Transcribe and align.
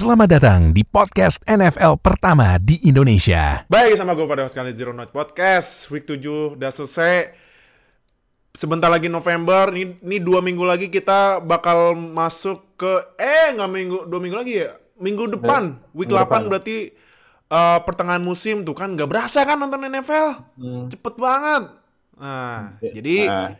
Selamat 0.00 0.32
datang 0.32 0.72
di 0.72 0.80
podcast 0.80 1.44
NFL 1.44 2.00
pertama 2.00 2.56
di 2.56 2.80
Indonesia. 2.88 3.68
Baik, 3.68 4.00
sama 4.00 4.16
gue 4.16 4.24
pada 4.24 4.48
sekali 4.48 4.72
Zero 4.72 4.96
Note 4.96 5.12
Podcast. 5.12 5.92
Week 5.92 6.08
7 6.08 6.56
udah 6.56 6.72
selesai. 6.72 7.36
Sebentar 8.56 8.88
lagi 8.88 9.12
November. 9.12 9.68
Ini, 9.68 10.00
ini 10.00 10.16
dua 10.24 10.40
minggu 10.40 10.64
lagi 10.64 10.88
kita 10.88 11.44
bakal 11.44 11.92
masuk 11.92 12.80
ke... 12.80 13.12
Eh, 13.20 13.52
nggak 13.52 13.68
minggu, 13.68 13.98
dua 14.08 14.20
minggu 14.24 14.36
lagi 14.40 14.64
ya? 14.64 14.72
Minggu 14.96 15.36
depan. 15.36 15.76
Week 15.92 16.08
minggu 16.08 16.16
8 16.16 16.24
depan. 16.24 16.42
berarti 16.48 16.76
eh, 17.52 17.78
pertengahan 17.84 18.24
musim 18.24 18.64
tuh 18.64 18.72
kan. 18.72 18.96
Nggak 18.96 19.04
berasa 19.04 19.44
kan 19.44 19.60
nonton 19.60 19.84
NFL? 19.84 20.28
Hmm. 20.56 20.88
Cepet 20.88 21.14
banget. 21.20 21.76
Nah, 22.16 22.80
Ya, 22.80 22.88
jadi... 22.96 23.16
nah. 23.28 23.52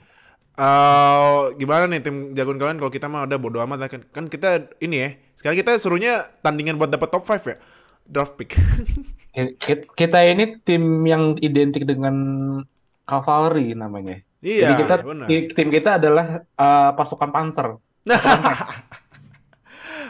Eh, 0.60 1.40
gimana 1.60 1.84
nih 1.90 2.00
tim 2.04 2.16
jagoan 2.36 2.58
kalian 2.60 2.78
kalau 2.80 2.92
kita 2.96 3.06
mah 3.12 3.22
udah 3.28 3.38
bodo 3.42 3.58
amat 3.64 3.78
kan. 3.92 4.02
Kan 4.14 4.24
kita 4.34 4.48
ini 4.84 4.96
ya. 5.04 5.08
Sekarang 5.38 5.56
kita 5.60 5.72
serunya 5.82 6.12
tandingan 6.44 6.76
buat 6.80 6.90
dapat 6.92 7.08
top 7.14 7.24
5 7.24 7.42
ya. 7.48 7.56
Draft 8.04 8.34
pick. 8.38 8.50
Ki- 9.34 9.54
ki- 9.62 9.86
Kita 9.98 10.18
ini 10.30 10.42
tim 10.66 10.82
yang 11.12 11.22
identik 11.46 11.82
dengan 11.90 12.16
cavalry 13.08 13.62
namanya. 13.82 14.14
iya, 14.42 14.66
Jadi 14.66 14.72
kita 14.80 14.94
benar. 15.06 15.28
ti- 15.28 15.48
tim 15.56 15.68
kita 15.76 15.90
adalah 15.98 16.26
uh, 16.62 16.90
pasukan 16.98 17.30
panzer. 17.34 17.66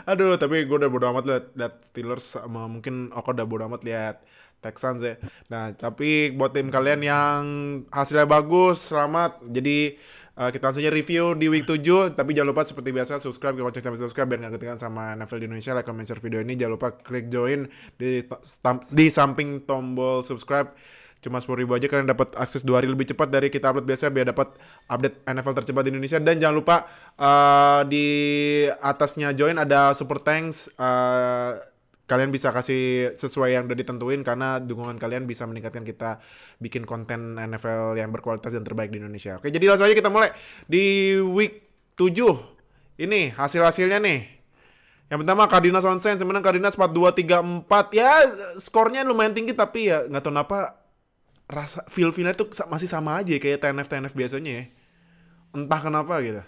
Aduh, 0.09 0.37
tapi 0.41 0.65
gue 0.69 0.77
udah 0.81 0.91
bodo 0.93 1.07
amat 1.13 1.25
liat, 1.29 1.45
liat 1.59 1.75
Steelers 1.93 2.25
sama 2.37 2.67
mungkin 2.71 3.13
Oko 3.15 3.31
udah 3.37 3.47
bodo 3.49 3.63
amat 3.69 3.83
liat 3.87 4.17
Texans 4.61 5.01
ya. 5.01 5.17
Nah, 5.49 5.73
tapi 5.73 6.33
buat 6.37 6.53
tim 6.53 6.69
kalian 6.69 7.01
yang 7.01 7.43
hasilnya 7.89 8.29
bagus, 8.29 8.93
selamat. 8.93 9.41
Jadi 9.49 9.97
eh, 10.39 10.51
kita 10.53 10.63
langsung 10.71 10.83
aja 10.85 10.93
review 10.93 11.35
di 11.35 11.47
week 11.51 11.67
7. 11.67 12.15
Tapi 12.15 12.31
jangan 12.37 12.51
lupa 12.55 12.63
seperti 12.63 12.91
biasa 12.95 13.19
subscribe, 13.19 13.57
kalau 13.57 13.73
cek 13.73 13.83
sampai 13.83 14.01
subscribe 14.01 14.29
biar 14.31 14.39
nggak 14.47 14.53
ketinggalan 14.59 14.81
sama 14.83 15.03
NFL 15.19 15.39
di 15.43 15.47
Indonesia. 15.51 15.73
Like, 15.75 15.87
comment, 15.89 16.07
share 16.07 16.23
video 16.23 16.39
ini. 16.45 16.55
Jangan 16.55 16.73
lupa 16.77 16.89
klik 16.95 17.33
join 17.33 17.67
di 17.97 18.23
di 18.95 19.07
samping 19.11 19.65
tombol 19.67 20.23
subscribe. 20.23 20.71
Cuma 21.21 21.37
10 21.37 21.53
ribu 21.53 21.77
aja 21.77 21.85
kalian 21.85 22.09
dapat 22.09 22.33
akses 22.33 22.65
dua 22.65 22.81
hari 22.81 22.89
lebih 22.89 23.13
cepat 23.13 23.29
dari 23.29 23.53
kita 23.53 23.69
upload 23.69 23.85
biasa 23.85 24.09
biar 24.09 24.33
dapat 24.33 24.57
update 24.89 25.21
NFL 25.29 25.53
tercepat 25.53 25.83
di 25.85 25.93
Indonesia 25.93 26.17
dan 26.17 26.41
jangan 26.41 26.57
lupa 26.57 26.77
eh, 27.21 27.81
di 27.93 28.07
atasnya 28.81 29.37
join 29.37 29.61
ada 29.61 29.93
super 29.93 30.17
thanks 30.17 30.73
eh, 30.81 31.70
kalian 32.11 32.35
bisa 32.35 32.51
kasih 32.51 33.15
sesuai 33.15 33.55
yang 33.55 33.71
udah 33.71 33.79
ditentuin 33.79 34.27
karena 34.27 34.59
dukungan 34.59 34.99
kalian 34.99 35.31
bisa 35.31 35.47
meningkatkan 35.47 35.87
kita 35.87 36.19
bikin 36.59 36.83
konten 36.83 37.39
NFL 37.39 37.95
yang 37.95 38.11
berkualitas 38.11 38.51
dan 38.51 38.67
terbaik 38.67 38.91
di 38.91 38.99
Indonesia. 38.99 39.39
Oke, 39.39 39.55
jadi 39.55 39.71
langsung 39.71 39.87
aja 39.87 39.95
kita 39.95 40.11
mulai 40.11 40.35
di 40.67 41.15
week 41.23 41.71
7. 41.95 42.19
Ini 42.99 43.39
hasil-hasilnya 43.39 44.03
nih. 44.03 44.43
Yang 45.07 45.19
pertama 45.23 45.47
Cardinals 45.47 45.87
on 45.87 46.03
Saints 46.03 46.23
menang 46.27 46.43
Cardinals 46.43 46.75
4-2 46.75 47.15
3-4. 47.71 47.95
Ya 47.95 48.27
skornya 48.59 49.07
lumayan 49.07 49.31
tinggi 49.31 49.55
tapi 49.55 49.87
ya 49.95 50.03
nggak 50.11 50.23
tahu 50.27 50.35
kenapa 50.35 50.59
rasa 51.47 51.87
feel 51.87 52.11
feelnya 52.11 52.35
tuh 52.35 52.51
masih 52.71 52.91
sama 52.91 53.19
aja 53.19 53.35
kayak 53.39 53.63
TNF 53.63 53.87
TNF 53.87 54.15
biasanya 54.19 54.51
ya. 54.51 54.65
Entah 55.55 55.81
kenapa 55.83 56.19
gitu. 56.27 56.43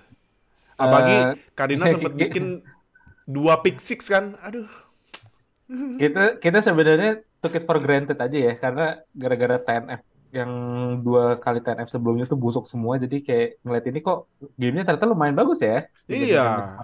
Apalagi 0.75 1.15
Eh, 1.15 1.55
Cardinals 1.55 1.91
sempat 1.95 2.15
bikin 2.19 2.67
dua 3.31 3.63
pick 3.63 3.79
six 3.79 4.11
kan. 4.11 4.35
Aduh. 4.43 4.67
Kita 5.71 6.37
kita 6.43 6.59
sebenarnya 6.61 7.23
took 7.43 7.57
it 7.59 7.65
for 7.65 7.79
granted 7.83 8.19
aja 8.19 8.39
ya 8.39 8.53
karena 8.55 9.01
gara-gara 9.13 9.57
TNF 9.59 10.01
yang 10.33 10.51
dua 11.05 11.37
kali 11.37 11.61
TNF 11.61 11.93
sebelumnya 11.93 12.25
tuh 12.25 12.41
busuk 12.41 12.65
semua 12.65 12.97
jadi 12.97 13.21
kayak 13.21 13.49
ngeliat 13.61 13.85
ini 13.93 13.99
kok 14.01 14.33
gamenya 14.57 14.85
ternyata 14.89 15.07
lumayan 15.11 15.37
bagus 15.37 15.61
ya. 15.61 15.85
Iya. 16.09 16.81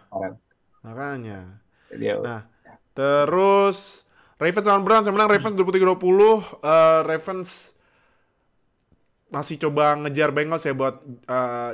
Makanya. 0.84 1.58
Jadi 1.88 2.04
ya, 2.04 2.14
Nah, 2.20 2.40
terus 2.92 4.08
Ravens 4.38 4.66
lawan 4.70 4.84
Browns 4.86 5.06
yang 5.08 5.16
menang 5.18 5.32
Ravens 5.34 5.56
23-20. 5.58 6.62
Eh, 6.62 7.00
Ravens 7.02 7.74
masih 9.28 9.60
coba 9.60 9.98
ngejar 9.98 10.30
Bengals 10.30 10.64
ya 10.64 10.72
buat 10.72 11.02
eh, 11.26 11.72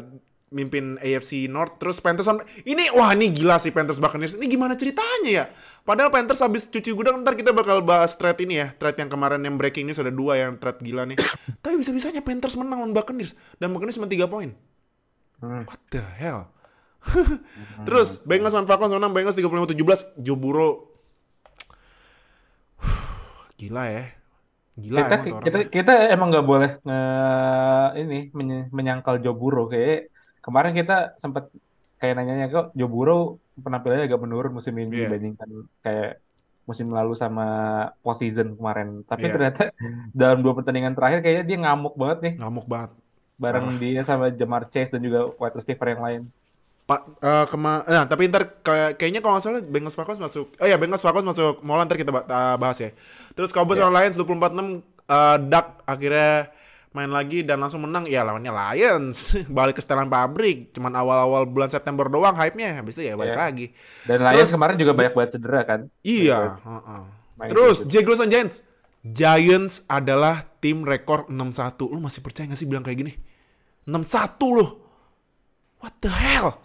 mimpin 0.55 0.97
AFC 1.03 1.51
North. 1.51 1.77
Terus 1.83 1.99
Panthers 2.01 2.31
ini 2.65 2.89
wah 2.95 3.13
ini 3.13 3.35
gila 3.35 3.61
sih 3.61 3.75
Panthers 3.75 4.01
Buccaneers. 4.01 4.39
Ini 4.39 4.47
gimana 4.49 4.79
ceritanya 4.79 5.31
ya? 5.31 5.45
Padahal 5.85 6.09
Panthers 6.09 6.41
habis 6.41 6.65
cuci 6.65 6.97
gudang 6.97 7.21
ntar 7.21 7.37
kita 7.37 7.53
bakal 7.53 7.85
bahas 7.85 8.17
trade 8.17 8.49
ini 8.49 8.57
ya. 8.57 8.73
Trade 8.73 9.05
yang 9.05 9.11
kemarin 9.13 9.45
yang 9.45 9.61
breaking 9.61 9.85
news 9.85 10.01
ada 10.01 10.09
dua 10.09 10.41
yang 10.41 10.57
trade 10.57 10.81
gila 10.81 11.05
nih. 11.05 11.21
Tapi 11.63 11.77
bisa-bisanya 11.77 12.25
Panthers 12.25 12.57
menang 12.57 12.81
lawan 12.81 12.97
Buccaneers 12.97 13.37
dan 13.61 13.69
Buccaneers 13.77 14.01
cuma 14.01 14.09
3 14.09 14.25
poin. 14.25 14.57
Hmm. 15.45 15.69
What 15.69 15.85
the 15.93 16.01
hell? 16.01 16.49
Terus 17.87 18.25
Bengals 18.25 18.57
lawan 18.57 18.65
Falcons 18.65 18.97
menang 18.97 19.13
Bengals 19.13 19.37
35-17 19.37 20.25
Joe 20.25 20.41
Burrow 20.41 20.89
Gila 23.61 23.85
ya. 23.93 24.05
Gila 24.75 25.05
kita, 25.05 25.13
emang 25.13 25.21
tuh 25.21 25.37
orang. 25.37 25.45
kita 25.45 25.59
kita 25.69 25.93
emang 26.11 26.29
nggak 26.33 26.47
boleh 26.49 26.71
nge, 26.83 27.01
ini 28.01 28.19
menyangkal 28.73 29.21
Joe 29.21 29.37
Burrow 29.37 29.69
kayak 29.69 30.09
kemarin 30.41 30.73
kita 30.73 31.13
sempat 31.21 31.53
kayak 32.01 32.17
nanya 32.17 32.49
kok 32.49 32.73
Joe 32.73 32.89
Burrow 32.89 33.44
penampilannya 33.57 34.05
agak 34.05 34.21
menurun 34.21 34.53
musim 34.53 34.75
ini 34.75 34.91
Iya. 34.97 35.03
dibandingkan 35.07 35.49
kayak 35.81 36.11
musim 36.65 36.89
lalu 36.89 37.13
sama 37.13 37.47
postseason 38.01 38.55
kemarin 38.55 39.05
tapi 39.05 39.29
Iya. 39.29 39.33
ternyata 39.33 39.63
dalam 40.17 40.41
dua 40.41 40.53
pertandingan 40.53 40.93
terakhir 40.93 41.21
kayaknya 41.21 41.45
dia 41.45 41.59
ngamuk 41.61 41.95
banget 41.95 42.19
nih 42.21 42.35
Ngamuk 42.39 42.67
banget. 42.67 42.91
bareng 43.35 43.67
dia 43.77 44.01
sama 44.01 44.31
Jamar 44.31 44.65
Chase 44.65 44.89
dan 44.89 45.03
juga 45.03 45.27
wide 45.35 45.55
receiver 45.55 45.89
yang 45.89 46.01
lain 46.01 46.23
Pak 46.85 47.01
eh, 47.19 47.45
kema 47.49 47.83
nah 47.83 48.05
tapi 48.05 48.29
ntar 48.29 48.61
kayak- 48.61 48.95
kayaknya 48.95 49.19
kalau 49.19 49.35
nggak 49.35 49.45
salah 49.45 49.61
Bengals 49.61 49.93
Falcons 49.93 50.19
masuk 50.19 50.53
oh 50.55 50.65
ya 50.65 50.77
Bengals 50.77 51.01
Falcons 51.01 51.27
masuk 51.27 51.59
Mola 51.61 51.83
ntar 51.83 51.97
kita 51.97 52.11
ba- 52.11 52.23
ta- 52.23 52.55
bahas 52.55 52.79
ya. 52.79 52.91
Terus 53.33 53.51
Cowboys 53.51 53.77
lawan 53.77 53.91
Lions 53.93 54.15
24-6 54.15 54.79
eh, 55.05 55.39
Duck 55.45 55.67
akhirnya 55.83 56.53
main 56.95 57.11
lagi 57.11 57.43
dan 57.43 57.59
langsung 57.59 57.83
menang 57.83 58.07
ya 58.07 58.23
lawannya 58.23 58.55
Lions 58.55 59.35
balik 59.57 59.77
ke 59.77 59.83
setelan 59.83 60.07
pabrik 60.07 60.71
cuman 60.71 60.95
awal-awal 60.95 61.43
bulan 61.43 61.67
September 61.67 62.07
doang 62.07 62.33
hype-nya 62.33 62.79
habis 62.79 62.95
itu 62.95 63.11
ya 63.11 63.19
balik 63.19 63.35
Iya. 63.35 63.43
lagi 63.43 63.67
dan 64.07 64.19
Lions 64.23 64.39
Terus- 64.47 64.55
kemarin 64.55 64.77
juga 64.79 64.93
banyak 64.95 65.13
banget 65.13 65.31
cedera 65.35 65.61
kan 65.67 65.81
iya 66.01 66.57
heeh. 66.63 67.03
Main 67.35 67.51
Terus 67.51 67.83
gitu. 67.83 67.99
Jaguars 67.99 68.23
and 68.23 68.31
Giants. 68.31 68.57
Giants 69.03 69.83
adalah 69.85 70.47
tim 70.63 70.87
rekor 70.87 71.27
6-1. 71.27 71.91
Lu 71.91 71.99
masih 71.99 72.23
percaya 72.23 72.47
gak 72.47 72.57
sih 72.57 72.65
bilang 72.65 72.81
kayak 72.81 73.03
gini? 73.03 73.13
6-1 73.85 73.91
loh. 74.55 74.71
What 75.83 75.99
the 75.99 76.09
hell? 76.09 76.63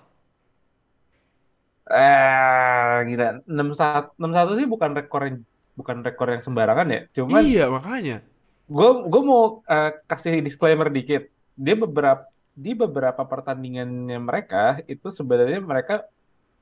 eh 1.90 2.98
gila 3.10 3.42
61 3.50 4.14
61 4.14 4.60
sih 4.62 4.68
bukan 4.70 4.94
rekor 4.94 5.22
yang 5.26 5.38
bukan 5.74 6.06
rekor 6.06 6.30
yang 6.30 6.44
sembarangan 6.46 6.86
ya 6.86 7.02
cuman 7.18 7.42
iya, 7.42 7.66
makanya. 7.66 8.22
Gue 8.70 8.90
gue 9.10 9.22
mau 9.26 9.66
eh, 9.66 9.92
kasih 10.06 10.46
disclaimer 10.46 10.88
dikit 10.94 11.28
dia 11.58 11.76
beberapa 11.76 12.30
di 12.54 12.78
beberapa 12.78 13.26
pertandingannya 13.26 14.20
mereka 14.22 14.84
itu 14.86 15.10
sebenarnya 15.10 15.60
mereka 15.60 16.06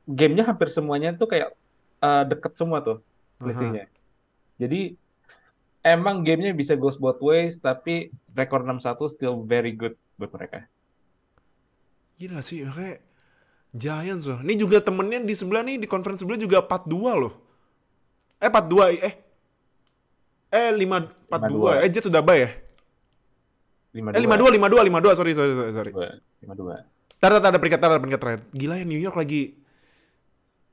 gamenya 0.08 0.48
hampir 0.48 0.72
semuanya 0.72 1.12
tuh 1.14 1.28
kayak 1.28 1.52
eh, 2.00 2.24
deket 2.32 2.56
semua 2.56 2.80
tuh 2.80 3.04
selisihnya 3.38 3.92
jadi 4.56 4.96
emang 5.84 6.24
gamenya 6.24 6.56
bisa 6.56 6.80
goes 6.80 6.96
both 6.96 7.20
ways 7.20 7.60
tapi 7.60 8.10
rekor 8.34 8.64
6-1 8.64 9.14
still 9.14 9.44
very 9.44 9.76
good 9.76 9.94
buat 10.16 10.32
mereka 10.32 10.66
Gila 12.18 12.42
sih, 12.42 12.66
makanya 12.66 12.98
Giants 13.78 14.26
loh. 14.26 14.42
Ini 14.42 14.58
juga 14.58 14.82
temennya 14.82 15.22
di 15.22 15.38
sebelah 15.38 15.62
nih, 15.62 15.78
di 15.78 15.86
conference 15.86 16.26
sebelah 16.26 16.42
juga 16.42 16.66
4-2 16.66 17.14
loh. 17.14 17.34
Eh, 18.42 18.50
4-2, 18.50 18.90
eh. 18.98 19.14
Eh, 20.48 20.72
5, 20.72 21.08
4-2. 21.28 21.82
5-2. 21.82 21.84
Eh, 21.84 21.90
Jets 21.92 22.08
udah 22.08 22.24
bay 22.24 22.40
ya? 22.48 22.50
5-2 23.96 24.16
Eh, 24.16 24.22
5-2, 24.24 24.56
5-2, 24.56 24.88
5-2. 24.88 25.18
Sorry, 25.18 25.34
sorry, 25.36 25.54
sorry. 25.54 25.72
sorry. 25.74 25.92
5-2 26.44 27.18
Tar, 27.18 27.34
tar, 27.42 27.50
ada 27.50 27.58
peringkat, 27.58 27.80
tar, 27.82 27.90
ada 27.98 28.02
peringkat 28.02 28.22
terakhir. 28.22 28.42
Gila 28.54 28.76
ya, 28.78 28.86
New 28.86 29.02
York 29.02 29.18
lagi... 29.18 29.58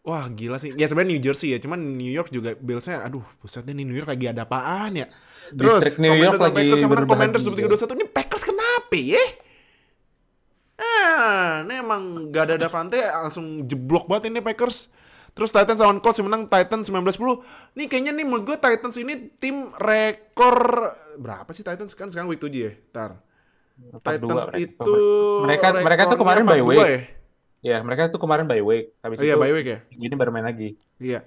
Wah, 0.05 0.29
gila 0.29 0.61
sih. 0.61 0.77
Ya 0.77 0.85
sebenarnya 0.85 1.17
New 1.17 1.23
Jersey 1.25 1.57
ya, 1.57 1.59
cuman 1.59 1.81
New 1.81 2.13
York 2.13 2.29
juga 2.29 2.53
Bills-nya, 2.61 3.09
aduh, 3.09 3.25
deh 3.41 3.73
nih 3.73 3.89
New 3.89 3.97
York 3.97 4.13
lagi 4.13 4.29
ada 4.29 4.45
apaan 4.45 5.01
ya. 5.01 5.09
Terus, 5.49 5.81
Distrik 5.81 6.05
New 6.05 6.13
York 6.21 6.37
sama 6.37 6.53
lagi 6.53 6.57
Packers 6.61 6.85
menang 6.85 7.09
Commanders 7.09 7.43
berbahagia. 7.49 7.89
23-21. 7.89 7.97
Ini 7.97 8.07
Packers 8.13 8.45
kenapa 8.45 8.97
ya? 9.01 9.25
Ah, 10.75 11.65
ini 11.65 11.75
emang 11.81 12.03
gak 12.29 12.45
ada 12.53 12.57
Davante, 12.61 13.01
langsung 13.01 13.65
jeblok 13.65 14.05
banget 14.05 14.29
ini 14.29 14.45
Packers. 14.45 14.93
Terus 15.35 15.51
Titans 15.51 15.77
lawan 15.77 15.99
Colts 15.99 16.17
yang 16.17 16.31
menang 16.31 16.47
Titans 16.47 16.87
19-10. 16.87 17.43
Nih 17.75 17.87
kayaknya 17.87 18.13
nih 18.13 18.23
menurut 18.23 18.45
gue 18.45 18.57
Titans 18.57 18.95
ini 18.97 19.35
tim 19.35 19.75
rekor... 19.75 20.57
Berapa 21.15 21.51
sih 21.51 21.61
Titans? 21.61 21.91
Kan 21.93 22.09
sekarang 22.09 22.31
week 22.31 22.39
7 22.39 22.55
ya? 22.55 22.71
Ntar. 22.91 23.19
Titans 23.99 24.55
4-2 24.55 24.63
itu 24.63 24.95
Mereka- 25.43 25.75
mereka 25.77 26.03
tuh 26.07 26.15
kemarin 26.17 26.43
42 26.47 26.63
week. 26.65 26.79
ya? 26.79 26.99
ya 27.65 27.77
mereka 27.81 28.07
tuh 28.07 28.21
kemarin 28.21 28.45
bye 28.45 28.61
week 28.61 28.93
habis 29.01 29.17
Oh 29.19 29.25
iya, 29.25 29.35
itu 29.35 29.41
bye 29.41 29.51
week 29.51 29.65
ya? 29.65 29.79
ini 29.91 30.13
baru 30.13 30.31
main 30.31 30.45
lagi 30.45 30.77
Iya. 31.01 31.25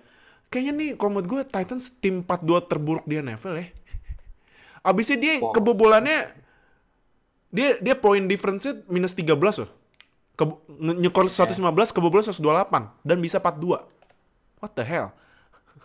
Kayaknya 0.48 0.72
nih 0.72 0.90
kalau 0.96 1.12
menurut 1.12 1.28
gue 1.28 1.42
Titans 1.44 1.92
tim 1.98 2.24
4-2 2.24 2.64
terburuk 2.64 3.04
di 3.04 3.18
NFL 3.18 3.58
ya. 3.58 3.68
Abisnya 4.80 5.18
dia 5.18 5.34
Wow. 5.42 5.52
kebobolannya 5.52 6.32
dia 7.50 7.76
dia 7.78 7.96
point 7.98 8.24
difference-nya 8.24 8.80
minus 8.88 9.12
13 9.12 9.34
loh. 9.60 9.70
Ke, 10.38 10.46
nyekor 10.96 11.26
115 11.26 11.58
kebobolan 11.90 12.24
128 12.24 12.40
dan 13.02 13.18
bisa 13.18 13.42
4-2. 13.42 13.82
What 14.58 14.74
the 14.74 14.84
hell? 14.84 15.14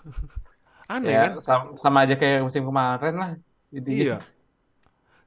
Aneh 0.93 1.13
Ya, 1.13 1.23
kan? 1.29 1.33
sama, 1.41 1.65
sama 1.79 1.99
aja 2.05 2.15
kayak 2.17 2.45
musim 2.45 2.65
kemarin 2.65 3.15
lah. 3.17 3.31
Intinya. 3.73 4.03
Iya. 4.03 4.19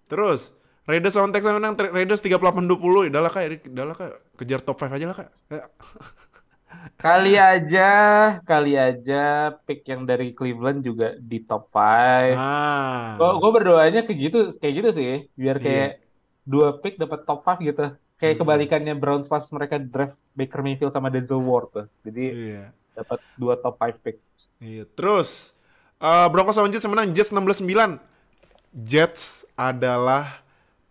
Terus 0.05 0.53
Raiders 0.85 1.17
lawan 1.17 1.33
Texans 1.33 1.57
menang 1.57 1.73
Raiders 1.73 2.21
38-20. 2.21 3.09
Udah 3.09 3.21
lah 3.21 3.31
kak, 3.33 3.65
udah 3.65 3.85
lah 3.89 3.95
kak. 3.97 4.11
Kejar 4.37 4.61
top 4.61 4.77
5 4.77 4.93
aja 4.93 5.05
lah 5.09 5.17
kak. 5.17 5.29
Kali 6.95 7.33
aja, 7.33 7.89
kali 8.45 8.77
aja 8.77 9.49
pick 9.65 9.81
yang 9.89 10.05
dari 10.05 10.37
Cleveland 10.37 10.85
juga 10.85 11.17
di 11.17 11.41
top 11.41 11.65
5. 11.65 12.37
Ah. 12.37 13.17
Gue 13.17 13.51
berdoanya 13.51 14.05
kayak 14.05 14.19
gitu, 14.21 14.37
kayak 14.61 14.73
gitu 14.83 14.89
sih, 14.93 15.11
biar 15.33 15.57
Iya. 15.57 15.65
kayak 15.65 15.91
dua 16.45 16.77
pick 16.77 17.01
dapat 17.01 17.25
top 17.25 17.41
5 17.41 17.57
gitu. 17.65 17.85
Kayak 18.15 18.33
Hmm. 18.37 18.41
kebalikannya 18.45 18.93
Browns 18.95 19.25
pas 19.25 19.41
mereka 19.49 19.81
draft 19.81 20.21
Baker 20.37 20.61
Mayfield 20.61 20.93
sama 20.93 21.09
Denzel 21.09 21.41
Ward 21.41 21.73
tuh. 21.73 21.85
Jadi 22.05 22.25
Iya. 22.53 22.63
Dapat 22.95 23.19
dua 23.35 23.59
top 23.59 23.75
5 23.77 23.99
pick. 23.99 24.17
Iya. 24.63 24.87
Terus 24.95 25.53
eh 25.99 26.27
Broncos 26.31 26.55
lawan 26.55 26.71
Jets 26.71 26.87
menang 26.87 27.11
Jets 27.11 27.31
16-9. 27.35 27.99
Jets 28.75 29.47
adalah 29.55 30.43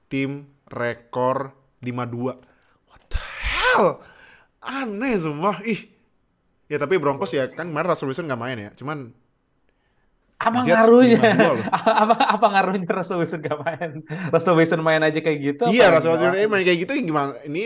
tim 0.09 0.49
rekor 0.69 1.53
5-2. 1.85 2.41
What 2.89 3.03
the 3.12 3.21
hell? 3.21 4.01
Aneh 4.65 5.17
semua. 5.17 5.61
Ih. 5.65 5.93
Ya 6.69 6.81
tapi 6.81 6.97
Broncos 6.97 7.33
ya 7.33 7.49
kan 7.53 7.69
kemarin 7.69 7.93
Russell 7.93 8.09
Wilson 8.09 8.29
nggak 8.29 8.41
main 8.41 8.59
ya. 8.61 8.71
Cuman 8.77 9.12
Apa 10.41 10.61
Jets 10.65 10.85
ngaruhnya? 10.85 11.21
5-2 11.41 11.57
loh. 11.57 11.67
apa 12.05 12.15
apa 12.37 12.47
ngaruhnya 12.53 12.89
Russell 12.89 13.21
Wilson 13.21 13.41
gak 13.41 13.61
main? 13.65 13.91
Russell 14.29 14.57
Wilson 14.57 14.81
main 14.85 15.00
aja 15.00 15.21
kayak 15.25 15.39
gitu. 15.41 15.65
iya 15.73 15.89
Russell 15.89 16.17
Wilson 16.17 16.37
main 16.37 16.65
kayak 16.65 16.79
gitu 16.85 16.93
gimana? 17.00 17.37
Ini 17.49 17.62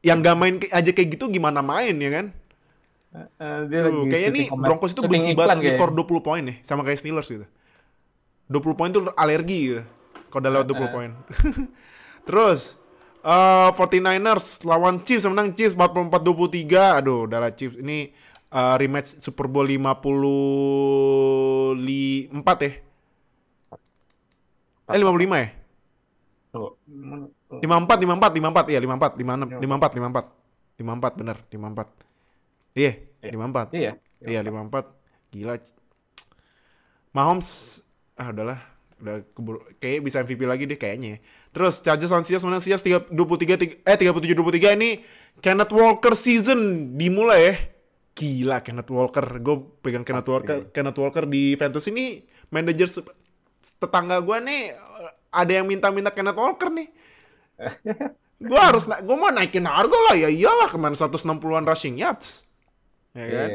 yang 0.00 0.24
nggak 0.24 0.36
main 0.36 0.54
aja 0.72 0.90
kayak 0.90 1.16
gitu 1.16 1.28
gimana 1.28 1.60
main 1.60 1.96
ya 1.96 2.10
kan? 2.12 2.26
Eh, 3.10 3.26
dia 3.66 3.82
Tuh, 3.82 3.90
lagi 3.90 4.06
kayaknya 4.06 4.30
nih 4.30 4.46
Broncos 4.54 4.94
itu 4.94 5.02
benci 5.02 5.34
banget 5.34 5.74
skor 5.74 5.90
20 5.90 6.22
poin 6.22 6.46
nih 6.46 6.62
sama 6.62 6.86
kayak 6.86 7.02
Steelers 7.02 7.26
gitu. 7.26 7.42
20 8.46 8.78
poin 8.78 8.86
tuh 8.94 9.10
alergi 9.18 9.74
gitu. 9.74 9.82
Kalau 10.30 10.46
udah 10.46 10.52
lewat 10.54 10.70
20 10.70 10.94
poin. 10.94 11.10
Terus 12.26 12.78
eh 13.26 13.70
49ers 13.74 14.62
lawan 14.62 15.02
Chiefs 15.02 15.26
menang 15.26 15.50
Chiefs 15.58 15.74
44-23. 15.74 17.02
Aduh, 17.02 17.26
udahlah 17.26 17.50
Chiefs 17.50 17.82
ini 17.82 18.14
eh, 18.46 18.74
rematch 18.78 19.18
Super 19.18 19.50
Bowl 19.50 19.66
54 19.66 21.74
ya. 22.62 22.78
Eh 24.86 24.98
55 25.02 25.34
ya? 25.34 25.50
Tuh. 26.54 26.78
54 27.58 28.06
54 28.06 28.38
54 28.38 28.70
iya 28.70 28.78
54 28.78 29.18
56 29.18 29.58
54 29.58 29.98
54. 29.98 30.30
54 30.78 31.18
bener 31.18 31.42
54. 31.50 32.06
Iya, 32.72 32.92
Iya. 33.20 33.30
54. 33.34 33.74
Iya. 33.74 33.92
Iya. 34.20 34.40
54 34.42 34.86
Gila. 35.30 35.54
Mahomes 37.12 37.80
Ah 38.14 38.30
udahlah. 38.30 38.60
Udah 39.00 39.24
keburu 39.32 39.64
Kayaknya 39.80 40.00
bisa 40.04 40.16
MVP 40.20 40.42
lagi 40.44 40.64
deh 40.64 40.76
kayaknya 40.76 41.08
ya. 41.16 41.18
Terus 41.50 41.80
Chargers 41.80 42.10
lawan 42.10 42.22
Seahawks 42.22 42.44
menang 42.44 42.62
Seahawks 42.62 42.84
3, 42.84 43.10
23 43.10 43.82
Eh 43.82 43.96
37-23 43.96 44.76
ini 44.76 44.90
Kenneth 45.40 45.72
Walker 45.72 46.12
season 46.14 46.60
Dimulai 46.94 47.40
ya. 47.40 47.54
Gila 48.12 48.60
Kenneth 48.60 48.92
Walker. 48.92 49.24
Gue 49.40 49.56
pegang 49.80 50.04
Kenneth 50.04 50.28
Pasti. 50.28 50.34
Walker 50.36 50.56
Kenneth 50.70 50.98
Walker 50.98 51.24
di 51.24 51.56
fantasy 51.56 51.90
ini 51.90 52.06
Manager 52.50 52.86
se- 52.86 53.14
tetangga 53.78 54.20
gue 54.20 54.36
nih 54.38 54.62
Ada 55.30 55.62
yang 55.62 55.66
minta-minta 55.66 56.10
Kenneth 56.10 56.36
Walker 56.36 56.68
nih. 56.68 56.88
Gue 58.40 58.56
harus 58.56 58.88
Gue 58.88 59.14
mau 59.14 59.28
naikin 59.28 59.62
harga 59.62 59.94
lah. 60.08 60.14
Ya 60.16 60.26
iyalah 60.26 60.68
kemarin 60.68 60.96
160an 60.96 61.30
rushing 61.62 61.96
yards 61.96 62.49
Ya 63.14 63.26
kan 63.26 63.50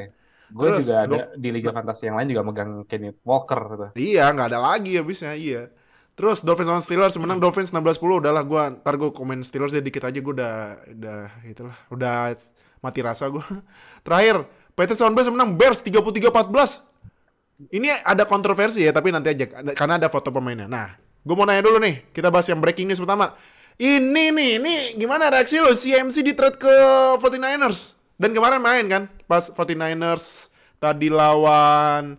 Gue 0.46 0.70
Terus, 0.70 0.86
juga 0.86 0.96
ada 1.02 1.10
Dov- 1.10 1.34
di 1.42 1.50
liga 1.50 1.70
fantasi 1.74 2.04
yang 2.06 2.16
lain 2.22 2.30
juga 2.30 2.44
megang 2.46 2.72
Kenneth 2.86 3.18
Walker 3.26 3.62
gitu. 3.66 3.88
Iya, 3.98 4.30
nggak 4.30 4.48
ada 4.54 4.60
lagi 4.62 4.94
habisnya, 4.94 5.34
iya. 5.34 5.74
Terus 6.16 6.40
Dolphins 6.46 6.70
lawan 6.72 6.80
Steelers 6.86 7.18
menang 7.20 7.44
Dolphins 7.44 7.76
16-10 7.76 8.24
udahlah 8.24 8.44
gua 8.48 8.72
ntar 8.72 8.96
gua 8.96 9.12
komen 9.12 9.44
Steelers 9.44 9.76
ya 9.76 9.84
dikit 9.84 10.00
aja 10.08 10.16
gua 10.24 10.34
udah 10.38 10.54
udah 10.96 11.20
itulah 11.44 11.76
udah 11.92 12.32
mati 12.80 13.00
rasa 13.04 13.28
gua. 13.28 13.44
Terakhir 14.06 14.48
Patriots 14.78 15.02
lawan 15.04 15.16
Bears 15.18 15.28
menang 15.28 15.52
Bears 15.60 15.80
33-14. 15.84 17.76
Ini 17.76 18.00
ada 18.04 18.24
kontroversi 18.24 18.84
ya 18.84 18.96
tapi 18.96 19.12
nanti 19.12 19.32
aja 19.32 19.48
karena 19.76 20.00
ada 20.00 20.08
foto 20.08 20.32
pemainnya. 20.32 20.72
Nah, 20.72 20.96
gua 21.28 21.36
mau 21.36 21.46
nanya 21.50 21.68
dulu 21.68 21.84
nih, 21.84 22.08
kita 22.16 22.32
bahas 22.32 22.48
yang 22.48 22.64
breaking 22.64 22.88
news 22.88 23.02
pertama. 23.02 23.36
Ini 23.76 24.32
nih, 24.32 24.52
ini 24.56 24.76
gimana 24.96 25.28
reaksi 25.28 25.60
lo 25.60 25.76
CMC 25.76 26.24
di 26.24 26.32
trade 26.32 26.56
ke 26.56 26.72
49ers? 27.20 27.95
Dan 28.16 28.32
kemarin 28.32 28.64
main 28.64 28.86
kan 28.88 29.04
pas 29.28 29.52
49ers 29.52 30.50
tadi 30.80 31.12
lawan 31.12 32.16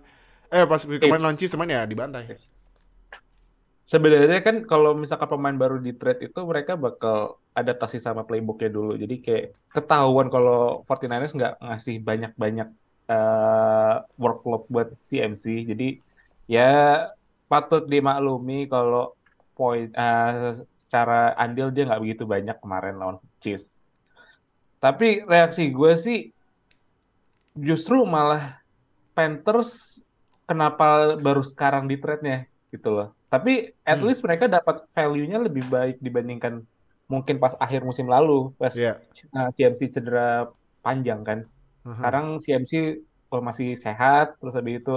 eh 0.53 0.65
pas 0.69 0.81
kemarin 0.85 1.23
lawan 1.25 1.37
Chiefs 1.41 1.57
cuman 1.57 1.73
ya 1.73 1.83
dibantai. 1.89 2.37
Sebenarnya 3.87 4.43
kan 4.43 4.67
kalau 4.67 4.99
misalkan 4.99 5.31
pemain 5.31 5.55
baru 5.55 5.79
di 5.79 5.95
trade 5.95 6.27
itu 6.27 6.41
mereka 6.43 6.75
bakal 6.75 7.39
adaptasi 7.55 8.03
sama 8.03 8.27
playbooknya 8.27 8.67
dulu. 8.67 8.99
Jadi 8.99 9.23
kayak 9.23 9.47
ketahuan 9.71 10.27
kalau 10.27 10.83
49ers 10.91 11.33
nggak 11.39 11.55
ngasih 11.63 11.97
banyak-banyak 12.03 12.69
eh, 13.07 13.95
workload 14.19 14.67
buat 14.67 14.89
CMC. 15.07 15.71
Jadi 15.71 15.89
ya 16.51 17.07
patut 17.47 17.87
dimaklumi 17.87 18.67
kalau 18.67 19.15
poin 19.55 19.87
eh, 19.87 20.51
secara 20.75 21.39
andil 21.39 21.71
dia 21.71 21.87
nggak 21.87 22.03
begitu 22.03 22.27
banyak 22.27 22.59
kemarin 22.59 22.99
lawan 22.99 23.23
Chiefs. 23.39 23.86
Tapi 24.77 25.25
reaksi 25.25 25.69
gue 25.69 25.93
sih 25.97 26.19
justru 27.57 28.05
malah 28.05 28.61
Panthers 29.13 30.03
kenapa 30.45 31.17
baru 31.19 31.41
sekarang 31.41 31.89
di 31.89 31.97
trade-nya 31.97 32.45
gitu 32.69 32.93
loh. 32.93 33.09
Tapi 33.27 33.73
at 33.83 33.99
Hmm. 33.99 34.07
least 34.07 34.23
mereka 34.23 34.47
dapat 34.47 34.85
value-nya 34.93 35.41
lebih 35.41 35.67
baik 35.67 35.97
dibandingkan 35.99 36.63
mungkin 37.07 37.39
pas 37.39 37.55
akhir 37.57 37.83
musim 37.83 38.07
lalu 38.07 38.51
pas 38.55 38.75
Iya. 38.75 38.99
uh, 39.33 39.49
CMC 39.51 39.91
cedera 39.91 40.51
panjang 40.83 41.23
kan. 41.23 41.39
Aha. 41.83 41.93
Sekarang 41.97 42.27
CMC 42.39 42.73
oh, 43.27 43.43
masih 43.43 43.75
sehat, 43.75 44.39
terus 44.39 44.55
habis 44.55 44.79
itu 44.79 44.97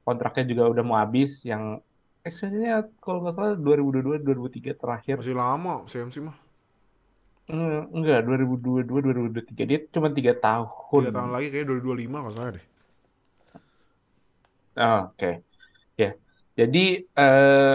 kontraknya 0.00 0.44
juga 0.48 0.64
udah 0.68 0.84
mau 0.84 0.96
habis 0.96 1.44
yang 1.44 1.80
extension-nya 2.22 2.88
kalau 3.00 3.24
nggak 3.24 3.34
salah 3.34 3.52
2022 3.56 4.20
2023 4.20 4.72
terakhir. 4.76 5.14
Masih 5.20 5.36
lama 5.36 5.84
CMC 5.84 6.16
mah. 6.20 6.36
Hmm, 7.50 7.90
enggak, 7.90 8.22
2022 8.30 8.86
2023 9.02 9.66
dia 9.66 9.78
cuma 9.90 10.08
tiga 10.14 10.32
tahun. 10.38 11.02
Tiga 11.10 11.14
tahun 11.18 11.30
lagi 11.34 11.46
kayak 11.50 11.66
2025 11.66 12.16
kalau 12.22 12.34
salah 12.38 12.52
deh. 12.54 12.64
Oh, 14.78 15.00
Oke, 15.10 15.30
ya. 15.98 16.10
Jadi 16.54 16.84
eh 17.10 17.74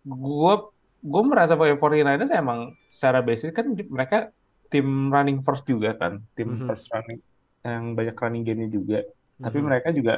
gue 0.00 0.54
gue 1.00 1.22
merasa 1.28 1.52
bahwa 1.60 1.76
49ers 1.76 2.32
emang 2.32 2.72
secara 2.88 3.20
basic 3.20 3.52
kan 3.52 3.68
mereka 3.72 4.32
tim 4.72 5.12
running 5.12 5.44
first 5.44 5.68
juga 5.68 5.92
kan, 6.00 6.24
tim 6.32 6.56
Mhm. 6.56 6.64
first 6.64 6.88
running 6.88 7.20
yang 7.60 7.92
banyak 7.92 8.16
running 8.16 8.42
game-nya 8.48 8.70
juga. 8.72 8.98
Tapi 9.36 9.58
Mhm. 9.60 9.66
mereka 9.68 9.88
juga 9.92 10.14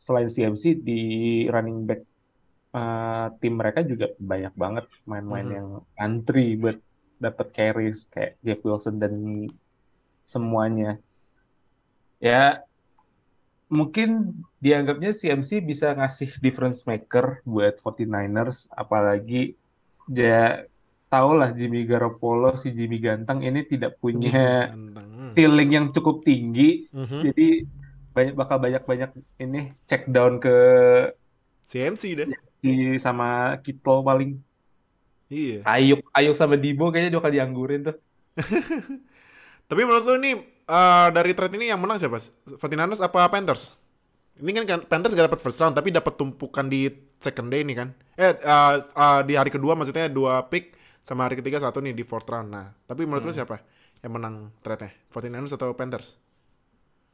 selain 0.00 0.32
CMC 0.32 0.80
di 0.80 1.00
running 1.52 1.84
back 1.84 2.00
eh, 2.72 3.26
tim 3.36 3.52
mereka 3.60 3.84
juga 3.84 4.08
banyak 4.16 4.56
banget 4.56 4.88
main-main 5.04 5.44
Mhm. 5.44 5.56
yang 5.60 5.68
antri 5.92 6.56
buat 6.56 6.80
dapat 7.22 7.54
carries 7.54 8.10
kayak 8.10 8.34
Jeff 8.42 8.58
Wilson 8.60 8.98
dan 8.98 9.14
semuanya. 10.22 10.98
Ya 12.18 12.66
mungkin 13.66 14.36
dianggapnya 14.60 15.16
CMC 15.16 15.64
bisa 15.64 15.96
ngasih 15.96 16.36
difference 16.38 16.84
maker 16.84 17.40
buat 17.42 17.80
49ers 17.80 18.68
apalagi 18.68 19.56
ya 20.12 20.68
tau 21.08 21.32
lah 21.32 21.56
Jimmy 21.56 21.88
Garoppolo 21.88 22.52
si 22.54 22.68
Jimmy 22.70 23.00
Ganteng 23.00 23.40
ini 23.40 23.64
tidak 23.64 23.96
punya 23.96 24.68
ceiling 25.28 25.70
yang 25.72 25.86
cukup 25.88 26.20
tinggi 26.20 26.84
Mhm. 26.92 27.20
jadi 27.24 27.48
banyak 28.12 28.34
bakal 28.36 28.60
banyak-banyak 28.60 29.10
ini 29.40 29.72
check 29.88 30.04
down 30.04 30.36
ke 30.36 30.52
CMC 31.64 32.02
deh. 32.12 32.26
si 32.60 32.70
sama 33.00 33.56
Kittle 33.64 34.04
paling 34.04 34.36
Iya. 35.32 35.64
Ayuk 35.64 36.04
Ayuk 36.12 36.36
sama 36.36 36.60
Dibo 36.60 36.92
kayaknya 36.92 37.16
dua 37.16 37.22
kali 37.24 37.40
dianggurin 37.40 37.88
tuh 37.88 37.96
Tapi 39.68 39.80
menurut 39.88 40.04
lu 40.04 40.20
nih 40.20 40.34
eh, 40.68 41.08
dari 41.16 41.32
trade 41.32 41.56
ini 41.56 41.72
yang 41.72 41.80
menang 41.80 41.96
siapa? 41.96 42.20
49ers 42.60 43.00
apa 43.00 43.24
Panthers? 43.32 43.80
Ini 44.36 44.50
kan 44.52 44.64
kan 44.68 44.80
Panthers 44.84 45.16
gak 45.16 45.32
dapat 45.32 45.40
first 45.40 45.56
round 45.64 45.72
tapi 45.72 45.88
dapat 45.88 46.12
tumpukan 46.20 46.68
di 46.68 46.92
second 47.16 47.48
day 47.48 47.64
nih 47.64 47.76
kan. 47.80 47.88
Eh 48.20 48.36
eh, 48.36 48.74
eh, 48.84 49.20
di 49.24 49.34
hari 49.40 49.48
kedua 49.48 49.72
maksudnya 49.72 50.12
dua 50.12 50.44
pick 50.44 50.76
sama 51.00 51.26
hari 51.26 51.40
ketiga 51.40 51.58
satu 51.58 51.80
nih 51.80 51.96
di 51.96 52.04
fourth 52.04 52.28
round. 52.30 52.48
Nah, 52.52 52.70
tapi 52.86 53.08
menurut 53.08 53.26
lu 53.26 53.34
siapa 53.34 53.58
yang 54.04 54.12
menang 54.14 54.54
trade-nya? 54.62 54.92
49ers 55.10 55.54
atau 55.56 55.74
Panthers? 55.74 56.20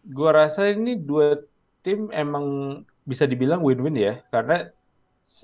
Gua 0.04 0.30
rasa 0.34 0.68
ini 0.68 0.98
dua 0.98 1.40
tim 1.80 2.12
emang 2.12 2.80
bisa 3.08 3.24
dibilang 3.24 3.64
win-win 3.64 3.96
ya, 3.96 4.20
karena 4.28 4.68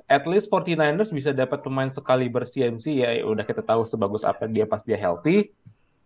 at 0.08 0.24
least 0.24 0.48
49ers 0.48 1.12
bisa 1.12 1.30
dapat 1.30 1.60
pemain 1.60 1.92
sekali 1.92 2.26
ber-CMC 2.32 3.04
ya 3.04 3.10
udah 3.24 3.44
kita 3.44 3.60
tahu 3.60 3.84
sebagus 3.84 4.24
apa 4.24 4.48
dia 4.48 4.64
pas 4.64 4.80
dia 4.80 4.96
healthy. 4.96 5.52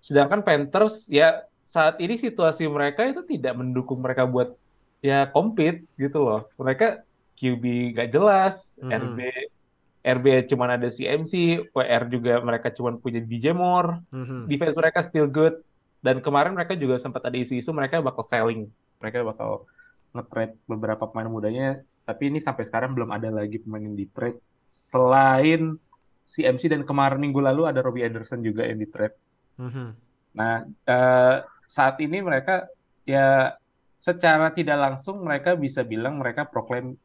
Sedangkan 0.02 0.42
Panthers 0.42 1.06
ya 1.06 1.46
saat 1.62 2.02
ini 2.02 2.18
situasi 2.18 2.66
mereka 2.66 3.06
itu 3.06 3.22
tidak 3.22 3.54
mendukung 3.54 4.02
mereka 4.02 4.26
buat 4.26 4.58
ya 4.98 5.30
compete 5.30 5.86
gitu 5.94 6.26
loh. 6.26 6.50
Mereka 6.58 7.06
QB 7.38 7.94
gak 7.94 8.08
jelas, 8.10 8.82
Mhm. 8.82 8.90
RB 8.90 9.18
RB 10.08 10.26
cuma 10.48 10.70
ada 10.70 10.88
CMC, 10.88 11.62
WR 11.74 12.08
juga 12.08 12.40
mereka 12.40 12.72
cuma 12.72 12.96
punya 12.96 13.20
DJ 13.20 13.52
Moore, 13.52 14.00
Mhm. 14.10 14.48
defense 14.48 14.74
mereka 14.78 15.04
still 15.04 15.28
good. 15.28 15.60
Dan 15.98 16.22
kemarin 16.22 16.54
mereka 16.54 16.78
juga 16.78 16.96
sempat 16.96 17.26
ada 17.26 17.34
isu-isu 17.34 17.70
mereka 17.74 17.98
bakal 17.98 18.24
selling, 18.24 18.70
mereka 19.02 19.26
bakal 19.26 19.66
nge-trade 20.14 20.54
beberapa 20.64 21.04
pemain 21.10 21.28
mudanya. 21.28 21.82
Tapi 22.08 22.32
ini 22.32 22.40
sampai 22.40 22.64
sekarang 22.64 22.96
belum 22.96 23.12
ada 23.12 23.28
lagi 23.28 23.60
pemain 23.60 23.84
yang 23.84 23.92
di-trade 23.92 24.40
selain 24.64 25.76
CMC 26.24 26.72
dan 26.72 26.82
kemarin 26.88 27.20
minggu 27.20 27.36
lalu 27.36 27.68
ada 27.68 27.84
Robbie 27.84 28.08
Anderson 28.08 28.40
juga 28.40 28.64
yang 28.64 28.80
di-trade. 28.80 29.12
Mhm. 29.60 29.86
Nah, 30.32 30.64
eh, 30.64 31.36
saat 31.68 32.00
ini 32.00 32.24
mereka 32.24 32.64
ya 33.04 33.52
secara 33.92 34.48
tidak 34.56 34.80
langsung 34.80 35.20
mereka 35.20 35.52
bisa 35.52 35.84
bilang 35.84 36.16
mereka 36.16 36.48
proklaim 36.48 36.96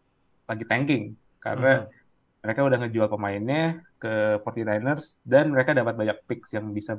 lagi 0.48 0.64
tanking 0.64 1.20
karena 1.44 1.84
Mhm. 1.84 1.88
mereka 2.44 2.60
udah 2.64 2.78
ngejual 2.84 3.08
pemainnya 3.12 3.84
ke 4.00 4.40
49ers 4.40 5.20
dan 5.24 5.52
mereka 5.52 5.76
dapat 5.76 6.00
banyak 6.00 6.18
picks 6.28 6.56
yang 6.56 6.72
bisa 6.72 6.96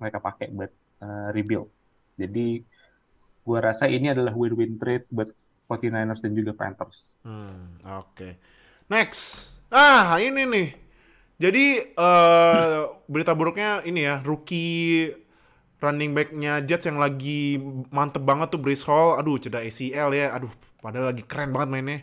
mereka 0.00 0.24
pakai 0.24 0.48
buat 0.48 0.72
eh, 1.02 1.28
rebuild. 1.36 1.68
Jadi 2.16 2.62
gua 3.42 3.58
rasa 3.58 3.90
ini 3.90 4.08
adalah 4.08 4.30
win-win 4.32 4.78
trade 4.78 5.04
buat 5.10 5.28
49ers 5.72 6.20
dan 6.20 6.32
juga 6.32 6.52
Panthers. 6.52 7.16
Hmm, 7.24 7.80
oke. 7.82 8.36
Next. 8.86 9.52
Ah, 9.68 10.20
ini 10.20 10.44
nih. 10.44 10.68
Jadi 11.40 11.66
eh 11.88 12.78
berita 13.08 13.32
buruknya 13.32 13.80
ini 13.82 14.04
ya, 14.04 14.20
rookie 14.20 15.10
running 15.80 16.12
back-nya 16.12 16.62
Jets 16.62 16.86
yang 16.86 17.00
lagi 17.00 17.58
mantep 17.90 18.22
banget 18.22 18.52
tuh 18.52 18.60
Brees 18.60 18.84
Hall. 18.84 19.16
Aduh, 19.16 19.40
cedera 19.40 19.64
ACL 19.64 20.12
ya. 20.12 20.30
Aduh, 20.30 20.52
padahal 20.78 21.10
lagi 21.10 21.24
keren 21.24 21.50
banget 21.50 21.68
mainnya. 21.68 21.98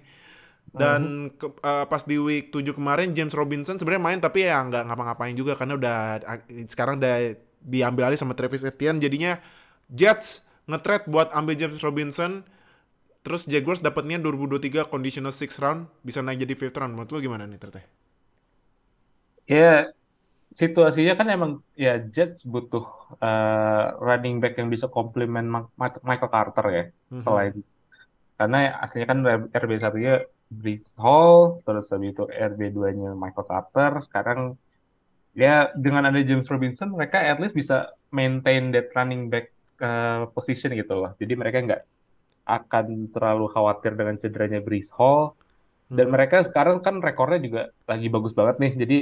Dan 0.69 1.01
ke- 1.33 1.49
eh, 1.55 1.85
pas 1.87 2.03
di 2.03 2.19
week 2.19 2.51
7 2.51 2.75
kemarin 2.75 3.09
James 3.09 3.33
Robinson 3.33 3.81
sebenarnya 3.81 4.03
main 4.05 4.19
tapi 4.19 4.45
ya 4.45 4.61
nggak 4.61 4.85
ngapa-ngapain 4.85 5.33
juga 5.33 5.57
karena 5.57 5.73
udah 5.73 5.97
sekarang 6.69 7.01
udah 7.01 7.33
diambil 7.57 8.05
alih 8.05 8.19
sama 8.21 8.37
Travis 8.37 8.61
Etienne 8.61 9.01
jadinya 9.01 9.41
Jets 9.89 10.45
nge-trade 10.69 11.09
buat 11.09 11.33
ambil 11.33 11.57
James 11.57 11.81
Robinson 11.81 12.45
terus 13.29 13.45
Jaguars 13.45 13.81
dapatnya 13.85 14.17
2023 14.17 14.89
conditional 14.89 15.29
6 15.29 15.61
round 15.61 15.85
bisa 16.01 16.19
naik 16.25 16.41
jadi 16.43 16.53
5th 16.57 16.77
round 16.81 16.91
menurut 16.97 17.09
lu 17.13 17.19
gimana 17.21 17.45
nih 17.45 17.61
Tete? 17.61 17.81
Ya 19.49 19.89
situasinya 20.61 21.13
kan 21.19 21.27
emang 21.35 21.51
ya 21.85 21.91
Jets 22.15 22.41
butuh 22.53 22.85
eh, 23.25 23.85
running 24.07 24.35
back 24.41 24.53
yang 24.59 24.69
bisa 24.73 24.87
komplement 24.95 25.47
Ma- 25.81 26.03
Michael 26.09 26.31
Carter 26.35 26.65
ya 26.77 26.83
Mhm. 27.13 27.21
selain 27.23 27.53
karena 28.39 28.57
aslinya 28.83 29.07
kan 29.11 29.19
RB 29.63 29.71
satunya 29.83 30.13
Brees 30.59 30.85
Hall 31.03 31.61
terus 31.65 31.85
habis 31.93 32.09
itu 32.13 32.23
RB 32.49 32.61
2-nya 32.75 33.09
Michael 33.23 33.47
Carter 33.51 33.91
sekarang 34.07 34.39
ya 35.43 35.69
dengan 35.85 36.03
ada 36.09 36.19
James 36.29 36.47
Robinson 36.53 36.89
mereka 36.97 37.17
at 37.31 37.37
least 37.41 37.55
bisa 37.61 37.75
maintain 38.17 38.63
that 38.73 38.87
running 38.97 39.21
back 39.33 39.45
eh, 39.87 40.21
position 40.35 40.71
gitu 40.81 40.93
loh 41.01 41.11
jadi 41.21 41.33
mereka 41.41 41.57
nggak 41.67 41.81
akan 42.57 42.85
terlalu 43.13 43.45
khawatir 43.55 43.91
dengan 43.99 44.15
cederanya 44.21 44.59
Brees 44.65 44.89
Hall 44.97 45.21
dan 45.97 46.07
Mhm. 46.07 46.13
mereka 46.15 46.37
sekarang 46.47 46.77
kan 46.85 46.95
rekornya 47.07 47.39
juga 47.47 47.61
lagi 47.91 48.07
bagus 48.15 48.33
banget 48.39 48.55
nih 48.63 48.71
jadi 48.81 48.95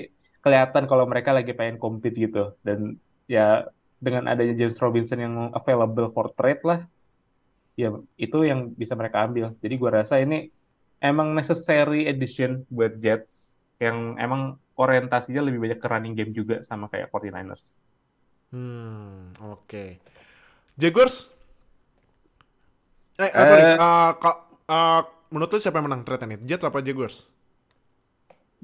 kelihatan 0.44 0.84
kalau 0.92 1.06
mereka 1.12 1.32
lagi 1.38 1.51
pengen 1.60 1.77
compete 1.84 2.18
gitu 2.25 2.39
dan 2.68 2.80
ya 3.36 3.42
dengan 4.06 4.24
adanya 4.32 4.54
James 4.60 4.77
Robinson 4.84 5.20
yang 5.25 5.36
available 5.60 6.08
for 6.16 6.27
trade 6.38 6.62
lah 6.70 6.80
ya 7.82 7.88
itu 8.25 8.38
yang 8.50 8.60
bisa 8.82 8.94
mereka 9.00 9.18
ambil 9.25 9.46
jadi 9.63 9.75
gua 9.82 9.92
rasa 10.01 10.16
ini 10.24 10.36
emang 11.10 11.27
necessary 11.39 12.10
addition 12.12 12.51
buat 12.75 12.94
Jets 13.04 13.54
yang 13.84 14.18
emang 14.24 14.42
orientasinya 14.82 15.42
lebih 15.46 15.60
banyak 15.63 15.80
ke 15.84 15.88
running 15.94 16.13
game 16.18 16.32
juga 16.39 16.56
sama 16.70 16.86
kayak 16.92 17.08
49ers 17.13 17.66
Hmm, 18.51 19.34
oke. 19.42 20.00
Jaguars? 20.77 21.30
Eh, 23.17 23.31
ah, 23.31 23.45
sorry. 23.45 23.63
Ka- 24.17 24.41
eh, 24.67 25.01
menurut 25.27 25.50
lu 25.50 25.59
siapa 25.59 25.77
yang 25.77 25.88
menang 25.89 26.03
trade 26.03 26.25
ini? 26.25 26.38
Jets 26.43 26.63
apa 26.63 26.79
Jaguars? 26.79 27.27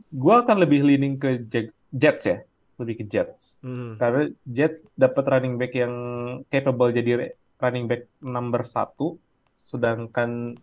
gua 0.10 0.42
akan 0.42 0.58
lebih 0.58 0.82
leaning 0.82 1.18
ke 1.18 1.42
Jag- 1.46 1.74
Jets 1.90 2.26
ya 2.26 2.38
lebih 2.78 3.02
ke 3.02 3.06
Jets 3.06 3.62
Hmm. 3.62 3.98
karena 3.98 4.30
Jets 4.44 4.82
dapat 4.94 5.22
running 5.26 5.58
back 5.58 5.74
yang 5.74 5.94
capable 6.50 6.90
jadi 6.90 7.34
running 7.58 7.86
back 7.86 8.10
number 8.18 8.62
satu, 8.62 9.18
sedangkan 9.54 10.58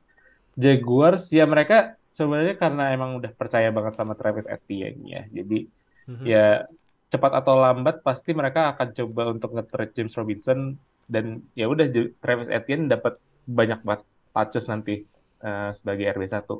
Jaguars 0.54 1.30
ya 1.30 1.46
mereka 1.46 1.94
sebenarnya 2.06 2.54
karena 2.54 2.90
emang 2.90 3.18
udah 3.18 3.30
percaya 3.30 3.70
banget 3.70 3.94
sama 3.94 4.14
Travis 4.14 4.46
Etienne 4.46 4.98
ya, 5.02 5.22
jadi 5.30 5.58
Mhm. 6.06 6.24
ya 6.26 6.66
cepat 7.06 7.32
atau 7.32 7.54
lambat 7.56 8.02
pasti 8.02 8.34
mereka 8.34 8.70
akan 8.70 8.88
coba 8.92 9.22
untuk 9.30 9.54
nge-trade 9.54 9.94
James 9.94 10.14
Robinson 10.14 10.74
dan 11.06 11.42
ya 11.54 11.66
udah 11.66 11.86
Travis 12.18 12.50
Etienne 12.50 12.86
dapat 12.86 13.18
banyak 13.46 13.80
banget 13.86 14.02
touches 14.34 14.64
nanti 14.70 15.04
eh, 15.44 15.70
sebagai 15.78 16.04
RB1. 16.14 16.58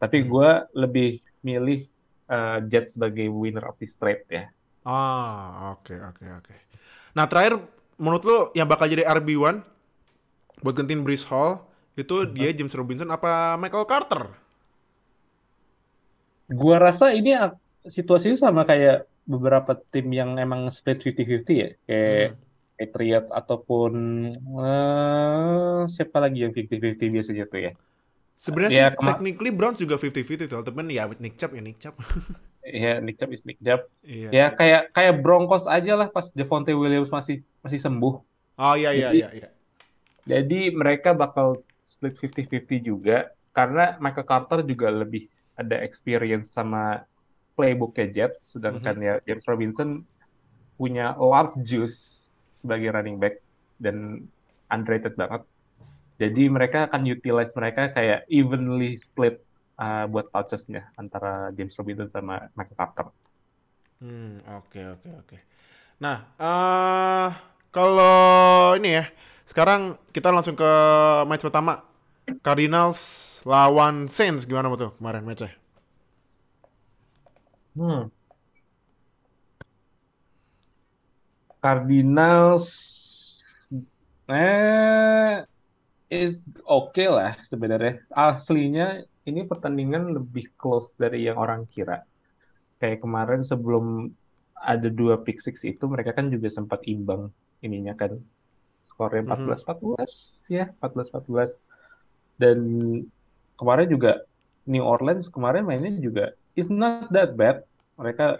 Tapi 0.00 0.16
Hmm. 0.16 0.28
gue 0.28 0.50
lebih 0.76 1.08
milih 1.46 1.80
eh, 2.34 2.58
Jets 2.70 2.98
sebagai 2.98 3.26
winner 3.32 3.64
of 3.70 3.76
this 3.80 3.94
trade 4.00 4.24
ya. 4.28 4.44
Ah, 4.86 5.74
oke, 5.74 5.94
oke, 5.98 6.24
oke. 6.38 6.54
Nah, 7.16 7.26
terakhir, 7.30 7.58
menurut 7.98 8.22
lu 8.28 8.38
yang 8.58 8.68
bakal 8.70 8.86
jadi 8.86 9.02
RB1 9.08 9.56
buat 10.64 10.74
gantiin 10.76 11.02
Brees 11.06 11.24
Hall, 11.30 11.64
itu 11.96 12.26
dia 12.36 12.50
James 12.56 12.74
Robinson 12.76 13.08
apa 13.12 13.56
Michael 13.60 13.86
Carter? 13.88 14.22
Gua 16.60 16.76
rasa 16.86 17.04
ini 17.18 17.30
situasinya 17.96 18.38
sama 18.44 18.62
kayak 18.70 18.94
beberapa 19.26 19.72
tim 19.92 20.06
yang 20.18 20.30
emang 20.38 20.60
split 20.70 20.98
50-50 21.02 21.54
ya, 21.62 21.68
kayak 21.88 22.26
Hmm. 22.28 22.45
Patriots 22.76 23.32
ataupun 23.32 23.92
eh, 24.36 25.80
siapa 25.88 26.16
lagi 26.20 26.44
yang 26.44 26.52
50-50 26.52 27.14
biasanya 27.16 27.44
tuh 27.48 27.60
ya. 27.66 27.72
Sebenarnya 28.36 28.72
Ya, 28.76 28.86
sih, 28.92 29.00
technically 29.00 29.48
Browns 29.48 29.80
juga 29.80 29.96
50-50 29.96 30.52
tuh, 30.52 30.60
tapi 30.60 30.92
ya 30.92 31.08
Nick 31.16 31.40
Chubb 31.40 31.56
ya 31.56 31.62
Nick 31.64 31.80
Chubb. 31.80 31.96
Ya 32.66 32.98
Nick 32.98 33.14
Chubb 33.22 33.30
is 33.30 33.46
Nick 33.46 33.62
Chubb. 33.62 33.86
Iya. 34.02 34.28
Ya 34.34 34.46
kayak 34.50 34.90
kayak 34.90 35.22
Broncos 35.22 35.70
aja 35.70 35.94
lah 35.94 36.10
pas 36.10 36.34
Devontae 36.34 36.74
Williams 36.74 37.14
masih 37.14 37.46
masih 37.62 37.78
sembuh. 37.78 38.18
Oh 38.58 38.74
iya, 38.74 38.90
iya, 38.90 39.14
iya, 39.14 39.28
iya. 39.30 39.48
Jadi 40.26 40.74
mereka 40.74 41.14
bakal 41.14 41.62
split 41.86 42.18
50-50 42.18 42.82
juga 42.82 43.30
karena 43.54 43.94
Michael 44.02 44.26
Carter 44.26 44.58
juga 44.66 44.90
lebih 44.90 45.30
ada 45.54 45.78
experience 45.86 46.50
sama 46.50 47.06
playbooknya 47.54 48.06
Jets, 48.10 48.58
sedangkan 48.58 48.98
ya 48.98 49.14
James 49.22 49.46
Robinson 49.46 50.02
punya 50.76 51.14
of 51.16 51.54
juice 51.62 52.34
sebagai 52.66 52.90
running 52.90 53.16
back 53.22 53.38
dan 53.78 54.26
underrated 54.74 55.14
banget. 55.14 55.42
Jadi 56.18 56.42
mereka 56.50 56.78
akan 56.90 57.02
utilize 57.06 57.52
mereka 57.54 57.92
kayak 57.94 58.26
evenly 58.26 58.98
split 58.98 59.38
uh, 59.78 60.04
buat 60.10 60.26
touches-nya 60.34 60.90
antara 60.98 61.54
James 61.54 61.76
Robinson 61.78 62.10
sama 62.10 62.50
Michael 62.58 62.78
Carter. 62.78 63.06
Hmm, 64.00 64.44
oke 64.60 64.80
oke 64.94 65.08
oke. 65.24 65.36
Nah, 66.02 66.16
eh 66.40 67.28
kalau 67.72 68.76
ini 68.78 68.88
ya, 69.00 69.04
sekarang 69.48 69.96
kita 70.14 70.28
langsung 70.34 70.56
ke 70.56 70.70
match 71.28 71.44
pertama. 71.44 71.84
Cardinals 72.44 73.00
lawan 73.46 74.08
Saints 74.10 74.44
gimana 74.48 74.72
tuh 74.78 74.92
kemarin 74.98 75.22
matchnya? 75.26 75.52
Hmm. 77.76 78.10
Cardinals 81.66 82.66
eh 84.30 85.42
is 86.06 86.46
oke 86.62 87.02
lah 87.10 87.34
sebenarnya. 87.42 88.06
Aslinya 88.14 89.02
ini 89.26 89.42
pertandingan 89.42 90.14
lebih 90.14 90.54
close 90.54 90.94
dari 90.94 91.26
yang 91.26 91.34
orang 91.34 91.66
kira. 91.66 92.06
Kayak 92.78 93.02
kemarin 93.02 93.42
sebelum 93.42 94.14
ada 94.54 94.86
dua 94.86 95.18
pick 95.18 95.42
six 95.42 95.66
itu 95.66 95.90
mereka 95.90 96.14
kan 96.14 96.30
juga 96.30 96.46
sempat 96.46 96.86
imbang 96.86 97.34
ininya 97.58 97.98
kan. 97.98 98.14
Skornya 98.86 99.26
Mhm. 99.26 99.50
14-14 99.50 100.14
ya, 100.54 100.70
14-14. 100.78 101.58
Dan 102.38 102.58
kemarin 103.58 103.90
juga 103.90 104.22
New 104.70 104.86
Orleans 104.86 105.26
kemarin 105.26 105.66
mainnya 105.66 105.98
juga 105.98 106.30
is 106.54 106.70
not 106.70 107.10
that 107.10 107.34
bad. 107.34 107.66
Mereka 107.98 108.38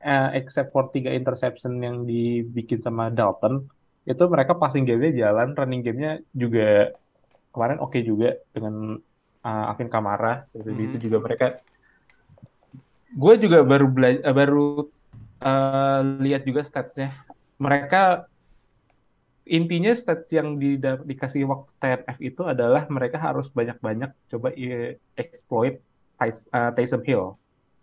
eh, 0.00 0.30
except 0.40 0.72
for 0.72 0.88
tiga 0.88 1.12
interception 1.12 1.76
yang 1.80 2.08
dibikin 2.08 2.80
sama 2.80 3.12
Dalton, 3.12 3.68
itu 4.08 4.24
mereka 4.26 4.56
passing 4.56 4.88
game-nya 4.88 5.28
jalan, 5.28 5.52
running 5.52 5.84
game-nya 5.84 6.18
juga 6.32 6.96
kemarin 7.52 7.78
oke 7.82 7.98
juga 8.00 8.38
dengan 8.54 8.96
uh, 9.44 9.70
Alvin 9.70 9.90
Kamara. 9.92 10.46
Jadi 10.56 10.70
Mhm. 10.72 10.86
itu 10.88 10.96
juga 11.08 11.18
mereka. 11.20 11.46
Gue 13.10 13.34
juga 13.42 13.60
baru 13.66 13.86
bela- 13.90 14.22
eh, 14.22 14.34
baru 14.34 14.86
uh, 15.42 16.00
lihat 16.22 16.46
juga 16.46 16.62
statsnya. 16.62 17.10
Mereka 17.60 18.24
intinya 19.50 19.90
stats 19.92 20.30
yang 20.30 20.54
di, 20.56 20.78
dikasih 20.78 21.42
waktu 21.42 21.74
TNF 21.82 22.18
itu 22.22 22.42
adalah 22.46 22.86
mereka 22.86 23.18
harus 23.18 23.50
banyak-banyak 23.50 24.14
coba 24.30 24.54
exploit 25.18 25.82
uh, 26.22 26.70
Taysom 26.70 27.02
Hill 27.02 27.34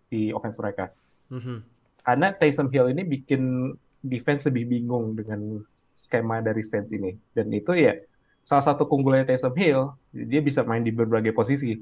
di 0.08 0.32
offense 0.32 0.58
mereka. 0.64 0.96
Mhm. 1.28 1.77
Karena 2.08 2.32
Taysom 2.32 2.72
Hill 2.72 2.96
ini 2.96 3.04
bikin 3.04 3.76
defense 4.00 4.48
lebih 4.48 4.64
bingung 4.64 5.12
dengan 5.12 5.60
skema 5.92 6.40
dari 6.40 6.64
Saints 6.64 6.96
ini. 6.96 7.20
Dan 7.36 7.52
itu 7.52 7.76
ya 7.76 8.00
salah 8.48 8.64
satu 8.64 8.88
keunggulannya 8.88 9.28
Taysom 9.28 9.52
Hill, 9.60 9.92
dia 10.16 10.40
bisa 10.40 10.64
main 10.64 10.80
di 10.80 10.96
berbagai 10.96 11.36
posisi. 11.36 11.76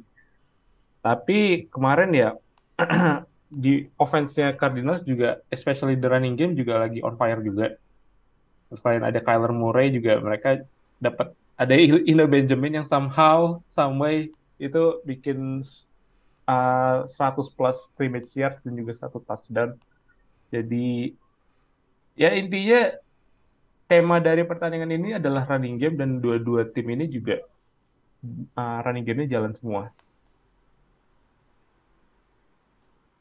Tapi 1.06 1.70
kemarin 1.70 2.10
ya 2.10 2.30
di 3.54 3.86
offense-nya 4.02 4.58
Cardinals 4.58 5.06
juga, 5.06 5.46
especially 5.54 5.94
the 5.94 6.10
running 6.10 6.34
game 6.34 6.58
juga 6.58 6.82
lagi 6.82 7.06
on 7.06 7.14
fire 7.22 7.46
juga. 7.46 7.78
Selain 8.74 9.06
ada 9.06 9.22
Kyler 9.22 9.54
Murray 9.54 9.94
juga 9.94 10.18
mereka 10.18 10.66
dapat 10.98 11.38
ada 11.54 11.78
Ino 11.78 12.26
Benjamin 12.26 12.82
yang 12.82 12.88
somehow, 12.90 13.62
some 13.70 14.02
way 14.02 14.34
itu 14.58 14.84
bikin 15.06 15.62
uh, 16.50 17.06
100 17.06 17.14
plus 17.54 17.94
scrimmage 17.94 18.34
yards 18.34 18.58
dan 18.66 18.74
juga 18.74 18.92
satu 18.98 19.22
touchdown. 19.22 19.78
Jadi 20.54 21.12
ya 22.16 22.32
intinya 22.36 22.96
tema 23.86 24.18
dari 24.18 24.42
pertandingan 24.48 24.92
ini 24.98 25.10
adalah 25.20 25.46
running 25.46 25.78
game 25.78 25.96
dan 26.00 26.18
dua-dua 26.24 26.66
tim 26.74 26.88
ini 26.90 27.06
juga 27.06 27.38
uh, 28.58 28.80
running 28.82 29.06
game-nya 29.06 29.38
jalan 29.38 29.54
semua. 29.54 29.94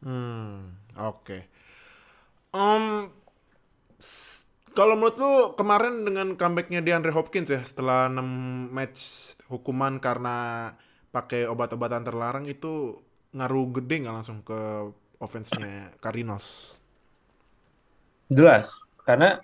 Hmm, 0.04 0.76
oke. 1.00 1.38
Um, 2.52 3.08
kalau 4.76 4.94
menurut 4.98 5.16
lu 5.16 5.32
kemarin 5.56 6.04
dengan 6.04 6.36
comebacknya 6.36 6.84
DeAndre 6.84 7.14
Hopkins 7.14 7.48
ya 7.48 7.64
setelah 7.64 8.10
6 8.12 8.74
match 8.74 9.32
hukuman 9.48 9.96
karena 10.02 10.70
pakai 11.14 11.46
obat-obatan 11.48 12.04
terlarang 12.04 12.44
itu 12.50 13.00
ngaruh 13.34 13.80
gede 13.80 13.94
nggak 14.04 14.16
langsung 14.18 14.42
ke 14.42 14.90
offense-nya 15.22 15.94
Cardinals? 16.02 16.78
Jelas, 18.32 18.80
karena 19.04 19.40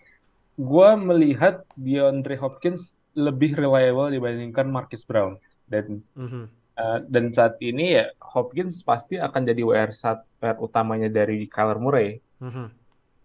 gue 0.60 0.90
melihat 1.00 1.64
DeAndre 1.76 2.36
Hopkins 2.36 3.00
lebih 3.16 3.56
reliable 3.56 4.12
dibandingkan 4.12 4.68
Marcus 4.70 5.02
Brown 5.02 5.40
dan 5.66 6.04
mm 6.14 6.28
-hmm. 6.28 6.44
uh, 6.78 6.98
dan 7.08 7.32
saat 7.34 7.58
ini 7.58 7.98
ya 7.98 8.12
Hopkins 8.22 8.84
pasti 8.86 9.18
akan 9.18 9.42
jadi 9.46 9.62
WR 9.64 9.90
saat 9.90 10.22
WR 10.38 10.58
utamanya 10.62 11.08
dari 11.10 11.48
Kyler 11.48 11.80
Murray. 11.80 12.22
Mm 12.38 12.50
-hmm. 12.50 12.66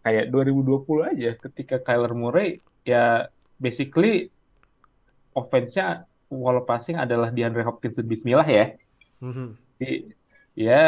Kayak 0.06 0.26
2020 0.32 1.12
aja 1.12 1.30
ketika 1.50 1.76
Kyler 1.82 2.14
Murray 2.14 2.62
ya 2.86 3.30
basically 3.58 4.30
offense-nya 5.36 6.06
wall 6.30 6.64
passing 6.64 6.98
adalah 6.98 7.30
DeAndre 7.30 7.66
Hopkins 7.66 7.98
dan 8.00 8.08
Bismillah 8.08 8.48
ya. 8.48 8.66
Mm 9.22 9.32
-hmm. 9.34 9.48
Jadi, 9.76 9.96
ya 10.56 10.86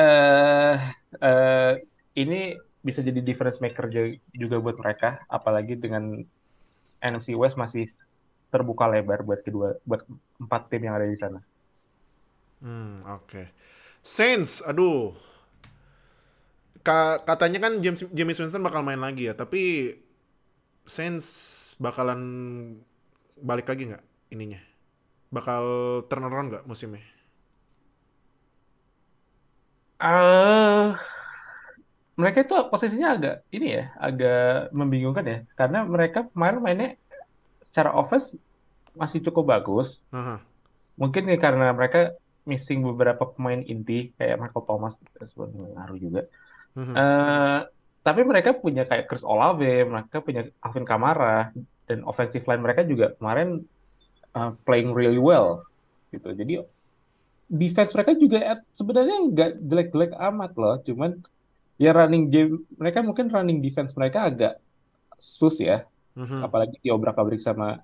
uh, 1.19 1.73
ini 2.15 2.55
bisa 2.87 3.03
jadi 3.03 3.19
difference 3.19 3.59
maker 3.59 3.91
juga 4.31 4.55
buat 4.63 4.79
mereka 4.79 5.19
apalagi 5.27 5.75
dengan 5.75 6.23
NFC 7.03 7.35
West 7.35 7.59
masih 7.59 7.91
terbuka 8.47 8.87
lebar 8.87 9.27
buat 9.27 9.43
kedua 9.43 9.75
buat 9.83 10.07
empat 10.39 10.71
tim 10.71 10.87
yang 10.87 10.95
ada 10.95 11.03
di 11.03 11.19
sana. 11.19 11.43
Hmm, 12.63 13.03
oke. 13.03 13.27
Okay. 13.27 13.45
Saints, 13.99 14.63
aduh. 14.63 15.11
Ka 16.79 17.19
katanya 17.27 17.67
kan 17.67 17.83
James 17.83 18.07
James 18.15 18.39
Winston 18.39 18.63
bakal 18.63 18.79
main 18.87 19.03
lagi 19.03 19.27
ya, 19.27 19.35
tapi 19.35 19.93
Saints 20.87 21.27
bakalan 21.75 22.21
balik 23.35 23.67
lagi 23.67 23.91
nggak 23.91 24.05
ininya? 24.31 24.63
Bakal 25.27 25.63
turn 26.07 26.23
around 26.23 26.47
nggak 26.55 26.63
musimnya? 26.63 27.03
Uh, 29.97 30.93
mereka 32.17 32.41
itu 32.41 32.57
posisinya 32.73 33.13
agak 33.13 33.35
ini 33.53 33.77
ya, 33.77 33.93
agak 34.01 34.73
membingungkan 34.73 35.25
ya, 35.25 35.37
karena 35.53 35.85
mereka 35.85 36.25
kemarin 36.33 36.59
mainnya 36.65 36.89
secara 37.61 37.93
offense 37.93 38.41
masih 38.97 39.21
cukup 39.29 39.53
bagus. 39.53 40.01
Uh-huh. 40.09 40.41
Mungkin 40.97 41.29
ya 41.29 41.37
karena 41.37 41.69
mereka 41.77 42.17
missing 42.41 42.81
beberapa 42.81 43.21
pemain 43.29 43.61
inti 43.61 44.09
kayak 44.17 44.41
Michael 44.41 44.65
Thomas 44.65 44.97
ngaruh 45.21 45.99
juga. 46.01 46.21
Uh-huh. 46.73 46.93
Uh, 46.97 47.59
tapi 48.01 48.25
mereka 48.25 48.57
punya 48.57 48.87
kayak 48.89 49.05
Chris 49.05 49.21
Olave, 49.21 49.85
mereka 49.85 50.17
punya 50.25 50.49
Alvin 50.65 50.87
Kamara 50.89 51.53
dan 51.85 52.01
offensive 52.01 52.47
line 52.49 52.65
mereka 52.65 52.81
juga 52.81 53.13
kemarin 53.13 53.61
uh, 54.33 54.57
playing 54.65 54.89
really 54.95 55.21
well 55.21 55.61
gitu. 56.09 56.33
Jadi 56.33 56.65
defense 57.45 57.93
mereka 57.93 58.11
juga 58.17 58.63
sebenarnya 58.73 59.17
nggak 59.27 59.51
jelek-jelek 59.69 60.11
amat 60.17 60.51
loh, 60.57 60.75
cuman 60.81 61.21
ya 61.77 61.93
running 61.93 62.27
game 62.27 62.65
mereka 62.75 63.05
mungkin 63.05 63.29
running 63.29 63.61
defense 63.61 63.93
mereka 63.93 64.27
agak 64.27 64.53
sus 65.17 65.61
ya. 65.61 65.85
Mm-hmm. 66.17 66.41
Apalagi 66.41 66.77
diobrak 66.81 67.17
abrik 67.17 67.41
sama 67.41 67.77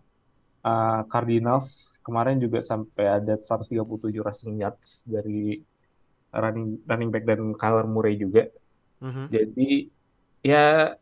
uh, 0.66 1.02
Cardinals 1.06 1.98
kemarin 2.02 2.42
juga 2.42 2.60
sampai 2.62 3.22
ada 3.22 3.38
137 3.38 3.78
rushing 4.18 4.58
yards 4.58 5.06
dari 5.06 5.62
running 6.34 6.82
running 6.90 7.10
back 7.14 7.26
dan 7.30 7.54
Kyler 7.54 7.86
Murray 7.86 8.18
juga. 8.18 8.50
Mm-hmm. 9.02 9.26
Jadi 9.30 9.70
ya 10.44 10.98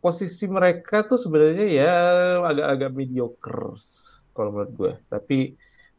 posisi 0.00 0.46
mereka 0.48 1.04
tuh 1.04 1.20
sebenarnya 1.20 1.66
ya 1.68 1.92
agak-agak 2.46 2.90
mediocre 2.94 3.74
kalau 4.32 4.50
menurut 4.54 4.72
gue. 4.78 4.92
Tapi 5.10 5.38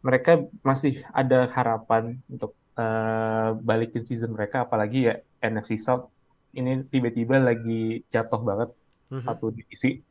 mereka 0.01 0.41
masih 0.65 1.03
ada 1.13 1.45
harapan 1.51 2.17
untuk 2.25 2.57
uh, 2.77 3.57
balikin 3.59 4.05
season 4.07 4.35
mereka 4.35 4.67
apalagi 4.67 5.11
ya 5.11 5.15
NFC 5.41 5.75
South 5.79 6.11
ini 6.55 6.83
tiba-tiba 6.87 7.39
lagi 7.39 8.03
jatuh 8.11 8.41
banget 8.43 8.69
mm-hmm. 8.71 9.23
satu 9.23 9.51
divisi 9.51 10.03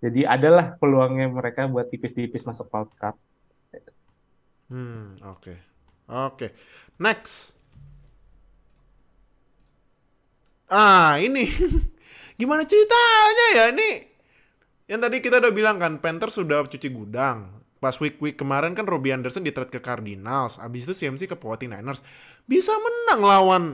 jadi 0.00 0.28
adalah 0.28 0.76
peluangnya 0.76 1.28
mereka 1.32 1.64
buat 1.66 1.88
tipis-tipis 1.88 2.44
masuk 2.44 2.68
wild 2.68 2.92
card 3.00 3.16
hmm 4.68 5.20
oke 5.24 5.40
okay. 5.40 5.56
oke 6.08 6.36
okay. 6.36 6.50
next 7.00 7.56
ah 10.68 11.16
ini 11.16 11.48
gimana 12.40 12.68
ceritanya 12.68 13.46
ya 13.56 13.64
ini 13.72 13.90
yang 14.86 15.02
tadi 15.02 15.18
kita 15.18 15.42
udah 15.42 15.52
bilang 15.54 15.82
kan 15.82 15.98
Panthers 15.98 16.38
sudah 16.38 16.62
cuci 16.66 16.88
gudang 16.94 17.65
pas 17.86 17.94
week 18.02 18.18
week 18.18 18.34
kemarin 18.34 18.74
kan 18.74 18.82
Robbie 18.82 19.14
Anderson 19.14 19.46
di 19.46 19.54
trade 19.54 19.70
ke 19.70 19.78
Cardinals, 19.78 20.58
abis 20.58 20.82
itu 20.82 21.06
CMC 21.06 21.30
ke 21.30 21.38
49ers. 21.38 22.02
Bisa 22.50 22.74
menang 22.74 23.22
lawan 23.22 23.64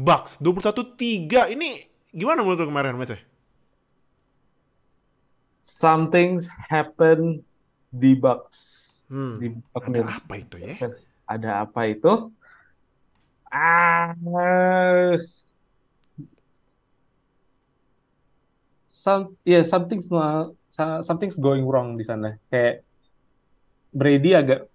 Bucks 0.00 0.40
21-3. 0.40 1.52
Ini 1.52 1.84
gimana 2.08 2.40
menurut 2.40 2.64
kemarin 2.64 2.96
match 2.96 3.20
Something 5.60 6.40
happen 6.72 7.44
di 7.92 8.16
Bucks. 8.16 9.04
Hmm. 9.12 9.36
Di 9.36 9.52
Ada 9.76 10.08
apa 10.08 10.34
itu 10.40 10.56
ya? 10.56 10.88
Ada 11.28 11.50
apa 11.68 11.80
itu? 11.84 12.32
Ah, 13.52 14.16
some 18.88 19.36
yeah 19.44 19.60
something's 19.60 20.08
something's 21.04 21.36
going 21.36 21.68
wrong 21.68 22.00
di 22.00 22.08
sana. 22.08 22.40
Kayak 22.48 22.88
Brady 23.90 24.38
agak 24.38 24.70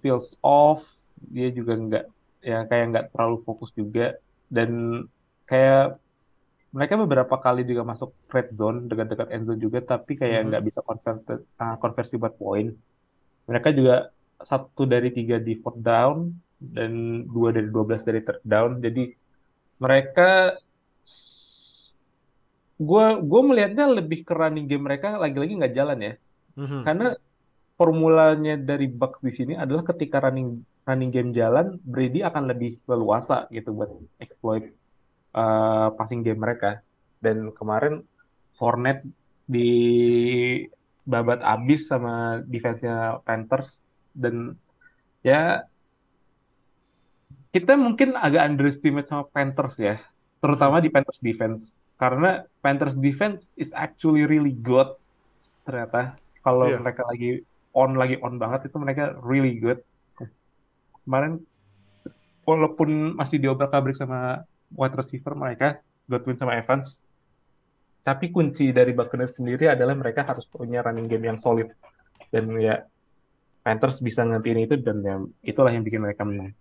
feels 0.00 0.36
off 0.44 1.04
dia 1.16 1.48
juga 1.48 1.72
nggak 1.78 2.04
ya 2.44 2.68
kayak 2.68 2.84
nggak 2.92 3.06
terlalu 3.16 3.38
fokus 3.40 3.72
juga 3.72 4.18
dan 4.52 5.02
kayak 5.48 5.96
mereka 6.74 6.94
beberapa 6.98 7.36
kali 7.38 7.62
juga 7.62 7.86
masuk 7.86 8.10
red 8.28 8.50
zone 8.52 8.90
dekat-dekat 8.90 9.28
end 9.30 9.46
zone 9.46 9.62
juga 9.62 9.78
tapi 9.80 10.18
kayak 10.18 10.44
mm-hmm. 10.44 10.48
nggak 10.50 10.62
mm 10.62 10.68
-hmm. 10.68 10.80
bisa 10.80 10.80
konversi, 10.84 11.34
uh, 11.62 11.76
konversi 11.78 12.14
buat 12.18 12.34
poin 12.34 12.66
mereka 13.46 13.68
juga 13.70 14.10
satu 14.42 14.84
dari 14.84 15.14
tiga 15.14 15.38
di 15.38 15.54
fourth 15.54 15.78
down 15.80 16.34
dan 16.58 17.24
dua 17.30 17.54
dari 17.54 17.70
dua 17.70 17.84
belas 17.86 18.02
dari 18.02 18.20
third 18.20 18.42
down 18.44 18.82
jadi 18.82 19.14
mereka 19.78 20.58
gue 22.74 23.06
gue 23.22 23.40
melihatnya 23.46 23.86
lebih 23.86 24.26
ke 24.26 24.34
running 24.34 24.66
game 24.66 24.84
mereka 24.84 25.14
lagi-lagi 25.14 25.54
nggak 25.54 25.74
jalan 25.78 25.98
ya 26.02 26.12
mm 26.58 26.66
-hmm. 26.66 26.82
karena 26.82 27.08
formulanya 27.74 28.54
dari 28.54 28.86
Bucks 28.86 29.22
di 29.22 29.32
sini 29.34 29.52
adalah 29.58 29.82
ketika 29.82 30.22
running 30.22 30.62
running 30.84 31.10
game 31.10 31.30
jalan, 31.34 31.80
Brady 31.82 32.20
akan 32.22 32.50
lebih 32.50 32.78
leluasa 32.86 33.48
gitu 33.50 33.72
buat 33.74 33.90
exploit 34.20 34.70
uh, 35.34 35.90
passing 35.96 36.22
game 36.22 36.38
mereka. 36.38 36.84
Dan 37.18 37.50
kemarin 37.56 38.04
Fournette 38.54 39.02
di 39.48 39.70
babat 41.04 41.40
abis 41.44 41.88
sama 41.88 42.40
defense-nya 42.46 43.20
Panthers 43.26 43.84
dan 44.16 44.56
ya 45.20 45.68
kita 47.52 47.76
mungkin 47.76 48.16
agak 48.16 48.44
underestimate 48.48 49.08
sama 49.08 49.28
Panthers 49.28 49.76
ya, 49.78 49.96
terutama 50.40 50.80
di 50.80 50.88
Panthers 50.88 51.20
defense 51.20 51.76
karena 51.94 52.42
Panthers 52.64 52.96
defense 52.98 53.54
is 53.54 53.70
actually 53.76 54.26
really 54.26 54.50
good 54.52 54.96
ternyata 55.62 56.18
kalau 56.42 56.66
Iya. 56.72 56.80
mereka 56.82 57.02
lagi 57.06 57.44
on 57.74 57.98
lagi 57.98 58.16
on 58.22 58.38
banget 58.38 58.70
itu 58.70 58.76
mereka 58.78 59.18
really 59.20 59.58
good. 59.58 59.82
Kemarin 61.04 61.42
walaupun 62.46 63.18
masih 63.18 63.42
diobrak-abrik 63.42 63.98
sama 63.98 64.46
wide 64.72 64.96
receiver 64.96 65.34
mereka 65.36 65.82
Godwin 66.08 66.38
sama 66.38 66.56
Evans, 66.56 67.04
tapi 68.04 68.30
kunci 68.30 68.70
dari 68.70 68.92
Buccaneers 68.92 69.36
sendiri 69.36 69.68
adalah 69.68 69.96
mereka 69.96 70.24
harus 70.24 70.44
punya 70.44 70.84
running 70.84 71.08
game 71.08 71.34
yang 71.34 71.38
solid 71.40 71.72
dan 72.28 72.48
ya 72.60 72.84
Panthers 73.64 74.04
bisa 74.04 74.20
ngantiin 74.28 74.68
itu 74.68 74.76
dan 74.76 75.00
ya, 75.00 75.16
itulah 75.40 75.72
yang 75.72 75.80
bikin 75.80 76.04
mereka 76.04 76.20
menang. 76.28 76.52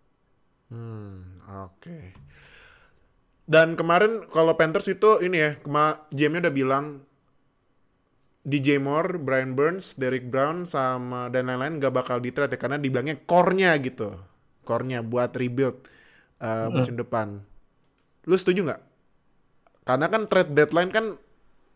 Hmm, 0.72 1.44
oke. 1.68 2.16
Dan 3.44 3.76
kemarin 3.76 4.24
kalau 4.32 4.56
Panthers 4.56 4.88
itu 4.88 5.20
ini 5.20 5.36
ya, 5.36 5.52
GM-nya 6.16 6.48
udah 6.48 6.56
bilang 6.56 6.86
DJ 8.44 8.76
Moore, 8.76 9.16
Brian 9.24 9.56
Burns, 9.56 9.96
Derrick 9.96 10.28
Brown 10.28 10.68
sama 10.68 11.32
dan 11.32 11.48
lain-lain 11.48 11.80
nggak 11.80 11.96
bakal 11.96 12.20
di 12.20 12.36
trade 12.36 12.56
ya 12.56 12.60
karena 12.60 12.76
dibilangnya 12.76 13.16
core-nya 13.24 13.72
gitu. 13.80 14.20
Core-nya 14.68 15.00
buat 15.00 15.32
rebuild 15.32 15.88
uh, 16.44 16.68
musim 16.68 17.00
depan. 17.00 17.40
Lu 18.28 18.36
setuju 18.36 18.68
nggak? 18.68 18.82
Karena 19.88 20.06
kan 20.12 20.28
trade 20.28 20.52
deadline 20.52 20.92
kan 20.92 21.16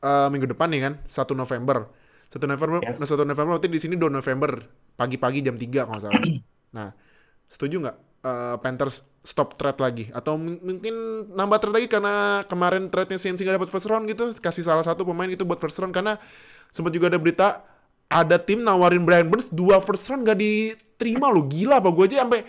uh, 0.03 0.27
minggu 0.27 0.47
depan 0.51 0.67
nih 0.71 0.81
kan, 0.91 0.93
1 1.07 1.35
November. 1.35 1.87
1 2.27 2.43
November, 2.43 2.83
Yes. 2.83 2.99
nah, 2.99 3.07
1 3.07 3.23
November 3.23 3.51
berarti 3.55 3.71
di 3.71 3.79
sini 3.79 3.95
2 3.95 4.11
November 4.11 4.59
pagi-pagi 4.99 5.39
jam 5.39 5.55
3 5.55 5.87
kalau 5.87 5.99
salah. 6.03 6.19
nah, 6.75 6.91
setuju 7.47 7.79
nggak 7.79 7.97
uh, 8.27 8.55
Panthers 8.59 9.07
stop 9.23 9.55
trade 9.59 9.79
lagi 9.79 10.05
atau 10.11 10.39
mungkin 10.39 11.27
nambah 11.31 11.59
trade 11.63 11.75
lagi 11.83 11.87
karena 11.91 12.43
kemarin 12.47 12.87
trade-nya 12.91 13.19
CNC 13.19 13.39
nggak 13.43 13.57
dapat 13.63 13.71
first 13.71 13.87
round 13.87 14.07
gitu 14.07 14.35
kasih 14.39 14.63
salah 14.63 14.83
satu 14.83 15.03
pemain 15.03 15.27
gitu 15.27 15.43
buat 15.43 15.59
first 15.59 15.79
round 15.79 15.91
karena 15.91 16.15
sempat 16.71 16.91
juga 16.93 17.11
ada 17.11 17.19
berita 17.19 17.47
ada 18.07 18.39
tim 18.39 18.63
nawarin 18.63 19.03
Brian 19.03 19.27
Burns 19.27 19.51
dua 19.51 19.83
first 19.83 20.07
round 20.07 20.23
gak 20.23 20.39
diterima 20.39 21.27
lo 21.27 21.43
gila 21.43 21.83
apa 21.83 21.91
gue 21.91 22.05
aja 22.07 22.23
sampai 22.23 22.47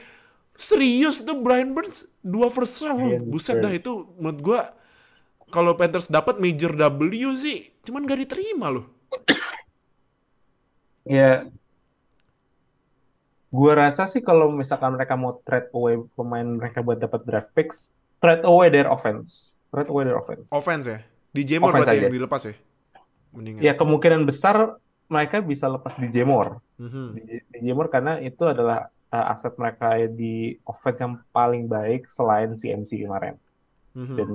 serius 0.55 1.23
itu 1.23 1.35
Brian 1.39 1.75
Burns 1.75 2.07
dua 2.23 2.51
first 2.51 2.79
round. 2.87 2.99
Lo 2.99 3.07
Brian 3.11 3.25
buset 3.27 3.59
dah 3.59 3.71
itu 3.75 4.07
menurut 4.19 4.41
gue 4.43 4.61
kalau 5.51 5.75
Panthers 5.75 6.07
dapat 6.07 6.39
major 6.39 6.75
W 6.77 7.35
sih 7.35 7.71
cuman 7.83 8.07
gak 8.07 8.21
diterima 8.27 8.71
loh. 8.71 8.87
Ya, 11.09 11.49
gua 13.49 13.73
rasa 13.81 14.05
sih 14.05 14.21
kalau 14.21 14.53
misalkan 14.53 14.93
mereka 14.93 15.17
mau 15.17 15.41
trade 15.41 15.73
away 15.73 15.97
pemain 16.13 16.45
mereka 16.45 16.85
buat 16.85 17.01
dapat 17.01 17.25
draft 17.25 17.49
picks, 17.57 17.97
trade 18.21 18.45
away 18.45 18.69
their 18.69 18.93
offense, 18.93 19.57
trade 19.73 19.89
away 19.89 20.05
their 20.05 20.21
offense. 20.21 20.53
offense 20.53 20.85
ya? 20.85 21.01
DJ 21.33 21.65
Moore 21.65 21.81
Offense 21.81 21.81
berarti 21.81 21.97
aja. 21.97 22.05
yang 22.13 22.17
dilepas 22.21 22.43
ya 22.45 22.55
mendingan 23.33 23.61
Ya 23.63 23.73
kemungkinan 23.77 24.25
besar 24.25 24.79
mereka 25.09 25.41
bisa 25.41 25.67
lepas 25.73 25.97
Moore, 26.25 26.61
Mhm. 26.77 27.05
DJ, 27.17 27.31
DJ 27.49 27.67
Moore 27.73 27.91
karena 27.91 28.21
itu 28.21 28.45
adalah 28.45 28.93
uh, 29.09 29.33
aset 29.33 29.57
mereka 29.57 29.97
di 30.09 30.53
offense 30.69 31.01
yang 31.01 31.17
paling 31.33 31.65
baik 31.65 32.05
selain 32.05 32.53
CMC 32.55 33.09
kemarin. 33.09 33.35
Mhm. 33.97 34.17
Dan 34.17 34.29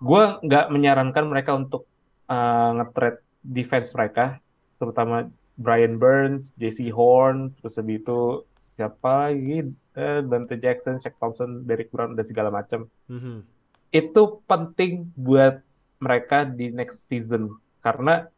gue 0.00 0.22
nggak 0.40 0.66
menyarankan 0.72 1.24
mereka 1.28 1.52
untuk 1.52 1.84
uh, 2.32 2.70
nge-trade 2.80 3.20
defense 3.44 3.92
mereka, 3.92 4.40
terutama 4.80 5.28
Brian 5.60 6.00
Burns, 6.00 6.56
JC 6.56 6.88
Horn, 6.88 7.52
terus 7.60 7.76
habis 7.76 8.00
itu 8.00 8.48
siapa 8.56 9.28
lagi, 9.28 9.68
eh, 9.92 10.20
Dante 10.24 10.56
Jackson, 10.56 10.96
Shaq 10.96 11.20
Thompson, 11.20 11.68
Derrick 11.68 11.92
Brown 11.92 12.16
dan 12.16 12.24
segala 12.24 12.48
macam. 12.48 12.88
Mhm. 13.12 13.44
Itu 13.92 14.40
penting 14.48 15.12
buat 15.12 15.60
mereka 16.00 16.48
di 16.48 16.72
next 16.72 17.04
season 17.04 17.60
karena 17.80 18.28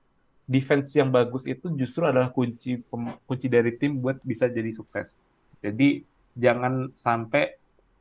defense 0.46 0.94
yang 0.98 1.10
bagus 1.10 1.46
itu 1.46 1.70
justru 1.78 2.06
adalah 2.06 2.30
kunci 2.34 2.82
kunci 3.26 3.46
dari 3.46 3.74
tim 3.78 3.98
buat 3.98 4.18
bisa 4.22 4.50
jadi 4.50 4.70
sukses. 4.74 5.22
Jadi 5.62 6.02
jangan 6.34 6.90
sampai 6.96 7.56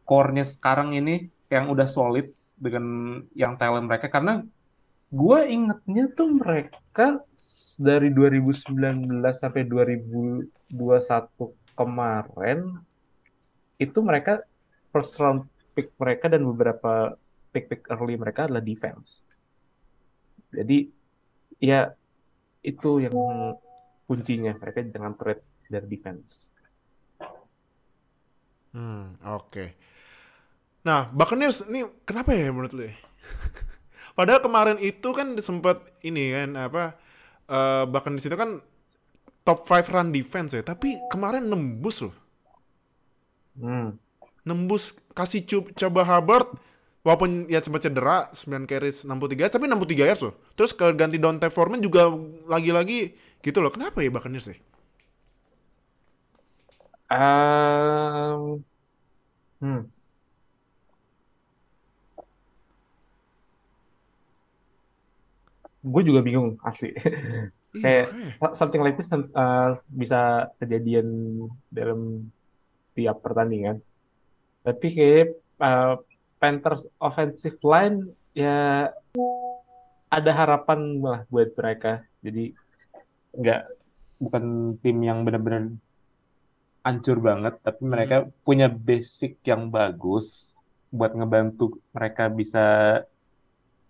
core-nya 0.07 0.43
sekarang 0.47 0.97
ini 0.97 1.29
yang 1.51 1.69
udah 1.69 1.85
solid 1.85 2.31
dengan 2.57 2.85
yang 3.33 3.57
talent 3.57 3.89
mereka 3.89 4.07
karena 4.09 4.45
gue 5.11 5.39
ingetnya 5.51 6.07
tuh 6.15 6.31
mereka 6.31 7.19
dari 7.81 8.09
2019 8.15 8.71
sampai 9.35 9.67
2021 9.67 10.47
kemarin 11.75 12.79
itu 13.75 13.99
mereka 13.99 14.45
first 14.93 15.17
round 15.19 15.47
pick 15.75 15.91
mereka 15.99 16.31
dan 16.31 16.47
beberapa 16.47 17.15
pick-pick 17.51 17.91
early 17.91 18.15
mereka 18.15 18.47
adalah 18.47 18.63
defense. 18.63 19.27
Jadi 20.51 20.87
ya 21.61 21.93
itu 22.65 23.05
yang 23.05 23.15
kuncinya 24.09 24.51
mereka 24.57 24.81
jangan 24.83 25.13
trade 25.15 25.45
dari 25.69 25.87
defense. 25.87 26.51
Hmm, 28.73 29.15
oke. 29.23 29.65
Nah, 30.81 31.07
Buccaneers 31.13 31.69
ini 31.69 31.85
kenapa 32.03 32.33
ya 32.33 32.49
menurut 32.49 32.73
lu 32.73 32.89
ya? 32.89 32.95
Padahal 34.17 34.41
kemarin 34.41 34.77
itu 34.81 35.13
kan 35.13 35.37
sempat 35.39 35.79
ini 36.01 36.33
kan 36.33 36.49
apa 36.57 36.97
eh 37.47 37.83
Buccaneers 37.85 38.25
itu 38.25 38.35
kan 38.35 38.59
top 39.45 39.63
5 39.65 39.93
run 39.93 40.09
defense 40.09 40.57
ya, 40.57 40.65
tapi 40.65 40.97
kemarin 41.13 41.45
nembus 41.45 42.03
loh. 42.09 42.15
Hmm. 43.57 43.97
Nembus 44.41 44.97
kasih 45.13 45.45
coba 45.77 46.01
Hubbard 46.01 46.49
walaupun 47.05 47.49
ya 47.49 47.59
sempat 47.65 47.81
cedera 47.85 48.29
9 48.33 48.69
carries 48.69 48.97
63 49.05 49.53
tapi 49.53 49.65
63 49.69 50.09
yards 50.09 50.21
loh. 50.25 50.33
Terus 50.57 50.71
ke 50.77 50.85
ganti 50.93 51.17
Dante 51.17 51.47
Foreman 51.49 51.81
juga 51.81 52.09
lagi-lagi 52.49 53.13
gitu 53.41 53.57
loh. 53.63 53.71
Kenapa 53.73 54.01
ya 54.05 54.09
Buccaneers 54.13 54.47
ya? 54.53 54.57
Um, 57.11 58.63
hmm. 59.61 59.91
Gue 65.81 66.01
juga 66.05 66.21
bingung 66.25 66.57
asli. 66.65 66.93
Iya, 67.71 67.79
Kayak 67.87 68.07
so- 68.35 68.55
something 68.59 68.83
like 68.83 68.99
this 68.99 69.15
uh, 69.15 69.71
bisa 69.95 70.51
kejadian 70.59 71.07
dalam 71.71 72.27
tiap 72.91 73.23
pertandingan. 73.23 73.79
Tapi 74.67 74.87
kayak 74.91 75.39
uh, 75.63 75.95
Panthers 76.41 76.89
offensive 76.97 77.61
line 77.61 78.09
ya 78.33 78.89
ada 80.09 80.31
harapan 80.33 80.97
lah 80.97 81.21
buat 81.29 81.53
mereka. 81.53 82.01
Jadi 82.25 82.57
nggak 83.37 83.61
bukan 84.17 84.75
tim 84.81 84.97
yang 85.05 85.21
benar-benar 85.21 85.77
hancur 86.81 87.21
banget, 87.21 87.61
tapi 87.61 87.81
mereka 87.85 88.25
punya 88.41 88.65
basic 88.65 89.37
yang 89.45 89.69
bagus 89.69 90.57
buat 90.89 91.13
ngebantu 91.13 91.77
mereka 91.93 92.27
bisa 92.27 92.65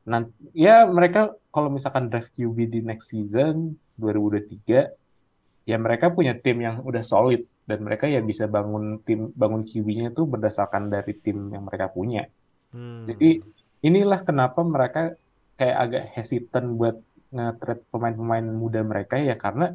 nanti 0.06 0.34
ya 0.54 0.86
mereka 0.86 1.34
kalau 1.50 1.70
misalkan 1.74 2.10
draft 2.12 2.30
QB 2.34 2.58
di 2.70 2.80
next 2.86 3.10
season 3.10 3.80
2023 3.98 5.66
ya 5.66 5.78
mereka 5.78 6.10
punya 6.14 6.34
tim 6.38 6.58
yang 6.62 6.82
udah 6.82 7.02
solid 7.06 7.46
dan 7.66 7.86
mereka 7.86 8.10
ya 8.10 8.22
bisa 8.22 8.50
bangun 8.50 9.02
tim 9.06 9.30
bangun 9.34 9.64
QB-nya 9.66 10.14
itu 10.14 10.26
berdasarkan 10.26 10.90
dari 10.90 11.14
tim 11.18 11.54
yang 11.54 11.64
mereka 11.66 11.88
punya. 11.88 12.26
Hmm. 12.72 13.06
Jadi 13.08 13.44
inilah 13.84 14.20
kenapa 14.24 14.60
mereka 14.64 15.16
kayak 15.60 15.78
agak 15.78 16.04
hesitant 16.16 16.68
buat 16.80 16.98
nge-trade 17.32 17.84
pemain-pemain 17.88 18.44
muda 18.44 18.84
mereka 18.84 19.16
ya 19.16 19.40
karena 19.40 19.72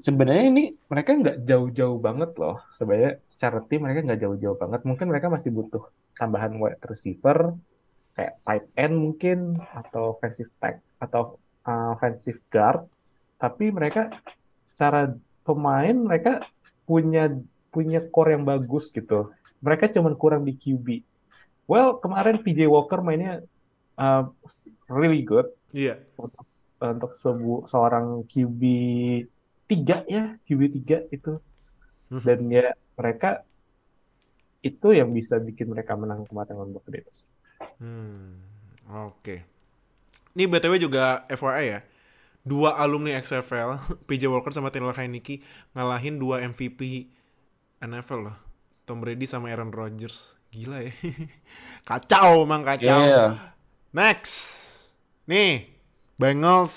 sebenarnya 0.00 0.44
ini 0.48 0.64
mereka 0.88 1.14
nggak 1.14 1.38
jauh-jauh 1.46 1.98
banget 2.02 2.30
loh. 2.40 2.58
Sebenarnya 2.72 3.22
secara 3.28 3.62
tim 3.62 3.84
mereka 3.84 4.00
nggak 4.02 4.20
jauh-jauh 4.20 4.56
banget. 4.58 4.80
Mungkin 4.82 5.06
mereka 5.06 5.28
masih 5.30 5.50
butuh 5.54 5.84
tambahan 6.18 6.56
wide 6.58 6.82
receiver 6.88 7.54
kayak 8.12 8.34
tight 8.44 8.66
end 8.76 8.96
mungkin 9.00 9.56
atau 9.72 10.16
offensive 10.16 10.52
tag 10.60 10.82
atau 10.98 11.38
uh, 11.64 11.94
offensive 11.94 12.42
guard. 12.50 12.84
Tapi 13.38 13.70
mereka 13.70 14.10
secara 14.66 15.12
pemain 15.46 15.94
mereka 15.94 16.42
punya 16.84 17.30
punya 17.72 18.04
core 18.10 18.36
yang 18.36 18.44
bagus 18.44 18.92
gitu. 18.92 19.32
Mereka 19.62 19.88
cuman 19.94 20.18
kurang 20.18 20.42
di 20.42 20.58
QB. 20.58 20.86
Well, 21.66 21.98
kemarin 21.98 22.42
PJ 22.42 22.66
Walker 22.66 23.00
mainnya 23.00 23.42
uh, 23.96 24.28
really 24.90 25.22
good 25.22 25.46
Iya. 25.72 26.02
untuk 26.18 26.44
untuk 26.82 27.12
sebu 27.14 27.64
seorang 27.64 28.26
QB 28.26 28.60
3 29.70 30.04
ya, 30.10 30.36
QB 30.42 30.60
3 30.82 31.06
itu. 31.14 31.38
Mhm. 32.10 32.24
Dan 32.26 32.38
ya 32.50 32.66
mereka 32.98 33.46
itu 34.62 34.94
yang 34.94 35.10
bisa 35.10 35.38
bikin 35.42 35.70
mereka 35.70 35.98
menang 35.98 36.22
kemarin 36.26 36.54
lawan 36.54 36.70
Buccaneers. 36.74 37.34
Hmm, 37.82 38.38
oke. 38.86 39.42
Ini 40.32 40.44
BTW 40.46 40.78
juga 40.78 41.26
FYI 41.26 41.64
ya. 41.66 41.80
Dua 42.42 42.74
alumni 42.74 43.14
XFL, 43.18 43.78
PJ 44.10 44.26
Walker 44.26 44.50
sama 44.50 44.70
Taylor 44.70 44.94
Heineke 44.94 45.42
ngalahin 45.74 46.18
dua 46.18 46.42
MVP 46.42 47.06
NFL 47.78 48.30
loh. 48.30 48.36
Tom 48.82 48.98
Brady 48.98 49.26
sama 49.26 49.50
Aaron 49.50 49.70
Rodgers. 49.70 50.34
Gila 50.52 50.84
ya. 50.84 50.92
kacau 51.88 52.44
emang 52.44 52.60
kacau. 52.60 53.00
Iya. 53.00 53.40
Next. 53.96 54.36
Nih, 55.24 55.72
Bengals 56.20 56.74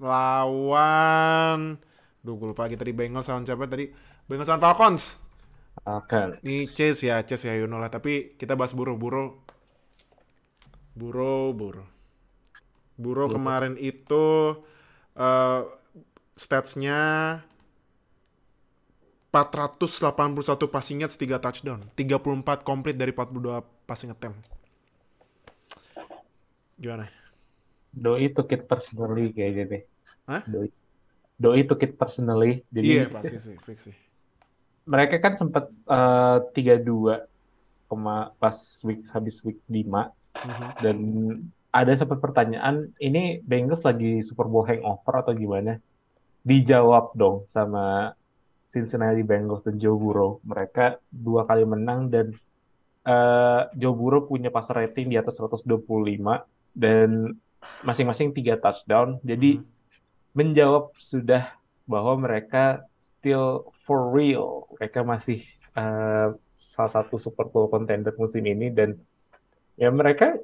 lawan 0.00 1.80
Duh, 2.20 2.36
gue 2.36 2.52
lupa 2.52 2.68
lagi 2.68 2.76
tadi 2.76 2.92
Bengals 2.92 3.32
lawan 3.32 3.48
siapa 3.48 3.64
tadi? 3.64 3.88
Bengals 4.28 4.52
lawan 4.52 4.60
Falcons. 4.60 5.16
Akan. 5.88 6.36
Ini 6.44 6.68
Chase 6.68 7.08
ya, 7.08 7.24
Chase 7.24 7.48
ya 7.48 7.56
lah. 7.64 7.88
Tapi 7.88 8.36
kita 8.36 8.52
bahas 8.52 8.76
buru-buru. 8.76 9.40
Buro, 10.92 11.56
buro. 11.56 11.84
Buro 13.00 13.32
kemarin 13.32 13.80
itu 13.80 14.60
eh 15.16 15.60
statsnya 16.36 17.00
481 19.30 20.34
passing 20.66 21.00
yards 21.00 21.14
3 21.14 21.38
touchdown. 21.38 21.80
34 21.94 22.66
complete 22.66 22.98
dari 22.98 23.14
42 23.14 23.62
passing 23.86 24.10
attempt. 24.10 24.42
Gimana? 26.74 27.06
Doi 27.90 28.26
took 28.30 28.50
it 28.50 28.66
personally 28.66 29.30
kayaknya 29.30 29.64
deh. 29.66 29.82
Hah? 30.26 30.42
Doi. 30.46 30.68
Doi 31.36 31.62
took 31.62 31.82
it 31.82 31.94
personally. 31.94 32.62
Jadi 32.68 32.86
Iya 32.86 33.06
pasti 33.06 33.36
sih, 33.38 33.56
fix 33.60 33.90
sih. 33.90 33.96
mereka 34.82 35.22
kan 35.22 35.38
sempat 35.38 35.70
eh, 35.70 36.38
3-2 36.50 37.22
kema 37.86 38.34
pas 38.34 38.56
week 38.82 39.06
habis 39.08 39.38
week 39.42 39.60
5 39.66 40.10
Mhm. 40.30 40.68
dan 40.78 40.96
ada 41.70 41.92
sempat 41.92 42.18
pertanyaan 42.18 42.90
ini 42.96 43.38
Bengals 43.40 43.82
lagi 43.82 44.22
Super 44.22 44.46
Bowl 44.46 44.62
hangover 44.62 45.20
atau 45.20 45.30
gimana? 45.30 45.78
Dijawab 46.40 47.12
dong 47.12 47.44
sama 47.46 48.14
Cincinnati 48.70 49.26
Bengals 49.26 49.66
dan 49.66 49.74
Joe 49.82 49.98
Burrow. 49.98 50.38
Mereka 50.46 51.02
dua 51.10 51.42
kali 51.42 51.66
menang 51.66 52.06
dan 52.06 52.30
eh, 53.02 53.62
Joe 53.74 53.96
Burrow 53.96 54.30
punya 54.30 54.52
passer 54.54 54.78
rating 54.78 55.10
di 55.10 55.16
atas 55.18 55.42
125 55.42 56.46
dan 56.70 57.34
masing-masing 57.82 58.30
tiga 58.30 58.54
touchdown. 58.60 59.18
Jadi 59.26 59.58
Mhm. 59.58 59.66
menjawab 60.30 60.94
sudah 60.94 61.58
bahwa 61.90 62.14
mereka 62.22 62.86
still 63.02 63.66
for 63.74 64.14
real. 64.14 64.70
Mereka 64.78 65.02
masih 65.02 65.42
eh, 65.70 66.28
salah 66.54 66.92
satu 66.92 67.14
Super 67.16 67.46
Bowl 67.48 67.66
contender 67.66 68.14
musim 68.14 68.42
ini 68.44 68.70
dan 68.70 68.98
ya 69.74 69.88
mereka 69.88 70.34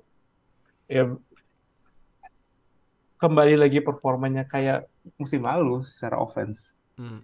ya 0.87 1.13
kembali 3.17 3.55
lagi 3.59 3.81
performanya 3.81 4.47
kayak 4.47 4.87
musim 5.17 5.45
lalu 5.45 5.83
secara 5.85 6.21
offense. 6.21 6.73
Hmm. 6.97 7.21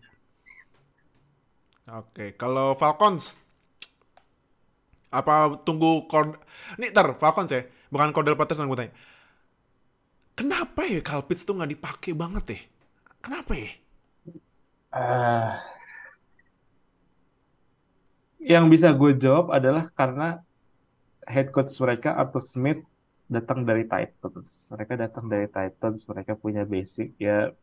Oke, 1.90 2.38
kalau 2.38 2.78
Falcons 2.78 3.42
apa 5.12 5.60
tunggu 5.66 6.08
Cord 6.08 6.40
Nih 6.80 6.88
ntar 6.94 7.18
Falcons 7.18 7.50
ya, 7.52 7.66
bukan 7.92 8.14
Cordell 8.14 8.38
Patterson 8.38 8.70
gue 8.70 8.78
tanya. 8.78 8.94
Kenapa 10.38 10.88
ya 10.88 11.02
Kyle 11.04 11.26
Pitts 11.26 11.44
tuh 11.44 11.58
nggak 11.58 11.72
dipakai 11.74 12.12
banget 12.16 12.44
ya? 12.54 12.60
Kenapa 13.20 13.52
ya? 13.58 13.70
Ah. 14.92 15.56
yang 18.42 18.66
bisa 18.66 18.90
gue 18.92 19.14
jawab 19.16 19.54
adalah 19.54 19.88
karena 19.94 20.42
head 21.24 21.54
coach 21.54 21.72
mereka 21.78 22.18
Arthur 22.18 22.42
Smith 22.42 22.80
datang 23.30 23.62
dari 23.62 23.86
Titans. 23.86 24.74
Mereka 24.74 24.92
datang 24.98 25.24
dari 25.30 25.46
Titans, 25.46 26.04
mereka 26.10 26.32
punya 26.34 26.66
basic 26.66 27.14
ya 27.16 27.54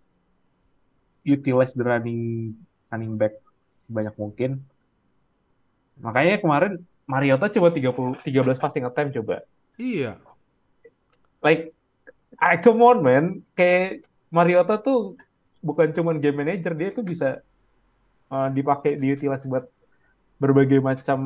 utilize 1.28 1.76
the 1.76 1.84
running 1.84 2.56
running 2.90 3.14
back 3.20 3.36
sebanyak 3.70 4.18
mungkin. 4.18 4.60
Makanya 6.02 6.42
kemarin 6.42 6.82
Mariota 7.06 7.50
coba 7.50 7.70
30 7.74 8.26
13 8.26 8.62
passing 8.62 8.84
attempt 8.86 9.14
coba. 9.22 9.46
Iya. 9.78 10.18
Like 11.40 11.72
I 12.38 12.58
come 12.60 12.82
on 12.84 13.00
man, 13.06 13.46
kayak 13.54 14.06
Mariota 14.30 14.78
tuh 14.78 15.18
bukan 15.60 15.92
cuman 15.92 16.22
game 16.22 16.42
manager, 16.44 16.74
dia 16.78 16.90
tuh 16.94 17.04
bisa 17.04 17.42
uh, 18.30 18.48
dipakai 18.50 18.96
diutilize 18.96 19.44
buat 19.50 19.66
berbagai 20.40 20.80
macam 20.80 21.20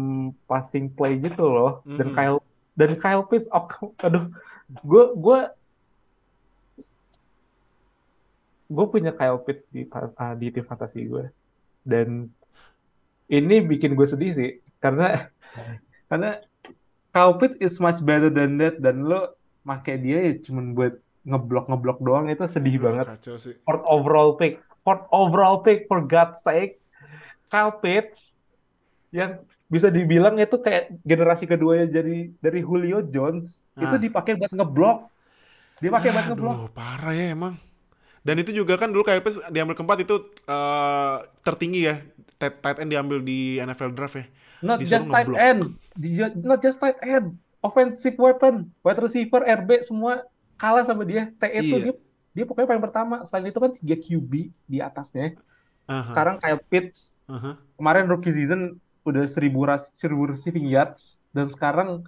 passing 0.49 0.89
play 0.89 1.19
gitu 1.21 1.45
loh. 1.51 1.86
Dan 1.86 2.12
Mhm. 2.12 2.15
Kyle 2.15 2.39
dan 2.73 2.91
Kyle 2.97 3.25
Pitts, 3.29 3.45
oh, 3.53 3.69
aduh, 4.01 4.34
gue 4.82 5.06
gue 5.13 5.39
gue 8.73 8.86
punya 8.89 9.13
Kyle 9.13 9.38
Pitts 9.43 9.67
di 9.69 9.86
uh, 9.86 10.34
di 10.34 10.49
tim 10.49 10.65
fantasi 10.65 11.06
gue 11.06 11.29
dan 11.84 12.32
ini 13.28 13.56
bikin 13.62 13.93
gue 13.93 14.04
sedih 14.04 14.32
sih 14.32 14.52
karena 14.80 15.28
karena 16.10 16.39
Kyle 17.13 17.38
Pitts 17.38 17.56
is 17.62 17.78
much 17.78 18.02
better 18.02 18.28
than 18.28 18.58
that 18.58 18.80
dan 18.80 19.06
lo 19.06 19.38
make 19.63 19.88
dia 20.02 20.19
ya 20.19 20.34
cuman 20.41 20.74
buat 20.74 20.93
ngeblok 21.24 21.72
ngeblok 21.72 22.00
doang 22.04 22.28
itu 22.28 22.43
sedih 22.43 22.84
banget 22.84 23.08
Kacau 23.08 23.39
sih. 23.39 23.56
fourth 23.63 23.86
overall 23.88 24.36
pick 24.36 24.60
fourth 24.84 25.08
overall 25.08 25.63
pick 25.63 25.88
for 25.88 26.04
God's 26.04 26.43
sake 26.43 26.82
Kyle 27.48 27.72
Pitts 27.72 28.41
yang 29.13 29.39
bisa 29.69 29.88
dibilang 29.88 30.36
itu 30.38 30.58
kayak 30.60 30.91
generasi 31.02 31.46
keduanya 31.46 31.88
jadi 31.88 32.30
dari 32.38 32.60
Julio 32.60 33.02
Jones 33.02 33.63
itu 33.74 33.96
Ah. 33.96 34.02
dipakai 34.02 34.36
buat 34.36 34.52
ngeblok 34.52 34.98
dipakai 35.80 36.10
buat 36.12 36.26
ngeblok 36.30 36.56
Aduh, 36.60 36.72
parah 36.72 37.13
ya 37.13 37.32
emang. 37.32 37.54
Dan 38.23 38.39
itu 38.39 38.55
juga 38.55 38.79
kan 38.79 38.88
dulu 38.88 39.03
Kyle 39.03 39.19
Pitts 39.19 39.43
diambil 39.51 39.75
keempat 39.75 39.99
itu 40.01 40.15
eh, 40.47 41.15
tertinggi 41.43 41.81
ya. 41.83 41.95
Tight, 42.39 42.59
tight 42.59 42.77
end 42.79 42.89
diambil 42.89 43.19
di 43.19 43.59
NFL 43.59 43.91
draft 43.91 44.15
ya. 44.15 44.25
not 44.63 44.79
Disuruh 44.79 44.95
just 44.95 45.07
tight 45.07 45.31
end. 45.36 45.62
Di- 45.93 46.39
not 46.39 46.59
just 46.59 46.79
tight 46.79 46.99
end. 47.03 47.36
Offensive 47.59 48.15
weapon. 48.15 48.71
Wide 48.79 48.99
receiver 48.99 49.43
RB 49.43 49.83
semua 49.83 50.23
kalah 50.55 50.83
sama 50.83 51.03
dia. 51.03 51.31
TE 51.36 51.51
itu 51.53 51.75
Iya. 51.75 51.83
dia 51.83 51.93
dia 52.33 52.43
pokoknya 52.43 52.67
paling 52.67 52.83
pertama. 52.83 53.15
Selain 53.23 53.45
itu 53.45 53.59
kan 53.59 53.71
tiga 53.71 53.95
QB 53.95 54.31
di 54.65 54.77
atasnya. 54.79 55.36
Aha, 55.83 56.07
sekarang 56.07 56.39
Kyle 56.39 56.63
Pitts. 56.63 57.27
Aha. 57.27 57.59
kemarin 57.75 58.07
rookie 58.07 58.31
season 58.31 58.79
udah 59.03 59.27
seribu 59.27 59.67
ras 59.67 59.91
seribu 59.99 60.31
receiving 60.31 60.71
yards. 60.71 61.27
Dan 61.36 61.51
sekarang 61.51 62.07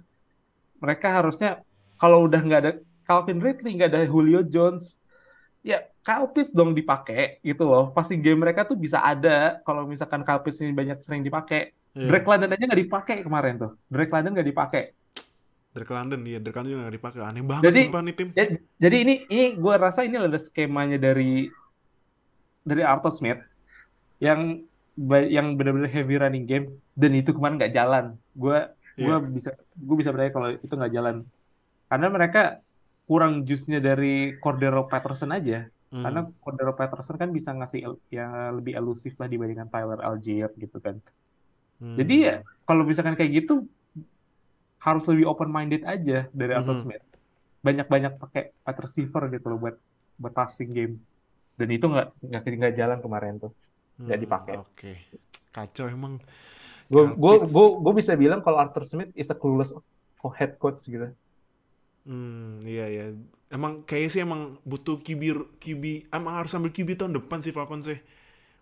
mereka 0.76 1.12
harusnya 1.12 1.60
kalau 1.96 2.24
udah 2.24 2.40
nggak 2.40 2.60
ada 2.60 2.72
Calvin 3.04 3.40
Ridley 3.40 3.76
nggak 3.76 3.90
ada 3.92 4.02
Julio 4.04 4.40
Jones 4.42 5.00
ya 5.66 5.82
Kyle 6.00 6.30
Pitts 6.30 6.54
dong 6.54 6.70
dipakai 6.70 7.42
gitu 7.42 7.66
loh 7.66 7.90
passing 7.90 8.22
game 8.22 8.38
mereka 8.38 8.62
tuh 8.62 8.78
bisa 8.78 9.02
ada 9.02 9.58
kalau 9.66 9.82
misalkan 9.82 10.22
Kyle 10.22 10.38
Pitts 10.38 10.62
ini 10.62 10.70
banyak 10.70 11.02
sering 11.02 11.26
dipakai 11.26 11.74
Iya. 11.96 12.12
Drake 12.12 12.28
London 12.28 12.52
aja 12.52 12.64
nggak 12.68 12.82
dipakai 12.84 13.16
kemarin 13.24 13.54
tuh 13.56 13.72
Drake 13.88 14.12
London 14.12 14.36
nggak 14.36 14.48
dipakai 14.52 14.82
Drake 15.72 15.92
London 15.92 16.20
iya, 16.24 16.38
Drake 16.40 16.56
London 16.56 16.72
juga 16.72 16.82
nggak 16.88 16.96
dipakai. 16.96 17.18
Aneh 17.20 17.44
banget 17.44 17.62
Jadi- 17.68 17.84
nih 17.92 18.14
tim. 18.16 18.28
Ja- 18.32 18.52
jadi 18.80 18.96
ini 19.04 19.14
ini 19.28 19.44
gue 19.56 19.74
rasa 19.76 20.08
ini 20.08 20.16
adalah 20.16 20.40
skemanya 20.40 20.96
dari 20.96 21.52
dari 22.64 22.80
Arthur 22.80 23.12
Smith 23.12 23.40
yang 24.16 24.64
yang 25.28 25.52
benar-benar 25.52 25.92
heavy 25.92 26.16
running 26.16 26.48
game 26.48 26.66
dan 26.96 27.12
itu 27.12 27.36
kemarin 27.36 27.60
nggak 27.60 27.74
jalan. 27.76 28.04
Gue 28.32 28.56
gue 28.96 29.04
Iya. 29.04 29.20
bisa 29.20 29.50
gue 29.76 29.96
bisa 30.00 30.08
bertanya 30.16 30.32
kalau 30.32 30.48
itu 30.52 30.72
nggak 30.72 30.92
jalan 30.92 31.16
karena 31.86 32.06
mereka 32.08 32.42
kurang 33.06 33.46
jusnya 33.46 33.78
dari 33.78 34.34
Cordero 34.36 34.90
Patterson 34.90 35.30
aja. 35.30 35.70
Hmm. 35.94 36.02
Karena 36.02 36.20
Cordero 36.42 36.74
Patterson 36.74 37.14
kan 37.14 37.30
bisa 37.30 37.54
ngasih 37.54 37.86
yang 38.10 38.58
lebih 38.58 38.74
elusif 38.74 39.14
lah 39.16 39.30
dibandingkan 39.30 39.70
Tyler 39.70 40.02
Algier 40.02 40.50
gitu 40.58 40.82
kan. 40.82 40.98
Hmm. 41.78 41.94
Jadi 41.94 42.14
ya 42.26 42.34
kalau 42.66 42.82
misalkan 42.82 43.14
kayak 43.14 43.46
gitu 43.46 43.64
harus 44.82 45.06
lebih 45.06 45.26
open 45.30 45.50
minded 45.50 45.86
aja 45.86 46.26
dari 46.30 46.52
Arthur 46.54 46.74
Mhm. 46.74 46.82
Smith. 46.82 47.04
Banyak-banyak 47.62 48.12
pakai 48.18 48.54
wide 48.62 48.80
receiver 48.82 49.22
gitu 49.30 49.46
loh 49.50 49.58
buat 49.58 49.76
buat 50.18 50.34
passing 50.34 50.70
game. 50.74 50.94
Dan 51.56 51.68
itu 51.72 51.86
nggak 51.86 52.08
nggak 52.22 52.42
nggak 52.42 52.74
jalan 52.74 52.98
kemarin 53.00 53.34
tuh. 53.40 53.52
nggak 53.96 54.18
Hmm, 54.18 54.24
dipakai. 54.28 54.54
Oke. 54.60 54.92
Kacau 55.56 55.88
emang. 55.88 56.20
Gue 56.86 57.08
gue 57.16 57.34
gue 57.80 57.92
bisa 57.96 58.12
bilang 58.12 58.44
kalau 58.44 58.60
Arthur 58.60 58.84
Smith 58.84 59.08
is 59.16 59.32
a 59.32 59.36
clueless 59.36 59.72
head 60.36 60.58
coach 60.60 60.84
gitu. 60.84 61.16
Hmm, 62.06 62.62
iya 62.62 62.86
iya. 62.86 63.04
Emang 63.50 63.82
kayaknya 63.86 64.10
sih 64.14 64.22
emang 64.26 64.58
butuh 64.66 64.98
QB 65.02 65.22
QB 65.62 65.84
emang 66.10 66.34
harus 66.42 66.54
ambil 66.58 66.70
QB 66.74 66.88
tahun 66.98 67.12
depan 67.18 67.38
sih 67.42 67.54
Falcons 67.54 67.86
sih. 67.90 67.98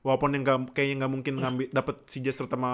Walaupun 0.05 0.37
yang 0.37 0.43
nggak 0.45 0.59
kayaknya 0.77 0.95
nggak 1.05 1.13
mungkin 1.13 1.35
ngambil 1.41 1.67
dapat 1.73 1.97
si 2.13 2.19
Jester 2.25 2.47
sama 2.49 2.71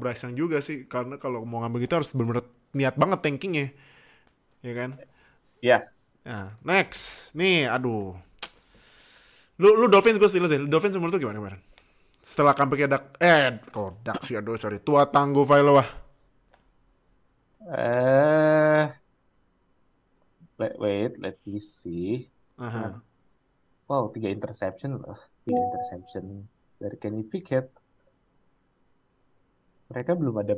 Bryce 0.00 0.24
Young 0.24 0.36
juga 0.36 0.58
sih 0.64 0.88
karena 0.88 1.16
kalau 1.20 1.44
mau 1.48 1.60
ngambil 1.64 1.84
gitu 1.84 1.94
harus 2.00 2.10
benar-benar 2.16 2.46
niat 2.76 2.96
banget 2.96 3.18
tankingnya. 3.24 3.66
Ya 4.64 4.72
kan? 4.78 4.90
Iya. 5.64 5.78
Nah, 6.26 6.54
next. 6.62 7.34
Nih, 7.38 7.66
aduh. 7.68 8.14
Lu 9.60 9.68
lu 9.78 9.86
Dolphins 9.92 10.18
gue 10.20 10.28
Steelers 10.28 10.52
ya. 10.52 10.60
Dolphins 10.64 10.96
menurut 10.96 11.14
lu 11.16 11.20
gimana 11.22 11.38
kemarin? 11.40 11.60
Setelah 12.22 12.54
comebacknya 12.54 12.88
Dak 12.98 13.04
eh 13.18 13.58
kok 13.74 13.90
Dak 14.06 14.20
sih 14.26 14.36
aduh 14.38 14.56
sorry. 14.58 14.78
Tua 14.82 15.06
tangguh 15.10 15.44
Vailoa. 15.46 15.84
Eh, 17.62 18.61
wait, 20.62 20.76
wait, 20.78 21.12
let 21.18 21.36
me 21.42 21.58
see. 21.58 22.30
Aha. 22.62 23.02
Wow, 23.90 24.14
tiga 24.14 24.30
interception 24.30 25.02
loh. 25.02 25.18
Tiga 25.42 25.58
interception 25.58 26.46
dari 26.78 26.96
Kenny 27.02 27.26
Pickett. 27.26 27.66
Mereka 29.90 30.14
belum 30.14 30.36
ada 30.38 30.56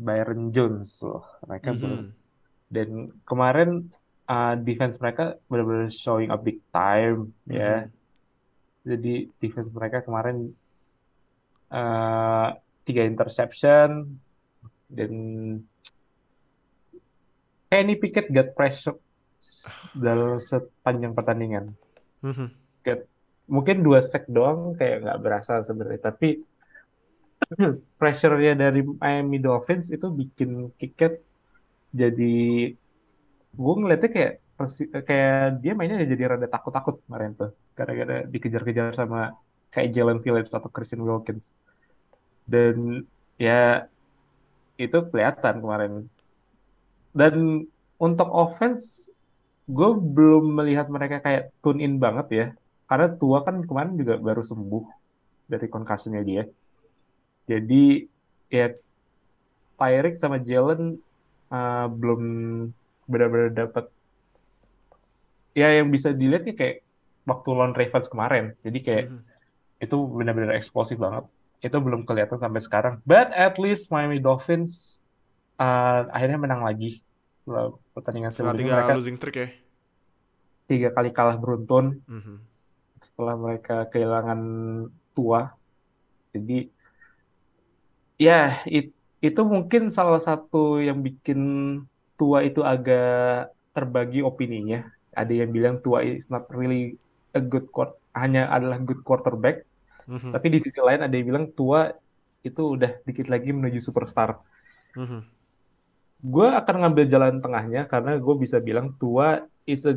Byron 0.00 0.50
Jones 0.50 0.88
loh. 1.04 1.22
Mereka 1.44 1.68
belum. 1.76 1.92
Mhm. 2.00 2.08
Dan 2.72 2.88
kemarin 3.22 3.92
uh, 4.26 4.56
defense 4.58 4.98
mereka 4.98 5.36
benar-benar 5.46 5.92
showing 5.92 6.32
up 6.32 6.42
big 6.42 6.58
time 6.72 7.30
ya. 7.46 7.86
Jadi 8.84 9.28
defense 9.38 9.68
mereka 9.70 10.02
kemarin 10.02 10.50
uh, 11.70 12.48
tiga 12.84 13.02
interception 13.04 14.18
dan 14.90 15.12
Kenny 17.74 17.98
Pickett 17.98 18.30
got 18.30 18.54
pressure 18.54 18.94
dalam 19.98 20.38
sepanjang 20.38 21.10
pertandingan. 21.10 21.74
Mhm. 22.22 22.46
Got, 22.86 23.02
mungkin 23.50 23.82
dua 23.82 23.98
sack 23.98 24.30
doang 24.30 24.78
kayak 24.78 25.02
nggak 25.02 25.18
berasa 25.18 25.58
sebenarnya, 25.66 26.14
tapi 26.14 26.38
pressure-nya 28.00 28.54
dari 28.54 28.86
Miami 28.86 29.42
Dolphins 29.42 29.90
itu 29.90 30.06
bikin 30.06 30.70
Pickett 30.78 31.18
jadi 31.90 32.70
gue 33.54 33.74
ngeliatnya 33.78 34.10
kayak 34.10 34.32
kayak 35.06 35.62
dia 35.62 35.72
mainnya 35.74 36.02
jadi 36.02 36.34
rada 36.34 36.46
takut-takut 36.50 37.02
kemarin 37.06 37.34
tuh 37.34 37.50
gara-gara 37.74 38.26
dikejar-kejar 38.26 38.94
sama 38.94 39.34
kayak 39.70 39.90
Jalen 39.94 40.22
Phillips 40.22 40.50
atau 40.50 40.70
Christian 40.70 41.02
Wilkins 41.02 41.54
dan 42.46 43.02
ya 43.38 43.90
itu 44.78 44.98
kelihatan 45.10 45.62
kemarin 45.62 45.92
dan 47.14 47.64
untuk 47.96 48.28
offense 48.34 49.14
gue 49.64 49.90
belum 49.96 50.60
melihat 50.60 50.92
mereka 50.92 51.22
kayak 51.24 51.54
tune 51.64 51.80
in 51.80 51.96
banget 51.96 52.26
ya. 52.30 52.46
Karena 52.84 53.08
tua 53.16 53.40
kan 53.40 53.64
kemarin 53.64 53.96
juga 53.96 54.20
baru 54.20 54.44
sembuh 54.44 54.84
dari 55.48 55.66
concussionnya 55.70 56.20
dia. 56.20 56.44
Jadi 57.48 58.04
ya 58.52 58.74
Tyreek 59.80 60.16
sama 60.18 60.36
Jalen 60.42 61.00
uh, 61.48 61.86
belum 61.88 62.22
benar-benar 63.08 63.50
dapat 63.52 63.88
ya 65.54 65.70
yang 65.70 65.88
bisa 65.88 66.10
dilihat 66.10 66.44
ya 66.44 66.54
kayak 66.56 66.76
waktu 67.24 67.48
lawan 67.54 67.72
Ravens 67.72 68.10
kemarin. 68.10 68.44
Jadi 68.60 68.78
kayak 68.82 69.04
Mhm. 69.08 69.20
itu 69.80 69.96
benar-benar 70.10 70.52
eksplosif 70.58 70.98
banget. 70.98 71.24
Itu 71.64 71.80
belum 71.80 72.04
kelihatan 72.04 72.36
sampai 72.36 72.60
sekarang. 72.60 72.94
But 73.06 73.32
at 73.32 73.56
least 73.56 73.88
Miami 73.88 74.20
Dolphins 74.20 75.00
uh, 75.56 76.10
akhirnya 76.12 76.36
menang 76.36 76.64
lagi 76.64 77.03
setelah 77.44 77.76
pertandingan 77.92 78.32
Setelah 78.32 78.56
sebelumnya 78.56 78.72
tiga 78.72 78.76
mereka 78.80 78.96
losing 78.96 79.16
streak 79.20 79.36
ya. 79.36 79.48
tiga 80.64 80.88
kali 80.90 81.12
kalah 81.12 81.36
beruntun 81.36 82.00
Mhm. 82.08 82.36
setelah 83.04 83.36
mereka 83.36 83.84
kehilangan 83.84 84.40
tua 85.12 85.52
jadi 86.32 86.72
ya 88.16 88.64
it- 88.64 88.96
itu 89.20 89.40
mungkin 89.44 89.92
salah 89.92 90.20
satu 90.20 90.80
yang 90.80 91.00
bikin 91.00 91.40
tua 92.16 92.40
itu 92.40 92.64
agak 92.64 93.52
terbagi 93.76 94.20
opininya 94.20 94.88
ada 95.12 95.30
yang 95.30 95.52
bilang 95.52 95.76
tua 95.78 96.00
is 96.00 96.28
not 96.28 96.48
really 96.48 96.96
a 97.30 97.44
good 97.44 97.68
quar- 97.68 97.96
hanya 98.14 98.48
adalah 98.48 98.80
good 98.80 99.04
quarterback 99.04 99.68
Mhm. 100.06 100.32
tapi 100.32 100.46
di 100.48 100.58
sisi 100.60 100.80
lain 100.80 101.04
ada 101.04 101.12
yang 101.12 101.28
bilang 101.28 101.46
tua 101.50 101.92
itu 102.40 102.62
udah 102.76 103.04
dikit 103.04 103.28
lagi 103.28 103.52
menuju 103.52 103.80
superstar 103.80 104.40
Mhm. 104.94 105.20
Gue 106.24 106.48
akan 106.48 106.74
ngambil 106.80 107.04
jalan 107.04 107.36
tengahnya 107.38 107.84
karena 107.84 108.16
gue 108.16 108.34
bisa 108.40 108.56
bilang 108.58 108.96
tua 108.96 109.44
is 109.68 109.84
a 109.84 109.92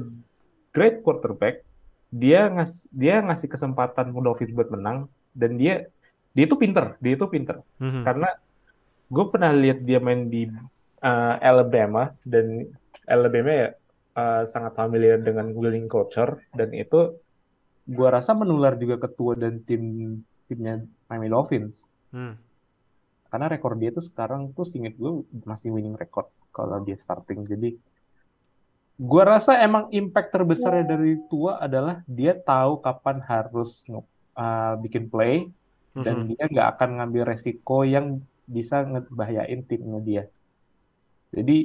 great 0.75 0.99
quarterback 0.99 1.63
dia 2.11 2.51
ngas 2.51 2.91
dia 2.91 3.23
ngasih 3.23 3.47
kesempatan 3.47 4.11
Dolphins 4.11 4.51
buat 4.51 4.67
menang 4.67 5.07
dan 5.31 5.55
dia 5.55 5.87
dia 6.35 6.43
itu 6.43 6.59
pinter 6.59 6.99
dia 6.99 7.15
itu 7.15 7.25
pinter 7.27 7.63
Mhm. 7.79 8.03
karena 8.03 8.29
gue 9.07 9.25
pernah 9.31 9.51
lihat 9.55 9.79
dia 9.81 10.03
main 10.03 10.27
di 10.27 10.51
uh, 10.99 11.35
Alabama 11.39 12.11
dan 12.27 12.67
Alabama 13.07 13.51
ya 13.51 13.67
uh, 14.13 14.43
sangat 14.43 14.75
familiar 14.75 15.15
dengan 15.17 15.47
winning 15.55 15.87
culture 15.87 16.43
dan 16.51 16.75
itu 16.75 17.15
gue 17.87 18.07
rasa 18.11 18.35
menular 18.35 18.75
juga 18.75 18.99
ke 18.99 19.07
tua 19.07 19.39
dan 19.39 19.63
tim 19.63 19.83
timnya 20.45 20.83
Miami 21.07 21.31
Dolphins 21.31 21.87
Hmm. 22.07 22.39
Karena 23.31 23.47
rekor 23.53 23.73
dia 23.81 23.89
tuh 23.97 24.03
sekarang 24.09 24.41
tuh 24.55 24.65
singkat 24.71 24.93
gue 25.01 25.11
masih 25.51 25.69
winning 25.75 25.97
record 26.01 26.27
kalau 26.55 26.77
dia 26.85 26.97
starting. 26.99 27.39
Jadi 27.51 27.69
gue 28.97 29.23
rasa 29.33 29.51
emang 29.67 29.85
impact 29.93 30.29
terbesarnya 30.33 30.85
dari 30.97 31.11
tua 31.31 31.51
adalah 31.65 32.01
dia 32.09 32.33
tahu 32.33 32.81
kapan 32.85 33.17
harus 33.31 33.85
uh, 34.41 34.73
bikin 34.83 35.05
play 35.11 35.33
dan 36.05 36.15
Mhm. 36.17 36.27
dia 36.29 36.43
nggak 36.51 36.67
akan 36.77 36.89
ngambil 37.01 37.23
resiko 37.33 37.77
yang 37.85 38.05
bisa 38.55 38.75
ngebahayain 38.91 39.61
timnya 39.69 39.99
dia. 40.09 40.23
Jadi 41.35 41.57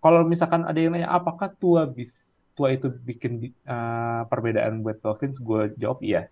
kalau 0.00 0.20
misalkan 0.24 0.62
ada 0.64 0.78
yang 0.80 0.92
nanya 0.96 1.10
apakah 1.12 1.48
tua 1.60 1.84
bis 1.96 2.36
tua 2.56 2.72
itu 2.76 2.88
bikin 3.08 3.32
uh, 3.68 4.24
perbedaan 4.30 4.80
buat 4.84 4.98
Dolphins? 5.04 5.38
Gue 5.40 5.72
jawab 5.76 6.00
iya. 6.04 6.28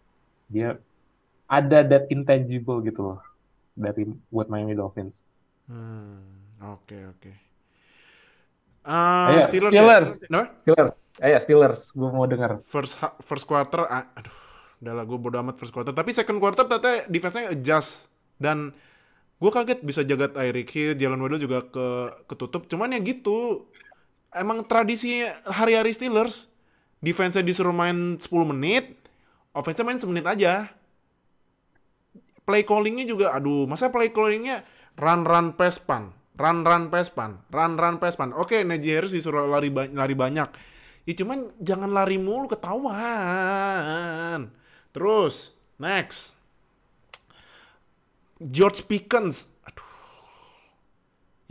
Dia 0.48 0.80
ada 1.48 1.78
that 1.90 2.04
intangible 2.14 2.80
gitu 2.84 3.00
loh 3.14 3.18
dari 3.78 4.02
buat 4.28 4.46
Miami 4.46 4.74
Dolphins 4.74 5.22
Hmm. 5.64 6.24
Oke 6.58 6.96
oke. 7.06 7.28
Ah, 8.82 9.36
Ayo, 9.36 9.40
Steelers. 9.44 9.68
ya? 9.68 9.76
Steelers. 9.76 10.12
Kenapa? 10.24 10.46
Steelers. 10.56 10.92
Eh 11.18 11.28
ya 11.28 11.38
Steelers, 11.38 11.80
gue 11.92 12.08
mau 12.08 12.24
dengar. 12.24 12.50
First 12.64 12.96
ha- 12.98 13.16
first 13.20 13.44
quarter, 13.44 13.84
ah, 13.84 14.08
aduh, 14.14 14.32
udah 14.80 14.92
lah 14.94 15.04
gue 15.04 15.18
bodo 15.18 15.36
amat 15.38 15.60
first 15.60 15.70
quarter. 15.70 15.90
Tapi 15.90 16.08
second 16.10 16.38
quarter 16.38 16.64
ternyata 16.64 17.04
defense-nya 17.06 17.52
adjust 17.52 18.08
dan 18.38 18.72
gue 19.36 19.50
kaget 19.52 19.82
bisa 19.82 20.00
jaga 20.02 20.32
Tyreek 20.32 20.70
Hill, 20.70 20.96
Jalen 20.96 21.20
Waddle 21.20 21.42
juga 21.42 21.60
ke 21.62 21.86
ketutup. 22.26 22.64
Cuman 22.64 22.94
ya 22.94 23.00
gitu, 23.02 23.68
emang 24.30 24.64
tradisi 24.64 25.20
hari-hari 25.44 25.92
Steelers, 25.92 26.48
defense-nya 26.98 27.44
disuruh 27.44 27.74
main 27.74 28.16
10 28.16 28.24
menit, 28.48 28.96
offense-nya 29.52 29.84
main 29.84 30.00
semenit 30.00 30.24
aja. 30.24 30.70
Play 32.48 32.64
callingnya 32.64 33.04
juga, 33.04 33.36
aduh, 33.36 33.68
masa 33.68 33.92
play 33.92 34.08
callingnya 34.08 34.64
run 34.96 35.28
run 35.28 35.52
pass 35.52 35.76
pan, 35.76 36.16
run 36.40 36.64
run 36.64 36.88
pass 36.88 37.12
pan, 37.12 37.44
run 37.52 37.76
run 37.76 38.00
pass 38.00 38.16
pan. 38.16 38.32
Oke, 38.32 38.64
Najee 38.64 38.96
Harris 38.96 39.12
disuruh 39.12 39.44
lari 39.44 39.68
ba- 39.68 39.92
lari 39.92 40.16
banyak. 40.16 40.48
Ya 41.04 41.12
cuman 41.12 41.52
jangan 41.60 41.92
lari 41.92 42.16
mulu 42.16 42.48
ketahuan. 42.48 44.48
Terus, 44.96 45.52
next. 45.76 46.40
George 48.40 48.80
Pickens. 48.88 49.52
Aduh. 49.68 49.92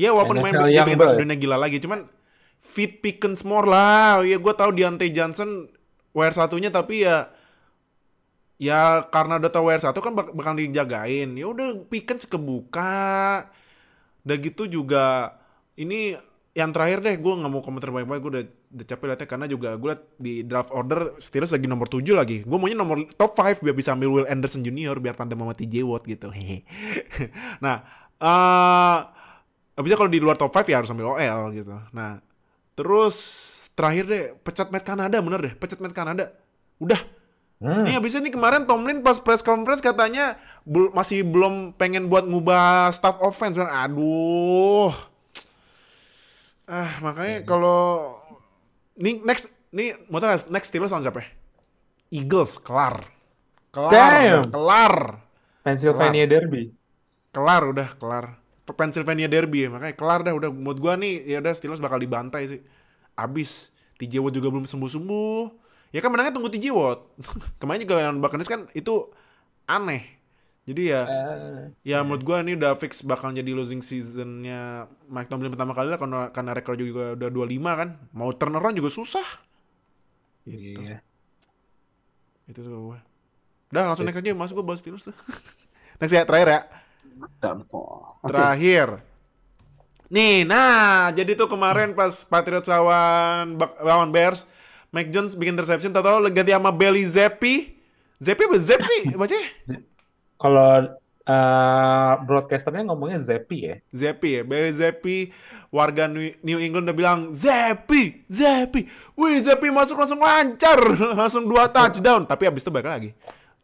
Ya 0.01 0.17
walaupun 0.17 0.41
main 0.41 0.57
dia 0.65 0.81
bikin 0.81 1.29
gila 1.37 1.61
lagi, 1.61 1.77
cuman 1.77 2.09
fit 2.57 3.05
Pickens 3.05 3.45
more 3.45 3.69
lah. 3.69 4.25
Ya 4.25 4.41
gue 4.41 4.53
tahu 4.57 4.73
Deontay 4.73 5.13
Johnson 5.13 5.69
WR 6.17 6.33
satunya 6.33 6.73
tapi 6.73 7.05
ya 7.05 7.29
ya 8.57 9.05
karena 9.13 9.37
WR 9.37 9.81
satu 9.81 10.01
kan 10.01 10.13
bak- 10.17 10.33
bakal 10.33 10.57
dijagain. 10.57 11.33
Ya 11.37 11.45
udah 11.49 11.85
Pickens 11.87 12.25
kebuka. 12.25 13.45
Udah 14.25 14.37
gitu 14.43 14.67
juga 14.67 15.37
ini 15.77 16.17
yang 16.57 16.73
terakhir 16.73 17.05
deh 17.05 17.15
gue 17.21 17.33
nggak 17.37 17.51
mau 17.53 17.61
komentar 17.61 17.93
banyak-banyak 17.93 18.21
gue 18.25 18.31
udah, 18.33 18.45
udah 18.73 18.85
capek 18.89 19.05
liatnya 19.13 19.27
karena 19.29 19.45
juga 19.45 19.69
gue 19.77 19.89
liat 19.93 20.03
di 20.17 20.33
draft 20.41 20.73
order 20.73 21.13
Steelers 21.21 21.53
lagi 21.53 21.69
nomor 21.69 21.85
7 21.85 22.01
lagi. 22.17 22.41
Gue 22.41 22.57
maunya 22.57 22.73
nomor 22.73 23.05
top 23.13 23.37
5 23.37 23.61
biar 23.61 23.77
bisa 23.77 23.93
ambil 23.93 24.09
Will 24.09 24.27
Anderson 24.27 24.65
Junior 24.65 24.97
biar 24.97 25.13
tandem 25.13 25.37
sama 25.37 25.53
TJ 25.53 25.85
Watt 25.85 26.09
gitu. 26.09 26.33
Nah 27.63 27.75
eh 28.17 28.97
abisnya 29.77 29.97
kalau 30.01 30.09
di 30.09 30.17
luar 30.17 30.33
top 30.41 30.49
5 30.49 30.65
ya 30.65 30.81
harus 30.81 30.89
ambil 30.89 31.13
OL 31.13 31.53
gitu. 31.53 31.77
Nah 31.93 32.17
terus 32.73 33.15
terakhir 33.77 34.03
deh 34.09 34.23
pecat 34.41 34.73
Matt 34.73 34.81
Canada 34.81 35.21
bener 35.21 35.39
deh 35.45 35.53
pecat 35.53 35.77
Matt 35.77 35.93
Canada. 35.93 36.33
Udah 36.81 36.97
Hmm. 37.57 37.89
Nih 37.89 37.97
abisnya 37.97 38.21
nih 38.21 38.33
kemarin 38.33 38.69
Tomlin 38.69 39.01
pas 39.01 39.17
press 39.17 39.41
conference 39.41 39.81
katanya 39.81 40.37
bel- 40.61 40.93
masih 40.93 41.25
belum 41.25 41.73
pengen 41.73 42.05
buat 42.05 42.29
ngubah 42.29 42.93
staff 42.93 43.17
offense. 43.17 43.57
Bilang, 43.57 43.73
Aduh. 43.73 44.93
Ah, 46.67 46.99
makanya 47.01 47.47
kalau 47.47 48.13
nih 48.99 49.23
next 49.25 49.49
nih 49.71 49.97
mau 50.11 50.21
gak, 50.21 50.51
next 50.53 50.69
Steelers 50.69 50.93
lawan 50.93 51.01
siapa? 51.07 51.25
Eagles 52.13 52.61
kelar. 52.61 53.09
Kelar, 53.73 53.91
Damn. 53.91 54.13
udah, 54.21 54.43
kelar. 54.53 54.95
Pennsylvania 55.65 56.25
Derby. 56.29 56.71
Kelar 57.35 57.61
udah, 57.67 57.89
kelar. 57.97 58.25
Pennsylvania 58.67 59.31
Derby 59.31 59.63
ya, 59.63 59.69
makanya 59.71 59.95
kelar 59.95 60.19
dah 60.27 60.35
udah 60.35 60.51
menurut 60.51 60.79
gua 60.79 60.99
nih 60.99 61.23
ya 61.23 61.39
udah 61.39 61.55
Steelers 61.55 61.79
bakal 61.79 61.97
dibantai 62.03 62.51
sih. 62.51 62.59
Abis 63.15 63.71
TJ 63.95 64.19
Watt 64.19 64.35
juga 64.35 64.51
belum 64.51 64.67
sembuh-sembuh. 64.67 65.66
Ya 65.95 65.99
kan 66.03 66.11
menangnya 66.11 66.35
tunggu 66.35 66.51
TJ 66.51 66.71
Watt. 66.75 66.99
Kemarin 67.61 67.83
juga 67.83 67.93
lawan 67.99 68.19
Buccaneers 68.19 68.51
kan 68.51 68.67
itu 68.75 69.11
aneh. 69.67 70.03
Jadi 70.67 70.91
ya 70.91 71.07
Eh, 71.07 71.71
ya 71.87 72.03
menurut 72.03 72.27
gua 72.27 72.43
ini 72.43 72.59
udah 72.59 72.75
fix 72.75 72.99
bakal 72.99 73.31
jadi 73.31 73.55
losing 73.55 73.79
seasonnya 73.79 74.91
Mike 75.07 75.31
Tomlin 75.31 75.47
pertama 75.47 75.71
kali 75.71 75.87
lah 75.87 75.95
karena 75.95 76.27
karena 76.35 76.51
rekor 76.51 76.75
juga 76.75 77.15
udah 77.15 77.29
25 77.31 77.79
kan. 77.79 77.89
Mau 78.11 78.29
turnaround 78.35 78.75
juga 78.75 78.91
susah. 78.91 79.23
Gitu. 80.43 80.79
iya. 80.79 80.99
Itu 82.47 82.59
tuh 82.63 82.71
gua. 82.91 82.99
Udah 83.71 83.83
langsung 83.87 84.07
next 84.07 84.19
aja 84.19 84.35
masuk 84.35 84.59
gua 84.59 84.75
bahas 84.75 84.83
Steelers 84.83 85.07
tuh. 85.07 85.15
next 86.03 86.13
ya 86.15 86.27
terakhir 86.27 86.47
ya. 86.51 86.61
Downfall. 87.39 88.21
Terakhir. 88.27 88.87
Nih, 90.07 90.47
nah 90.47 91.11
jadi 91.11 91.35
tuh 91.35 91.51
kemarin 91.51 91.91
pas 91.91 92.23
Patriots 92.23 92.71
lawan 92.71 93.59
lawan 93.83 94.09
Bears, 94.15 94.47
Mac 94.89 95.11
Jones 95.11 95.33
bikin 95.33 95.53
interception, 95.53 95.91
tau-tau 95.91 96.23
ganti 96.27 96.49
sama 96.49 96.71
Bailey 96.71 97.03
Zappi. 97.03 97.75
Zappi 98.17 98.43
apa 98.45 98.57
Zep 98.57 98.81
sih 98.81 99.01
bacanya? 99.19 99.49
Kalau 100.37 100.69
eh, 101.21 102.13
broadcasternya 102.23 102.87
ngomongnya 102.87 103.19
Zepi 103.19 103.57
ya. 103.61 103.75
Zappi 103.91 104.39
ya, 104.39 104.41
Bailey 104.41 104.73
Zappi. 104.73 105.17
Warga 105.67 106.07
New 106.07 106.57
England 106.57 106.87
udah 106.87 106.95
bilang 106.95 107.19
Zappi, 107.29 108.23
Zappi. 108.25 108.87
Wih, 109.13 109.35
Zappi 109.37 109.67
masuk 109.67 109.99
langsung 109.99 110.17
lancar, 110.17 110.79
langsung 111.19 111.43
dua 111.43 111.67
touchdown. 111.67 112.23
Tapi 112.23 112.47
abis 112.47 112.63
itu 112.63 112.71
balik 112.71 112.87
lagi, 112.87 113.09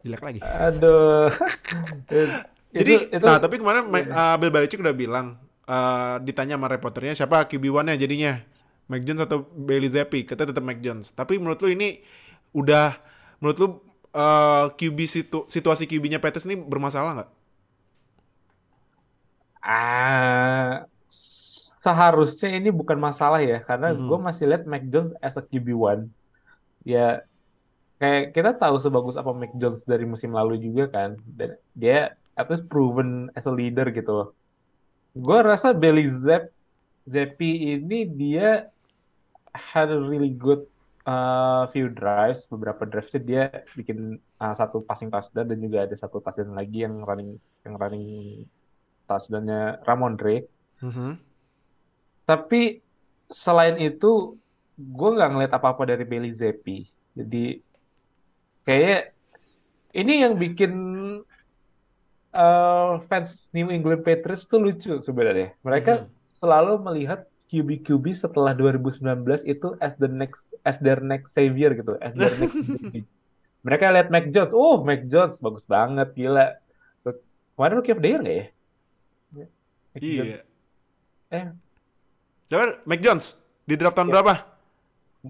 jelek 0.04 0.20
lagi. 0.20 0.40
Aduh. 0.44 1.32
Jadi, 2.74 2.92
Itu- 2.92 3.06
itu- 3.08 3.22
nah 3.22 3.38
tapi 3.38 3.56
kemarin 3.56 3.86
Ma- 3.86 4.02
uh, 4.04 4.34
Bill 4.36 4.50
Belichick 4.50 4.82
udah 4.82 4.90
bilang, 4.92 5.38
uh, 5.64 6.18
ditanya 6.20 6.58
sama 6.58 6.66
reporternya 6.66 7.14
siapa 7.14 7.46
QB1-nya 7.46 7.94
jadinya, 7.96 8.42
Mac 8.94 9.02
Jones 9.06 9.22
atau 9.26 9.38
Bailey 9.68 9.90
Zappi, 9.90 10.18
katanya 10.28 10.50
tetap 10.54 10.64
Mac 10.70 10.78
Jones. 10.84 11.06
Tapi 11.18 11.32
menurut 11.42 11.58
lu 11.64 11.68
ini 11.76 11.88
udah, 12.54 12.96
menurut 13.42 13.58
lu 13.62 13.68
uh, 14.14 14.64
QB 14.78 14.98
situ, 15.10 15.38
situasi 15.50 15.84
QB-nya 15.90 16.18
Patriots 16.22 16.46
ini 16.48 16.56
bermasalah 16.58 17.10
nggak? 17.18 17.30
Ah, 19.62 20.84
seharusnya 21.82 22.48
ini 22.58 22.68
bukan 22.80 22.98
masalah 23.06 23.40
ya, 23.50 23.54
karena 23.68 23.86
Mhm. 23.88 24.08
gue 24.08 24.18
masih 24.26 24.44
lihat 24.50 24.62
Mac 24.72 24.82
Jones 24.92 25.10
as 25.26 25.36
a 25.40 25.42
QB1. 25.50 26.00
Ya, 26.92 27.00
kayak 28.00 28.22
kita 28.36 28.50
tahu 28.62 28.76
sebagus 28.84 29.16
apa 29.20 29.30
Mac 29.40 29.52
Jones 29.60 29.80
dari 29.92 30.04
musim 30.12 30.30
lalu 30.38 30.54
juga 30.66 30.82
kan, 30.94 31.10
dan 31.38 31.50
dia 31.82 31.94
at 32.40 32.46
least 32.50 32.66
proven 32.72 33.08
as 33.38 33.46
a 33.50 33.52
leader 33.58 33.86
gitu 33.98 34.10
loh. 34.18 34.28
Gue 35.26 35.38
rasa 35.50 35.68
Bailey 35.82 36.06
Zapp, 36.10 36.44
ini 37.40 37.96
dia 38.20 38.73
had 39.54 39.88
a 39.88 40.00
really 40.02 40.34
good 40.34 40.66
uh, 41.06 41.70
few 41.70 41.88
drives, 41.88 42.44
beberapa 42.50 42.84
drives 42.84 43.14
dia 43.22 43.64
bikin 43.72 44.18
uh, 44.42 44.54
satu 44.54 44.82
passing 44.82 45.08
touchdown 45.08 45.46
dan 45.46 45.58
juga 45.62 45.86
ada 45.86 45.94
satu 45.94 46.18
touchdown 46.18 46.58
lagi 46.58 46.82
yang 46.82 47.00
running 47.06 47.38
yang 47.62 47.74
running 47.78 48.06
touchdownnya 49.06 49.80
Ramondre. 49.86 50.50
Mhm. 50.82 51.16
Tapi 52.24 52.80
selain 53.28 53.76
itu, 53.78 54.36
gue 54.74 55.08
nggak 55.14 55.30
ngeliat 55.30 55.52
apa-apa 55.54 55.84
dari 55.86 56.04
Bailey 56.08 56.32
Zappi. 56.32 56.88
Jadi 57.14 57.60
kayak 58.64 59.12
ini 59.94 60.24
yang 60.24 60.34
bikin 60.34 60.72
uh, 62.34 62.98
fans 63.06 63.52
New 63.54 63.70
England 63.70 64.02
Patriots 64.02 64.48
tuh 64.48 64.58
lucu 64.58 64.98
sebenarnya. 64.98 65.54
Mereka 65.62 65.92
Mhm. 66.04 66.08
selalu 66.42 66.74
melihat 66.82 67.28
QB-QB 67.44 68.04
setelah 68.10 68.52
2019 68.52 69.04
itu 69.46 69.68
as 69.78 69.94
the 69.94 70.08
next 70.08 70.50
as 70.62 70.80
their 70.80 70.98
next 70.98 71.32
savior 71.32 71.70
gitu, 71.72 71.94
as 71.98 72.12
their 72.12 72.32
next 72.40 72.56
baby. 72.58 73.04
Mereka 73.60 73.88
lihat 73.90 74.08
Mac 74.08 74.28
Jones, 74.28 74.52
oh 74.52 74.80
Mac 74.80 75.04
Jones 75.04 75.38
bagus 75.38 75.64
banget, 75.64 76.12
gila. 76.12 76.56
Kemarin 77.54 77.74
Rookie 77.78 77.94
of 77.94 78.00
the 78.00 78.08
Year 78.08 78.20
nggak 78.20 78.36
ya? 78.36 78.46
Mac 79.94 80.00
Iya. 80.00 80.16
Jones. 80.18 80.40
Eh, 81.30 81.44
Siapa? 82.44 82.64
Mac 82.82 83.00
Jones 83.00 83.24
di 83.62 83.74
draft 83.74 83.94
tahun 83.94 84.08
Ya. 84.08 84.14
berapa? 84.14 84.34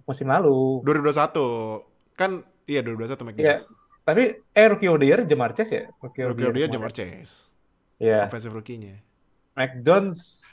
musim 0.03 0.27
lalu. 0.27 0.83
2021. 0.83 1.87
Kan 2.15 2.31
iya 2.65 2.81
2021 2.81 3.23
Mac 3.23 3.35
Iya. 3.37 3.45
Jones. 3.55 3.63
Tapi 4.05 4.23
eh 4.51 4.67
Rookie 4.67 4.89
of 4.89 4.99
the 4.99 5.07
Year 5.07 5.21
Jamar 5.23 5.51
Chase 5.53 5.73
ya? 5.73 5.85
Rookie 5.99 6.23
of 6.23 6.29
Rookie 6.33 6.45
of 6.45 6.53
the 6.53 6.61
Year 6.61 6.71
Jamar. 6.71 6.91
Chase. 6.91 7.49
Iya. 7.97 8.27
Offensive 8.27 8.53
rookie-nya. 8.53 8.99
Mac 9.55 9.79
Jones 9.81 10.49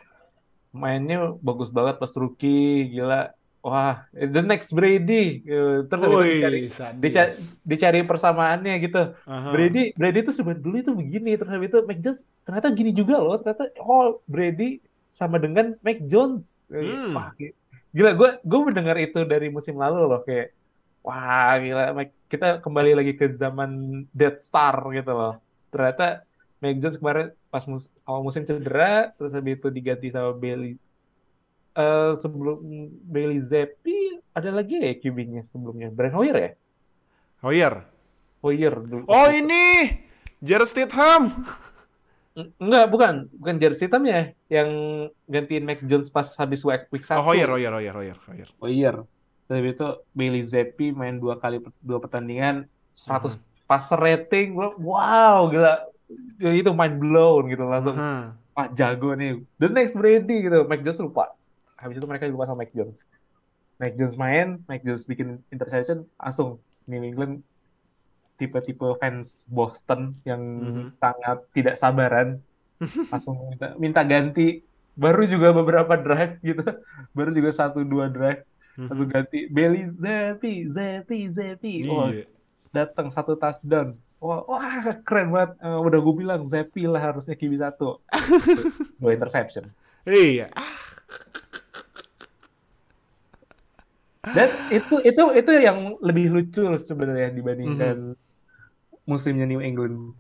mainnya 0.72 1.36
bagus 1.40 1.70
banget 1.70 1.96
pas 1.98 2.12
rookie, 2.16 2.90
gila. 2.90 3.32
Wah, 3.62 4.10
the 4.10 4.42
next 4.42 4.74
Brady. 4.74 5.46
Eh, 5.46 5.86
Terus 5.86 6.02
itu 6.02 6.18
dicari, 6.18 6.60
Wih, 6.66 6.74
sadis. 6.74 6.98
dica- 6.98 7.34
dicari 7.62 8.00
persamaannya 8.02 8.74
gitu. 8.82 9.14
Aha. 9.24 9.54
Brady 9.54 9.94
Brady 9.94 10.20
itu 10.26 10.34
sebenarnya 10.34 10.64
dulu 10.66 10.76
itu 10.82 10.92
begini, 10.92 11.32
terus 11.38 11.52
habis 11.52 11.70
itu 11.70 11.80
Mac 11.86 12.00
Jones 12.02 12.22
ternyata 12.42 12.68
gini 12.74 12.90
juga 12.92 13.22
loh. 13.22 13.38
Ternyata 13.38 13.70
oh 13.78 14.18
Brady 14.26 14.82
sama 15.14 15.38
dengan 15.38 15.78
Mac 15.80 16.02
Jones. 16.04 16.66
Eh, 16.74 16.82
Hmm. 16.82 17.14
Wah, 17.14 17.30
gi- 17.38 17.54
gila 17.94 18.12
gue 18.18 18.30
gue 18.42 18.60
mendengar 18.66 18.98
itu 18.98 19.20
dari 19.24 19.48
musim 19.48 19.78
lalu 19.78 20.10
loh 20.10 20.26
kayak 20.26 20.58
wah 21.02 21.54
gila 21.60 21.86
Mac- 21.94 22.18
kita 22.26 22.48
kembali 22.60 22.92
lagi 22.96 23.14
ke 23.14 23.30
zaman 23.36 23.70
Death 24.10 24.42
Star 24.42 24.74
gitu 24.90 25.12
loh. 25.12 25.38
Ternyata 25.70 26.26
Mac 26.58 26.76
Jones 26.82 26.98
kemarin 26.98 27.30
pas 27.52 27.68
mus 27.68 27.92
awal 28.02 28.24
musim 28.24 28.42
cedera, 28.42 29.12
terus 29.14 29.30
habis 29.30 29.60
itu 29.60 29.68
diganti 29.68 30.08
sama 30.10 30.32
Bailey. 30.32 30.80
Eh 31.72 32.14
sebelum 32.16 32.60
Bailey 33.06 33.40
Zappi 33.40 34.20
ada 34.32 34.50
lagi 34.50 34.76
ya 34.76 34.92
QB-nya 34.94 35.44
sebelumnya 35.44 35.88
Brian 35.88 36.16
Hoyer 36.16 36.36
ya? 36.36 36.52
Hoyer. 37.44 37.74
Hoyer 38.40 38.74
dulu. 38.76 39.04
Oh 39.06 39.28
ini 39.28 40.00
Jared 40.40 40.68
Stidham. 40.68 41.32
Eng- 42.32 42.56
Enggak, 42.58 42.86
bukan. 42.88 43.14
Bukan 43.36 43.56
Jared 43.56 43.76
Stidham 43.76 44.04
ya 44.04 44.22
yang 44.48 44.70
gantiin 45.28 45.64
Mac 45.64 45.80
Jones 45.84 46.08
pas 46.08 46.28
habis 46.36 46.64
week, 46.64 46.88
week 46.90 47.04
Oh 47.08 47.20
1. 47.20 47.28
Hoyer, 47.28 47.50
Hoyer, 47.52 47.72
Hoyer, 47.72 47.96
Hoyer, 47.96 48.18
Hoyer. 48.26 48.50
Hoyer. 48.60 48.96
Tapi 49.46 49.68
itu 49.68 49.88
Bailey 50.12 50.44
Zappi 50.44 50.92
main 50.92 51.20
dua 51.20 51.36
kali 51.36 51.60
dua 51.80 52.00
pertandingan 52.00 52.64
100 52.92 53.36
Mhm. 53.36 53.44
passer 53.68 54.00
rating. 54.00 54.56
Gua, 54.56 54.72
Wow, 54.76 55.52
gila. 55.52 55.74
Ya, 56.38 56.52
Itu 56.52 56.72
mind 56.72 56.98
blown 56.98 57.44
gitu 57.48 57.64
langsung. 57.64 57.96
Aha. 57.96 58.34
Wah, 58.52 58.68
jago 58.70 59.14
nih. 59.14 59.40
The 59.56 59.68
next 59.68 59.96
Brady 59.96 60.44
gitu. 60.44 60.66
Mac 60.66 60.82
Jones 60.82 61.00
lupa. 61.00 61.32
Habis 61.76 61.98
itu 61.98 62.06
mereka 62.06 62.28
lupa 62.28 62.46
sama 62.46 62.64
Mac 62.64 62.72
Jones. 62.72 63.08
Mac 63.78 63.96
Jones 63.96 64.16
main, 64.16 64.48
Mac 64.66 64.82
Jones 64.82 65.04
bikin 65.06 65.40
interception, 65.48 66.06
langsung 66.16 66.60
New 66.86 67.00
England 67.00 67.42
tipe-tipe 68.36 68.98
fans 68.98 69.46
Boston 69.46 70.18
yang 70.24 70.42
Mhm. 70.42 70.86
sangat 70.92 71.46
tidak 71.52 71.76
sabaran 71.76 72.42
langsung 73.14 73.38
minta, 73.48 73.68
minta 73.78 74.02
ganti 74.02 74.66
baru 74.92 75.24
juga 75.24 75.54
beberapa 75.54 75.94
drive 75.94 76.42
gitu 76.42 76.66
baru 77.14 77.30
juga 77.32 77.54
satu 77.54 77.86
dua 77.86 78.10
drive 78.10 78.42
langsung 78.76 79.06
ganti 79.06 79.46
Bailey 79.46 79.94
Zappi 79.94 80.66
Zappi 80.68 81.20
Zappi 81.30 81.74
oh 81.86 82.10
Iya. 82.10 82.26
datang 82.74 83.14
satu 83.14 83.38
touchdown 83.38 83.94
wah, 84.22 84.46
wah 84.46 84.62
keren 85.02 85.34
banget. 85.34 85.52
Eh, 85.60 85.80
udah 85.82 86.00
gue 86.00 86.16
bilang 86.16 86.42
Zappi 86.46 86.86
lah 86.86 87.02
harusnya 87.02 87.34
QB 87.34 87.54
satu. 87.58 88.00
Dua 89.02 89.12
interception. 89.12 89.74
Iya. 90.06 90.50
dan 94.22 94.50
itu 94.70 95.02
itu 95.02 95.24
itu 95.34 95.52
yang 95.58 95.98
lebih 95.98 96.30
lucu 96.30 96.78
sebenarnya 96.78 97.34
dibandingkan 97.34 98.14
musimnya 99.04 99.50
New 99.50 99.60
England. 99.60 100.14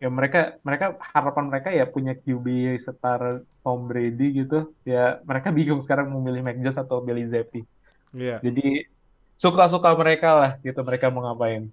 Ya 0.00 0.08
mereka 0.08 0.56
mereka 0.64 0.96
harapan 1.12 1.44
mereka 1.52 1.68
ya 1.68 1.84
punya 1.84 2.16
QB 2.16 2.48
setara 2.80 3.44
Tom 3.60 3.84
Brady 3.84 4.40
gitu. 4.40 4.72
Ya 4.88 5.20
mereka 5.28 5.52
bingung 5.52 5.84
sekarang 5.84 6.08
mau 6.08 6.24
milih 6.24 6.40
Mac 6.40 6.56
Jones 6.56 6.80
atau 6.80 7.04
Bailey 7.04 7.28
Zappi 7.28 7.62
Iya. 8.10 8.42
jadi 8.42 8.90
suka-suka 9.38 9.94
mereka 9.94 10.34
lah 10.34 10.50
gitu 10.66 10.82
mereka 10.82 11.14
mau 11.14 11.22
ngapain 11.22 11.70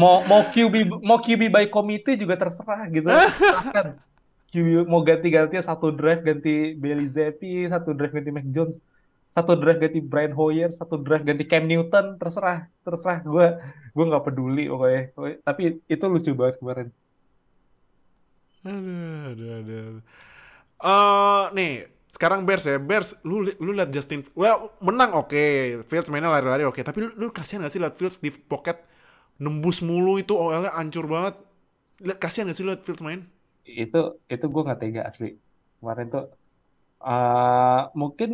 mau 0.00 0.24
mau 0.24 0.42
QB 0.48 0.74
mau 1.02 1.18
QB 1.20 1.52
by 1.52 1.66
committee 1.68 2.16
juga 2.16 2.34
terserah 2.38 2.88
gitu 2.88 3.08
silahkan 3.38 3.98
QB 4.50 4.88
mau 4.88 5.00
ganti-gantinya 5.04 5.62
satu 5.62 5.92
drive 5.94 6.22
ganti 6.24 6.74
Zappi 7.06 7.68
satu 7.68 7.94
drive 7.94 8.14
ganti 8.14 8.30
Mac 8.32 8.46
Jones 8.48 8.80
satu 9.30 9.54
drive 9.54 9.78
ganti 9.78 10.00
Brian 10.02 10.34
Hoyer 10.34 10.70
satu 10.74 10.98
drive 10.98 11.22
ganti 11.22 11.44
Cam 11.46 11.64
Newton 11.66 12.18
terserah 12.18 12.66
terserah 12.82 13.22
gue 13.22 13.46
gue 13.94 14.04
nggak 14.10 14.24
peduli 14.26 14.66
pokoknya 14.70 15.02
tapi 15.46 15.82
itu 15.86 16.04
lucu 16.10 16.32
banget 16.34 16.56
kemarin 16.58 16.88
Aduh, 18.60 19.32
aduh, 19.32 19.50
aduh. 19.64 20.00
Eh, 20.80 21.44
nih, 21.56 21.72
sekarang 22.12 22.44
Bears 22.44 22.64
ya. 22.68 22.76
Bears, 22.76 23.16
lu 23.24 23.44
lu 23.56 23.70
lihat 23.72 23.88
Justin, 23.92 24.24
well, 24.36 24.72
menang 24.84 25.16
oke. 25.16 25.44
Fields 25.88 26.08
mainnya 26.12 26.28
lari-lari 26.32 26.64
oke. 26.68 26.80
Tapi 26.84 26.98
lu, 27.04 27.08
lu 27.16 27.26
kasihan 27.32 27.64
gak 27.64 27.72
sih 27.72 27.80
lihat 27.80 27.96
Fields 27.96 28.20
di 28.20 28.28
pocket 28.32 28.80
nembus 29.40 29.80
mulu 29.80 30.20
itu 30.20 30.36
OL-nya 30.36 30.72
hancur 30.76 31.08
banget. 31.08 31.34
Lihat 32.04 32.18
kasihan 32.20 32.48
gak 32.52 32.56
sih 32.56 32.66
lihat 32.68 32.84
Fields 32.84 33.04
main? 33.04 33.24
itu 33.70 34.00
itu 34.26 34.44
gue 34.50 34.62
nggak 34.66 34.80
tega 34.80 35.02
asli. 35.06 35.38
Kemarin 35.78 36.06
tuh 36.10 36.24
eh, 37.04 37.82
mungkin 37.94 38.30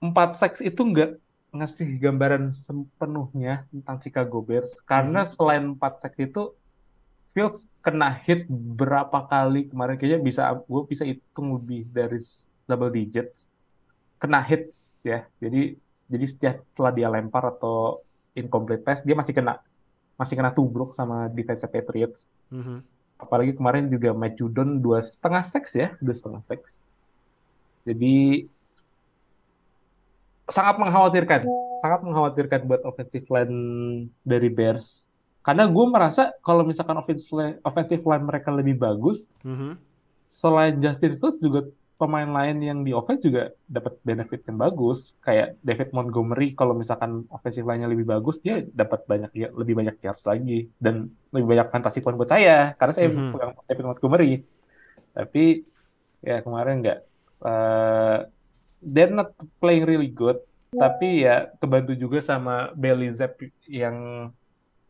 empat 0.00 0.30
seks 0.36 0.58
itu 0.64 0.80
nggak 0.80 1.10
ngasih 1.54 1.88
gambaran 2.02 2.50
sepenuhnya 2.50 3.68
tentang 3.70 3.96
Chicago 4.02 4.38
Bears. 4.40 4.80
Karena 4.84 5.22
selain 5.26 5.76
empat 5.76 6.02
seks 6.02 6.18
itu 6.18 6.42
Fields 7.30 7.66
kena 7.82 8.14
hit 8.14 8.46
berapa 8.50 9.26
kali 9.26 9.66
kemarin. 9.66 9.98
Kayaknya 9.98 10.20
bisa 10.22 10.42
gue 10.54 10.82
bisa 10.86 11.02
hitung 11.06 11.58
lebih 11.58 11.86
dari 11.90 12.18
double 12.66 12.92
digits. 12.94 13.50
Kena 14.22 14.40
hits 14.42 15.02
ya. 15.04 15.26
Jadi 15.42 15.76
jadi 16.06 16.26
setiap 16.28 16.56
setelah 16.70 16.92
dia 16.94 17.08
lempar 17.10 17.48
atau 17.54 18.04
incomplete 18.34 18.82
pass 18.82 19.06
dia 19.06 19.16
masih 19.16 19.34
kena 19.34 19.62
masih 20.14 20.34
kena 20.38 20.54
tubruk 20.54 20.94
sama 20.94 21.26
defense 21.30 21.66
Patriots 21.66 22.30
Mhm. 22.50 22.82
apalagi 23.18 23.52
kemarin 23.56 23.88
juga 23.88 24.10
Matt 24.12 24.36
Judon 24.38 24.78
dua 24.78 25.00
setengah 25.00 25.42
seks 25.42 25.70
ya, 25.74 25.94
dua 26.02 26.14
setengah 26.14 26.42
seks. 26.44 26.82
Jadi 27.84 28.44
sangat 30.44 30.76
mengkhawatirkan, 30.76 31.40
sangat 31.80 32.00
mengkhawatirkan 32.04 32.60
buat 32.68 32.82
offensive 32.84 33.24
line 33.32 33.54
dari 34.20 34.52
Bears. 34.52 35.08
Karena 35.44 35.68
gue 35.68 35.84
merasa 35.88 36.32
kalau 36.40 36.64
misalkan 36.64 36.96
offensive 36.96 37.32
line, 37.36 37.56
offensive 37.64 38.04
line 38.04 38.24
mereka 38.24 38.48
lebih 38.52 38.76
bagus, 38.76 39.28
Mhm. 39.44 39.76
selain 40.24 40.74
Justin 40.80 41.20
Fields 41.20 41.38
juga 41.40 41.68
pemain 41.94 42.26
lain 42.26 42.58
yang 42.58 42.78
di 42.82 42.90
offense 42.90 43.22
juga 43.22 43.54
dapat 43.70 43.96
benefit 44.02 44.42
yang 44.50 44.58
bagus. 44.58 45.14
Kayak 45.22 45.54
David 45.62 45.94
Montgomery 45.94 46.52
kalau 46.52 46.74
misalkan 46.74 47.22
offensive 47.30 47.64
line-nya 47.64 47.86
lebih 47.86 48.06
bagus, 48.06 48.42
dia 48.42 48.66
dapat 48.66 49.06
banyak 49.06 49.30
ya, 49.32 49.48
lebih 49.54 49.78
banyak 49.78 49.96
yards 50.02 50.26
lagi 50.26 50.66
dan 50.82 51.08
lebih 51.30 51.54
banyak 51.54 51.68
fantasi 51.70 52.02
point 52.02 52.18
buat 52.18 52.30
saya 52.30 52.74
karena 52.74 52.92
saya 52.92 53.08
Mhm. 53.10 53.30
pegang 53.32 53.52
David 53.70 53.84
Montgomery. 53.86 54.32
Tapi 55.14 55.44
ya 56.20 56.42
kemarin 56.42 56.82
nggak 56.82 56.98
uh, 57.42 58.18
they're 58.82 59.14
not 59.14 59.30
playing 59.62 59.86
really 59.86 60.10
good. 60.10 60.42
Tapi 60.74 61.22
ya 61.22 61.54
kebantu 61.62 61.94
juga 61.94 62.18
sama 62.18 62.74
Bailey 62.74 63.14
Zapp 63.14 63.38
yang 63.70 64.28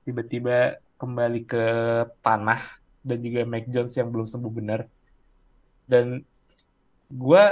tiba-tiba 0.03 0.81
kembali 0.97 1.45
ke 1.45 1.65
tanah 2.25 2.61
dan 3.05 3.19
juga 3.21 3.45
Mac 3.45 3.69
Jones 3.69 3.93
yang 3.93 4.09
belum 4.09 4.25
sembuh 4.25 4.49
benar. 4.49 4.89
Dan 5.85 6.25
gue 7.11 7.45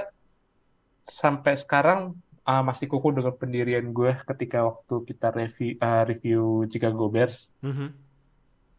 sampai 1.03 1.55
sekarang 1.59 2.15
uh, 2.47 2.63
masih 2.63 2.87
kukuh 2.87 3.13
dengan 3.17 3.35
pendirian 3.35 3.85
gue 3.91 4.13
ketika 4.35 4.65
waktu 4.67 4.95
kita 5.09 5.29
review, 5.35 5.73
uh, 5.83 6.03
review 6.07 6.43
Chicago 6.71 7.11
Bears. 7.11 7.53
Mhm. 7.65 7.93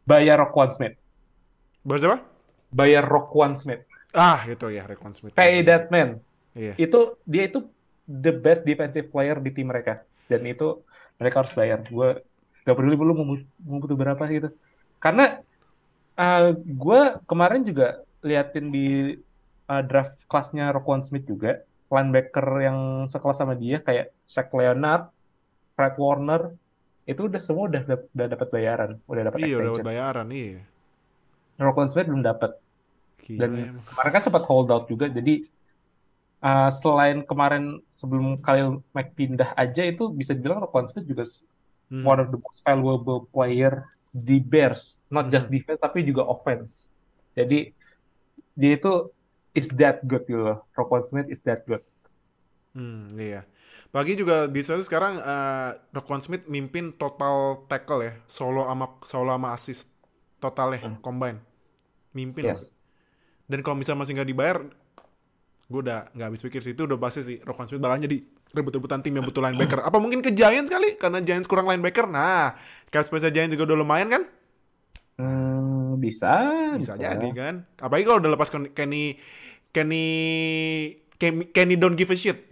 Bayar 0.04 0.40
Roquan 0.40 0.68
Smith. 0.68 1.00
Baru 1.84 2.00
siapa? 2.00 2.18
Bayar 2.72 3.08
Roquan 3.08 3.56
Smith. 3.56 3.88
Ah, 4.14 4.46
itu 4.46 4.70
ya, 4.70 4.86
Rekon 4.86 5.18
Smith. 5.18 5.34
Pay 5.34 5.66
that 5.66 5.90
man. 5.90 6.22
Iya. 6.54 6.78
Itu, 6.78 7.18
dia 7.26 7.50
itu 7.50 7.66
the 8.06 8.30
best 8.30 8.62
defensive 8.62 9.10
player 9.10 9.42
di 9.42 9.50
tim 9.50 9.66
mereka. 9.66 10.06
Dan 10.30 10.46
itu 10.46 10.86
mereka 11.18 11.42
harus 11.42 11.54
bayar. 11.58 11.82
Gue 11.82 12.22
gak 12.62 12.76
peduli 12.78 12.94
lu 12.94 13.18
mau, 13.18 13.26
mau 13.66 13.78
butuh 13.82 13.98
berapa 13.98 14.22
gitu. 14.30 14.54
Karena 15.02 15.42
uh, 16.14 16.54
gue 16.54 17.02
kemarin 17.26 17.66
juga 17.66 18.06
liatin 18.22 18.70
di 18.70 19.18
uh, 19.68 19.84
draft 19.84 20.26
kelasnya 20.28 20.72
Roquan 20.72 21.02
Smith 21.02 21.26
juga. 21.26 21.64
Linebacker 21.94 22.48
yang 22.66 22.80
sekelas 23.06 23.38
sama 23.38 23.54
dia 23.54 23.78
kayak 23.78 24.10
Shaq 24.26 24.50
Leonard, 24.50 25.14
Fred 25.78 25.94
Warner, 25.96 26.58
itu 27.06 27.30
udah 27.30 27.38
semua 27.38 27.70
udah 27.70 27.82
udah 27.86 28.28
dapat 28.34 28.48
bayaran, 28.50 28.92
udah 29.06 29.24
dapat 29.30 29.38
Iya, 29.40 29.46
udah 29.46 29.54
extension. 29.70 29.76
dapat 29.78 29.90
bayaran, 29.94 30.28
iya. 30.34 30.62
Roquan 31.62 31.90
Smith 31.92 32.10
belum 32.10 32.26
dapat. 32.26 32.58
Dan 33.24 33.52
kemarin 33.86 34.12
kan 34.12 34.24
sempat 34.26 34.44
hold 34.50 34.68
out 34.68 34.90
juga, 34.90 35.06
jadi 35.08 35.46
uh, 36.42 36.68
selain 36.68 37.24
kemarin 37.24 37.80
sebelum 37.88 38.42
Khalil 38.42 38.84
Mack 38.92 39.16
pindah 39.16 39.56
aja 39.56 39.86
itu 39.86 40.10
bisa 40.10 40.34
dibilang 40.34 40.60
Roquan 40.60 40.90
Smith 40.90 41.06
juga 41.06 41.24
Mhm. 41.94 42.04
one 42.04 42.20
of 42.20 42.28
the 42.34 42.40
most 42.42 42.66
valuable 42.66 43.30
player 43.30 43.86
di 44.10 44.42
Bears, 44.42 44.98
not 45.08 45.30
just 45.30 45.48
Mhm. 45.48 45.62
defense 45.62 45.80
tapi 45.80 46.02
juga 46.02 46.26
offense. 46.26 46.90
Jadi 47.38 47.70
dia 48.54 48.74
itu 48.76 49.14
is 49.54 49.70
that 49.78 50.02
good 50.04 50.26
gitu 50.26 50.42
loh. 50.42 50.66
Roquan 50.74 51.06
Smith 51.06 51.30
is 51.30 51.42
that 51.46 51.66
good. 51.66 51.82
Hmm, 52.74 53.10
iya. 53.16 53.46
Pagi 53.94 54.18
juga 54.18 54.50
di 54.50 54.66
sana 54.66 54.82
sekarang 54.82 55.22
eh 55.22 55.70
Roquan 55.94 56.26
Smith 56.26 56.50
mimpin 56.50 56.90
total 56.98 57.70
tackle 57.70 58.02
ya, 58.02 58.14
solo 58.26 58.66
sama 58.66 58.98
solo 59.06 59.30
sama 59.30 59.54
assist 59.54 59.94
totalnya 60.42 60.82
Hmm. 60.82 60.98
combine. 61.00 61.38
Mimpin 62.18 62.50
loh. 62.50 62.58
Yes. 62.58 62.86
Dan 63.46 63.62
kalau 63.62 63.78
misalnya 63.78 64.02
masih 64.02 64.18
nggak 64.18 64.30
dibayar, 64.34 64.58
gue 65.70 65.80
udah 65.80 66.10
nggak 66.10 66.28
habis 66.34 66.42
pikir 66.42 66.62
sih 66.66 66.74
itu 66.74 66.90
udah 66.90 66.98
pasti 66.98 67.22
sih 67.22 67.38
Roquan 67.46 67.70
Smith 67.70 67.82
bakal 67.86 68.02
jadi 68.02 68.18
rebut-rebutan 68.54 69.02
tim 69.02 69.14
yang 69.14 69.26
butuh 69.26 69.42
linebacker. 69.42 69.82
Apa 69.82 69.98
mungkin 69.98 70.22
ke 70.22 70.30
Giants 70.30 70.70
kali? 70.70 70.98
Karena 70.98 71.22
Giants 71.22 71.50
kurang 71.50 71.66
linebacker. 71.66 72.06
Nah, 72.06 72.54
cap 72.94 73.02
space 73.06 73.34
Giants 73.34 73.54
juga 73.54 73.74
udah 73.74 73.78
lumayan 73.82 74.10
kan? 74.10 74.24
Bisa, 76.04 76.34
Bisa 76.76 76.94
bisa. 76.94 77.02
jadi 77.02 77.28
kan. 77.32 77.56
Apalagi 77.80 78.04
kalau 78.04 78.20
udah 78.20 78.32
lepas 78.36 78.52
Ken- 78.52 78.72
Kenny 78.76 79.16
Kenny 79.72 80.06
Kenny, 81.16 81.48
Kenny 81.50 81.76
don't 81.80 81.96
give 81.96 82.12
a 82.12 82.18
shit. 82.20 82.44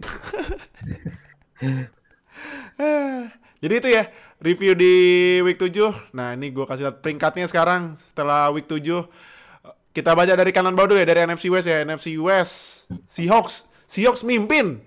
Jadi 3.62 3.74
itu 3.78 3.88
ya 3.94 4.10
review 4.42 4.74
di 4.74 4.92
week 5.46 5.60
7. 5.60 6.10
Nah, 6.16 6.34
ini 6.34 6.50
gue 6.50 6.66
kasih 6.66 6.90
lihat 6.90 6.98
peringkatnya 6.98 7.46
sekarang 7.46 7.94
setelah 7.94 8.50
week 8.50 8.66
7. 8.66 9.06
Kita 9.92 10.16
baca 10.16 10.32
dari 10.32 10.50
kanan 10.50 10.72
bawah 10.72 10.88
dulu 10.90 10.98
ya 10.98 11.06
dari 11.06 11.22
NFC 11.22 11.52
West 11.52 11.68
ya. 11.68 11.84
NFC 11.84 12.16
West 12.16 12.88
Seahawks 13.06 13.68
Seahawks 13.86 14.24
mimpin. 14.24 14.80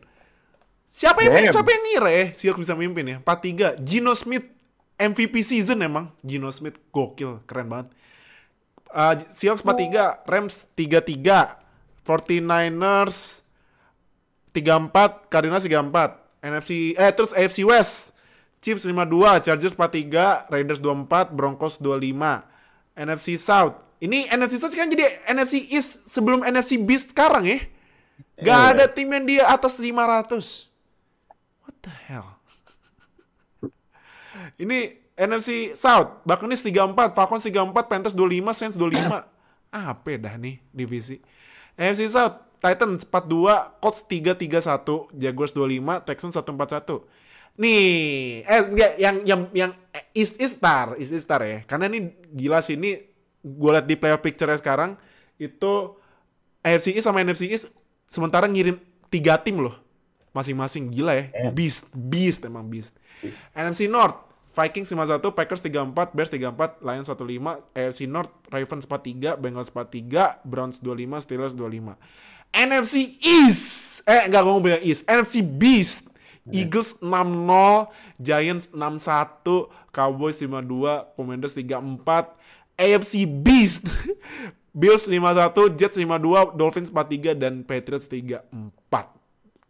Siapa 0.89 1.21
yang 1.21 1.35
Damn. 1.37 1.53
siapa 1.53 1.69
yang 1.69 1.83
ngira 1.85 2.09
ya 2.09 2.25
Seahawks 2.33 2.61
bisa 2.65 2.73
mimpin 2.73 3.05
ya? 3.05 3.17
4-3. 3.21 3.79
Gino 3.85 4.11
Smith 4.17 4.49
MVP 4.97 5.45
season 5.45 5.79
emang. 5.79 6.09
Gino 6.25 6.49
Smith 6.49 6.75
gokil, 6.89 7.45
keren 7.45 7.69
banget. 7.69 7.93
Uh, 8.95 9.19
Seahawks 9.27 9.59
4-3, 9.59 10.23
Rams 10.23 10.71
3-3, 10.71 11.59
49ers 12.07 13.43
3-4, 14.55 15.27
Cardinals 15.27 15.67
3-4. 15.67 16.15
NFC 16.39 16.95
eh 16.95 17.11
terus 17.11 17.35
AFC 17.35 17.67
West. 17.67 18.15
Chiefs 18.63 18.87
5-2, 18.87 19.43
Chargers 19.45 19.75
4-3, 19.75 20.47
Raiders 20.47 20.79
2-4, 20.79 21.35
Broncos 21.35 21.75
2-5. 21.77 22.41
NFC 22.95 23.35
South. 23.35 23.75
Ini 23.99 24.31
NFC 24.31 24.57
South 24.57 24.71
kan 24.71 24.87
jadi 24.87 25.27
NFC 25.27 25.67
East 25.69 26.07
sebelum 26.07 26.41
NFC 26.41 26.79
Beast 26.79 27.11
sekarang 27.11 27.43
ya. 27.43 27.59
Gak 28.39 28.47
Iya. 28.47 28.71
ada 28.71 28.85
tim 28.87 29.11
yang 29.11 29.27
dia 29.27 29.43
atas 29.47 29.75
500. 29.75 30.71
What 31.63 31.75
the 31.83 31.91
hell? 32.07 32.39
Ini 34.63 35.04
NFC 35.15 35.71
South, 35.79 36.21
Buccaneers 36.27 36.59
34, 36.59 37.15
Falcons 37.15 37.43
34, 37.47 37.71
Panthers 37.87 38.15
25, 38.15 38.51
Saints 38.51 38.75
25. 38.75 39.23
Apa 39.71 40.11
dah 40.19 40.35
nih 40.35 40.59
divisi? 40.75 41.23
NFC 41.79 42.07
South, 42.11 42.35
Titans 42.59 43.07
42, 43.07 43.79
Colts 43.79 44.03
331, 44.07 45.15
Jaguars 45.15 45.51
25, 45.55 46.07
Texans 46.07 46.35
141. 46.35 47.07
Nih, 47.55 48.43
eh 48.43 48.61
ya, 48.75 48.89
yang 48.99 49.15
yang 49.23 49.41
yang 49.55 49.71
East 50.11 50.35
East 50.35 50.59
Star, 50.59 50.99
East 50.99 51.15
East 51.15 51.23
Star 51.23 51.39
ya. 51.39 51.63
Karena 51.63 51.87
ini 51.87 52.11
gila 52.35 52.59
sih 52.59 52.75
ini 52.75 52.99
gue 53.45 53.69
liat 53.71 53.87
di 53.87 53.95
playoff 53.95 54.19
picture 54.19 54.51
sekarang 54.59 54.99
itu 55.39 55.95
AFC 56.59 56.97
East 56.97 57.07
sama 57.07 57.23
NFC 57.23 57.47
East 57.47 57.71
sementara 58.09 58.49
ngirim 58.49 58.75
tiga 59.07 59.37
tim 59.37 59.61
loh 59.61 59.77
masing-masing 60.35 60.91
gila 60.91 61.13
ya 61.15 61.25
beast 61.53 61.87
beast 61.93 62.43
emang 62.43 62.67
beast 62.67 62.97
Yes. 63.23 63.55
NFC 63.55 63.87
North 63.87 64.17
Vikings 64.55 64.87
51 64.87 65.35
Packers 65.35 65.61
34 65.61 66.15
Bears 66.15 66.31
34 66.31 66.79
Lions 66.79 67.11
15 67.11 67.75
AFC 67.75 68.07
North 68.07 68.31
Ravens 68.47 68.87
43 68.87 69.35
Bengals 69.35 69.67
43 69.67 70.47
Browns 70.47 70.79
25 70.79 71.19
Steelers 71.19 71.51
25 71.51 71.99
NFC 72.55 73.19
East! 73.19 73.99
Eh 74.07 74.31
enggak 74.31 74.47
ngomong 74.47 74.63
bilang 74.63 74.83
East. 74.85 75.03
NFC 75.03 75.43
Beast! 75.43 76.07
Eagles 76.47 77.01
6-0 77.01 77.89
Giants 78.21 78.69
6-1 78.71 79.43
Cowboys 79.91 80.37
5-2 80.39 81.17
Commanders 81.17 81.57
3-4 81.57 82.79
AFC 82.79 83.27
Beast! 83.27 83.89
Bills 84.79 85.07
5-1 85.07 85.75
Jets 85.75 85.99
5-2 85.99 86.55
Dolphins 86.55 86.89
4-3 86.93 87.35
dan 87.35 87.53
Patriots 87.67 88.07
3-4 88.07 88.39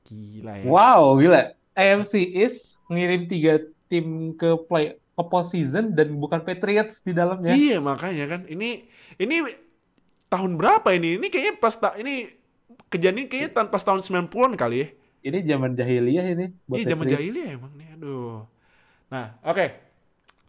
Gila 0.06 0.54
ya. 0.62 0.66
Wow, 0.70 1.18
gila. 1.18 1.58
AFC 1.74 2.30
East 2.38 2.78
ngirim 2.86 3.26
tiga 3.26 3.58
tim 3.88 4.34
ke 4.36 4.56
play 4.66 4.98
ke 5.16 5.24
postseason 5.32 5.96
dan 5.96 6.12
bukan 6.20 6.44
Patriots 6.44 7.00
di 7.02 7.16
dalamnya. 7.16 7.56
Iya 7.56 7.80
makanya 7.80 8.26
kan 8.28 8.42
ini 8.52 8.84
ini 9.16 9.36
tahun 10.28 10.60
berapa 10.60 10.92
ini? 10.92 11.16
Ini 11.16 11.28
kayaknya 11.32 11.54
pas 11.56 11.76
ta 11.80 11.96
ini 11.96 12.28
kejadian 12.92 13.24
ini 13.24 13.28
kayaknya 13.32 13.52
tahun 13.56 13.68
pas 13.72 13.84
tahun 13.84 14.02
90-an 14.04 14.54
kali 14.60 14.78
ya. 14.84 14.88
Ini 15.26 15.38
zaman 15.42 15.72
jahiliyah 15.74 16.26
ini 16.38 16.46
buat 16.70 16.78
Iya 16.78 16.86
zaman 16.94 17.06
jahiliyah 17.10 17.50
emang 17.58 17.74
nih 17.80 17.88
aduh. 17.98 18.46
Nah, 19.10 19.40
oke. 19.42 19.66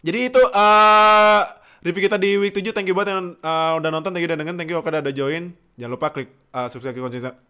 Jadi 0.05 0.19
itu 0.29 0.43
eh 0.43 1.43
review 1.87 2.03
kita 2.11 2.19
di 2.19 2.35
week 2.35 2.53
7 2.53 2.75
thank 2.75 2.91
you 2.91 2.97
banget 2.99 3.15
yang 3.15 3.39
eh, 3.39 3.73
udah 3.79 3.91
nonton, 3.95 4.11
thank 4.11 4.27
you 4.27 4.29
udah 4.29 4.39
dengerin, 4.39 4.59
thank 4.59 4.71
you 4.71 4.83
kalau 4.83 4.99
udah 4.99 5.15
join. 5.15 5.55
Jangan 5.79 5.93
lupa 5.95 6.11
klik 6.11 6.29
eh, 6.29 6.69
subscribe 6.69 6.99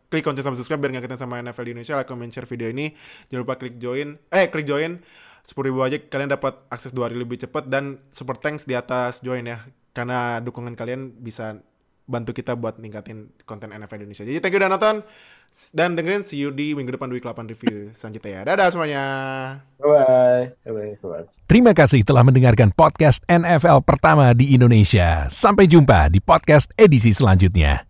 klik 0.06 0.22
kunci 0.22 0.42
sama 0.44 0.54
subscribe 0.54 0.78
biar 0.78 0.90
nggak 0.98 1.04
kita 1.10 1.16
sama 1.18 1.42
NFL 1.42 1.64
di 1.66 1.70
Indonesia, 1.74 1.94
like, 1.98 2.06
comment, 2.06 2.30
share 2.30 2.46
video 2.46 2.68
ini. 2.70 2.94
Jangan 3.32 3.42
lupa 3.42 3.54
klik 3.58 3.80
join, 3.80 4.20
eh 4.30 4.46
klik 4.52 4.68
join. 4.68 5.02
10 5.46 5.66
ribu 5.70 5.78
aja 5.86 5.96
kalian 6.02 6.34
dapat 6.34 6.58
akses 6.74 6.90
dua 6.90 7.06
hari 7.06 7.22
lebih 7.22 7.38
cepat 7.38 7.70
dan 7.70 8.02
super 8.10 8.34
thanks 8.34 8.66
di 8.66 8.74
atas 8.74 9.22
join 9.22 9.46
ya 9.46 9.62
karena 9.94 10.42
dukungan 10.42 10.74
kalian 10.74 11.14
bisa 11.22 11.62
bantu 12.06 12.30
kita 12.32 12.54
buat 12.54 12.78
ningkatin 12.78 13.34
konten 13.44 13.74
NFL 13.74 14.06
Indonesia. 14.06 14.22
Jadi 14.22 14.38
thank 14.38 14.54
you 14.54 14.62
udah 14.62 14.70
nonton 14.70 15.02
dan 15.74 15.98
dengerin 15.98 16.22
see 16.22 16.38
you 16.38 16.54
di 16.54 16.72
minggu 16.72 16.94
depan 16.94 17.10
week 17.10 17.26
8 17.26 17.50
review 17.50 17.90
selanjutnya 17.90 18.30
ya. 18.30 18.40
Dadah 18.46 18.68
semuanya. 18.70 19.04
Bye. 19.82 20.54
Bye. 20.62 20.94
Bye. 21.02 21.26
Terima 21.50 21.74
kasih 21.74 22.06
telah 22.06 22.22
mendengarkan 22.22 22.70
podcast 22.70 23.26
NFL 23.26 23.82
pertama 23.82 24.30
di 24.34 24.54
Indonesia. 24.54 25.26
Sampai 25.30 25.66
jumpa 25.66 26.10
di 26.10 26.22
podcast 26.22 26.70
edisi 26.78 27.10
selanjutnya. 27.10 27.82